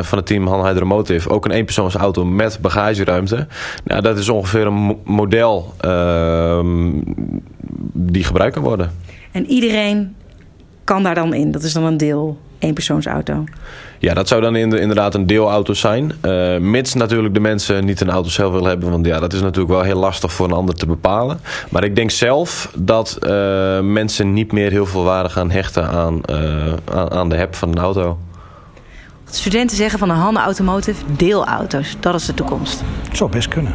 van 0.00 0.18
het 0.18 0.26
team 0.26 0.46
Han 0.46 0.66
Hydromotive 0.66 1.28
ook 1.28 1.44
een 1.44 1.50
eenpersoonsauto 1.50 2.24
met 2.24 2.58
bagageruimte. 2.60 3.46
Nou, 3.84 4.02
dat 4.02 4.18
is 4.18 4.28
ongeveer 4.28 4.66
een 4.66 4.96
model 5.04 5.74
ehm, 5.80 6.90
die 7.92 8.24
gebruikt 8.24 8.54
kan 8.54 8.62
worden. 8.62 8.92
En 9.32 9.46
iedereen 9.46 10.14
kan 10.84 11.02
daar 11.02 11.14
dan 11.14 11.34
in? 11.34 11.50
Dat 11.50 11.62
is 11.62 11.72
dan 11.72 11.84
een 11.84 11.96
deel 11.96 12.38
eenpersoonsauto? 12.58 13.44
Ja, 13.98 14.14
dat 14.14 14.28
zou 14.28 14.40
dan 14.40 14.56
inderdaad 14.56 15.14
een 15.14 15.26
deelauto 15.26 15.72
zijn. 15.72 16.12
Uh, 16.22 16.58
mits 16.58 16.94
natuurlijk 16.94 17.34
de 17.34 17.40
mensen 17.40 17.84
niet 17.84 18.00
een 18.00 18.10
auto 18.10 18.28
zelf 18.28 18.52
willen 18.52 18.68
hebben. 18.68 18.90
Want 18.90 19.06
ja, 19.06 19.20
dat 19.20 19.32
is 19.32 19.40
natuurlijk 19.40 19.68
wel 19.68 19.82
heel 19.82 19.98
lastig 19.98 20.32
voor 20.32 20.46
een 20.46 20.52
ander 20.52 20.74
te 20.74 20.86
bepalen. 20.86 21.40
Maar 21.70 21.84
ik 21.84 21.96
denk 21.96 22.10
zelf 22.10 22.70
dat 22.74 23.18
uh, 23.22 23.28
mensen 23.80 24.32
niet 24.32 24.52
meer 24.52 24.70
heel 24.70 24.86
veel 24.86 25.04
waarde 25.04 25.28
gaan 25.28 25.50
hechten 25.50 25.88
aan, 25.88 26.20
uh, 26.30 26.72
aan, 26.84 27.10
aan, 27.10 27.28
de 27.28 27.36
heb 27.36 27.54
van 27.54 27.68
een 27.68 27.78
auto. 27.78 28.18
Studenten 29.30 29.76
zeggen 29.76 29.98
van 29.98 30.10
een 30.10 30.16
Hanne 30.16 30.40
Automotive 30.40 31.02
deelauto's. 31.16 31.96
Dat 32.00 32.14
is 32.14 32.26
de 32.26 32.34
toekomst. 32.34 32.82
Het 33.08 33.16
zou 33.16 33.30
best 33.30 33.48
kunnen. 33.48 33.74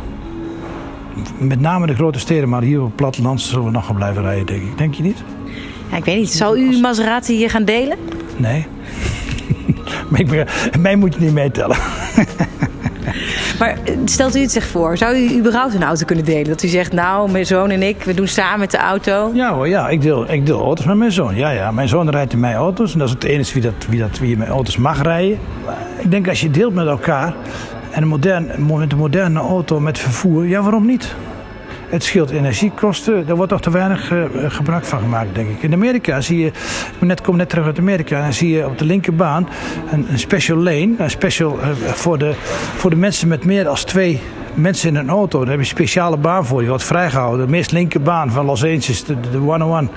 Met 1.38 1.60
name 1.60 1.88
de 1.88 1.96
grote 1.96 2.20
steden, 2.20 2.50
maar 2.50 2.62
hier 2.62 2.80
op 2.80 2.86
het 2.86 2.96
platteland 2.96 3.42
zullen 3.42 3.66
we 3.66 3.72
nog 3.72 3.86
gaan 3.86 3.96
blijven 3.96 4.22
rijden, 4.22 4.46
denk 4.46 4.62
ik. 4.62 4.78
Denk 4.78 4.94
je 4.94 5.04
niet? 5.04 5.24
Ja, 5.92 5.98
ik 5.98 6.06
weet 6.06 6.18
niet. 6.18 6.32
Zal 6.32 6.58
u 6.58 6.80
Maserati 6.80 7.36
hier 7.36 7.50
gaan 7.50 7.66
delen? 7.66 7.98
Nee. 8.38 8.68
Mij 10.80 10.96
moet 10.96 11.14
je 11.14 11.20
niet 11.20 11.34
meetellen. 11.34 11.78
Maar 13.60 13.78
stelt 14.06 14.36
u 14.36 14.40
het 14.40 14.52
zich 14.52 14.68
voor, 14.68 14.98
zou 14.98 15.18
u 15.18 15.38
überhaupt 15.38 15.74
een 15.74 15.84
auto 15.84 16.06
kunnen 16.06 16.26
delen? 16.26 16.48
Dat 16.48 16.64
u 16.64 16.68
zegt, 16.68 16.94
nou, 16.94 17.32
mijn 17.32 17.46
zoon 17.46 17.70
en 17.70 17.82
ik, 17.82 18.04
we 18.04 18.14
doen 18.14 18.28
samen 18.28 18.60
met 18.60 18.72
de 18.72 18.78
auto. 18.78 19.32
Ja 19.34 19.54
hoor, 19.54 19.68
ja, 19.68 19.90
ik 19.90 20.02
deel, 20.02 20.32
ik 20.32 20.46
deel 20.46 20.62
auto's 20.62 20.86
met 20.86 20.98
mijn 20.98 21.12
zoon. 21.12 21.36
Ja, 21.36 21.50
ja, 21.50 21.72
mijn 21.72 21.88
zoon 21.88 22.10
rijdt 22.10 22.34
in 22.34 22.40
mijn 22.40 22.56
auto's. 22.56 22.94
En 22.94 23.00
dat 23.00 23.08
is 23.08 23.14
het 23.14 23.24
enige 23.24 23.54
wie, 23.54 23.62
dat, 23.62 23.74
wie, 23.90 24.00
dat, 24.00 24.20
wie 24.20 24.38
mijn 24.38 24.50
auto's 24.50 24.78
mag 24.78 25.02
rijden. 25.02 25.40
Ik 25.98 26.12
denk 26.12 26.28
als 26.28 26.42
je 26.42 26.52
deelt 26.52 26.74
met 26.74 26.88
elkaar... 26.88 27.34
en 27.92 28.02
een 28.02 28.08
moderne, 28.08 28.58
met 28.58 28.92
een 28.92 28.98
moderne 28.98 29.40
auto 29.40 29.80
met 29.80 30.00
vervoer, 30.00 30.48
ja, 30.48 30.62
waarom 30.62 30.86
niet? 30.86 31.16
Het 31.92 32.04
scheelt 32.04 32.30
energiekosten. 32.30 33.26
Daar 33.26 33.36
wordt 33.36 33.52
toch 33.52 33.62
te 33.62 33.72
weinig 33.72 34.12
uh, 34.12 34.24
gebruik 34.48 34.86
van 34.86 35.00
gemaakt, 35.00 35.36
denk 35.36 35.50
ik. 35.50 35.64
In 35.64 35.74
Amerika 35.74 36.22
zie 36.22 36.40
je, 36.40 36.48
ik 36.48 36.54
net, 37.00 37.22
kom 37.22 37.36
net 37.36 37.50
terug 37.50 37.66
uit 37.66 37.80
Amerika, 37.80 38.26
en 38.26 38.34
zie 38.34 38.50
je 38.50 38.66
op 38.66 38.78
de 38.78 38.86
linkerbaan 38.86 39.50
een, 39.92 40.20
special 40.20 40.58
lane. 40.58 40.94
Een 40.98 41.10
special 41.10 41.60
uh, 41.60 41.68
voor, 41.74 42.18
de, 42.18 42.34
voor 42.76 42.90
de 42.90 42.96
mensen 42.96 43.28
met 43.28 43.46
meer 43.46 43.64
dan 43.64 43.76
twee 43.76 44.20
mensen 44.54 44.90
in 44.90 44.96
een 44.96 45.10
auto. 45.10 45.40
Daar 45.40 45.48
heb 45.48 45.56
je 45.56 45.62
een 45.62 45.66
speciale 45.66 46.18
baan 46.18 46.46
voor. 46.46 46.60
Die 46.60 46.70
wordt 46.70 46.84
vrijgehouden. 46.84 47.46
De 47.46 47.52
meest 47.52 47.72
linkerbaan 47.72 48.32
van 48.32 48.46
Los 48.46 48.64
Angeles, 48.64 49.04
de, 49.04 49.20
de 49.32 49.38
101. 49.38 49.90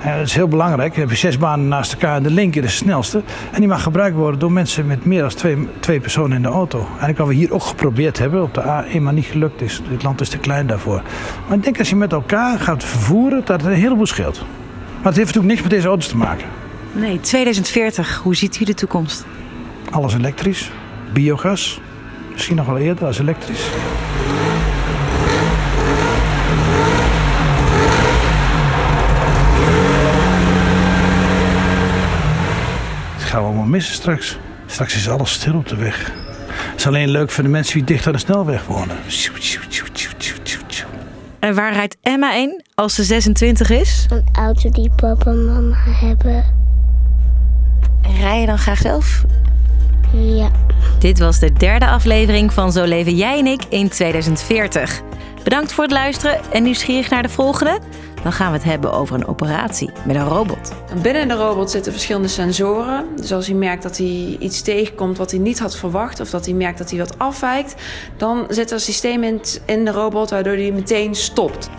En 0.00 0.18
dat 0.18 0.26
is 0.26 0.34
heel 0.34 0.48
belangrijk. 0.48 0.90
Dan 0.92 1.00
heb 1.00 1.10
je 1.10 1.16
zes 1.16 1.38
banen 1.38 1.68
naast 1.68 1.92
elkaar. 1.92 2.16
En 2.16 2.22
de 2.22 2.30
linker 2.30 2.64
is 2.64 2.70
de 2.70 2.76
snelste. 2.76 3.22
En 3.52 3.58
die 3.58 3.68
mag 3.68 3.82
gebruikt 3.82 4.16
worden 4.16 4.40
door 4.40 4.52
mensen 4.52 4.86
met 4.86 5.04
meer 5.04 5.20
dan 5.20 5.30
twee, 5.30 5.68
twee 5.80 6.00
personen 6.00 6.36
in 6.36 6.42
de 6.42 6.48
auto. 6.48 6.78
Eigenlijk 6.78 7.18
wat 7.18 7.28
we 7.28 7.34
hier 7.34 7.52
ook 7.52 7.62
geprobeerd 7.62 8.18
hebben 8.18 8.42
op 8.42 8.54
de 8.54 8.62
A1, 8.62 9.00
maar 9.00 9.12
niet 9.12 9.24
gelukt 9.24 9.60
is. 9.60 9.82
Dit 9.88 10.02
land 10.02 10.20
is 10.20 10.28
te 10.28 10.38
klein 10.38 10.66
daarvoor. 10.66 11.02
Maar 11.48 11.56
ik 11.56 11.64
denk 11.64 11.78
als 11.78 11.88
je 11.88 11.96
met 11.96 12.12
elkaar 12.12 12.58
gaat 12.58 12.84
vervoeren, 12.84 13.42
dat 13.44 13.60
het 13.60 13.70
een 13.70 13.78
heleboel 13.78 14.06
scheelt. 14.06 14.38
Maar 14.38 15.12
het 15.12 15.22
heeft 15.22 15.34
natuurlijk 15.34 15.46
niks 15.46 15.62
met 15.62 15.70
deze 15.70 15.86
auto's 15.86 16.08
te 16.08 16.16
maken. 16.16 16.46
Nee, 16.92 17.20
2040, 17.20 18.20
hoe 18.22 18.36
ziet 18.36 18.60
u 18.60 18.64
de 18.64 18.74
toekomst? 18.74 19.24
Alles 19.90 20.14
elektrisch, 20.14 20.70
biogas, 21.12 21.80
Misschien 22.32 22.56
nog 22.56 22.66
wel 22.66 22.78
eerder 22.78 23.06
als 23.06 23.18
elektrisch. 23.18 23.64
Het 33.14 33.22
gaan 33.22 33.40
we 33.40 33.46
allemaal 33.46 33.64
missen 33.64 33.94
straks. 33.94 34.38
Straks 34.66 34.94
is 34.94 35.08
alles 35.08 35.32
stil 35.32 35.54
op 35.54 35.68
de 35.68 35.76
weg. 35.76 36.12
Het 36.70 36.80
is 36.80 36.86
alleen 36.86 37.08
leuk 37.08 37.30
voor 37.30 37.44
de 37.44 37.50
mensen 37.50 37.74
die 37.74 37.84
dicht 37.84 38.06
aan 38.06 38.12
de 38.12 38.18
snelweg 38.18 38.66
wonen. 38.66 38.96
En 41.40 41.54
waar 41.54 41.72
rijdt 41.72 41.96
Emma 42.02 42.34
in 42.34 42.64
als 42.74 42.94
ze 42.94 43.04
26 43.04 43.70
is? 43.70 44.06
Een 44.08 44.24
auto 44.32 44.70
die 44.70 44.90
papa 44.96 45.30
en 45.30 45.46
mama 45.46 45.76
hebben. 45.76 46.44
En 48.02 48.16
rij 48.20 48.40
je 48.40 48.46
dan 48.46 48.58
graag 48.58 48.78
zelf? 48.78 49.24
Ja. 50.12 50.50
Dit 51.02 51.18
was 51.18 51.38
de 51.38 51.52
derde 51.52 51.86
aflevering 51.86 52.52
van 52.52 52.72
Zo 52.72 52.84
leven 52.84 53.16
jij 53.16 53.38
en 53.38 53.46
ik 53.46 53.64
in 53.68 53.88
2040. 53.88 55.02
Bedankt 55.44 55.72
voor 55.72 55.84
het 55.84 55.92
luisteren 55.92 56.40
en 56.52 56.62
nieuwsgierig 56.62 57.10
naar 57.10 57.22
de 57.22 57.28
volgende? 57.28 57.78
Dan 58.22 58.32
gaan 58.32 58.52
we 58.52 58.58
het 58.58 58.66
hebben 58.66 58.92
over 58.92 59.14
een 59.14 59.26
operatie 59.26 59.90
met 60.04 60.16
een 60.16 60.28
robot. 60.28 60.72
Binnen 61.02 61.28
de 61.28 61.34
robot 61.34 61.70
zitten 61.70 61.92
verschillende 61.92 62.28
sensoren. 62.28 63.06
Dus 63.16 63.32
als 63.32 63.46
hij 63.46 63.56
merkt 63.56 63.82
dat 63.82 63.96
hij 63.96 64.36
iets 64.38 64.62
tegenkomt 64.62 65.16
wat 65.18 65.30
hij 65.30 65.40
niet 65.40 65.58
had 65.58 65.76
verwacht, 65.76 66.20
of 66.20 66.30
dat 66.30 66.44
hij 66.44 66.54
merkt 66.54 66.78
dat 66.78 66.90
hij 66.90 66.98
wat 66.98 67.18
afwijkt, 67.18 67.74
dan 68.16 68.44
zit 68.48 68.68
er 68.68 68.74
een 68.74 68.80
systeem 68.80 69.22
in, 69.66 69.84
de 69.84 69.90
robot 69.90 70.30
waardoor 70.30 70.54
hij 70.54 70.72
meteen 70.72 71.14
stopt. 71.14 71.70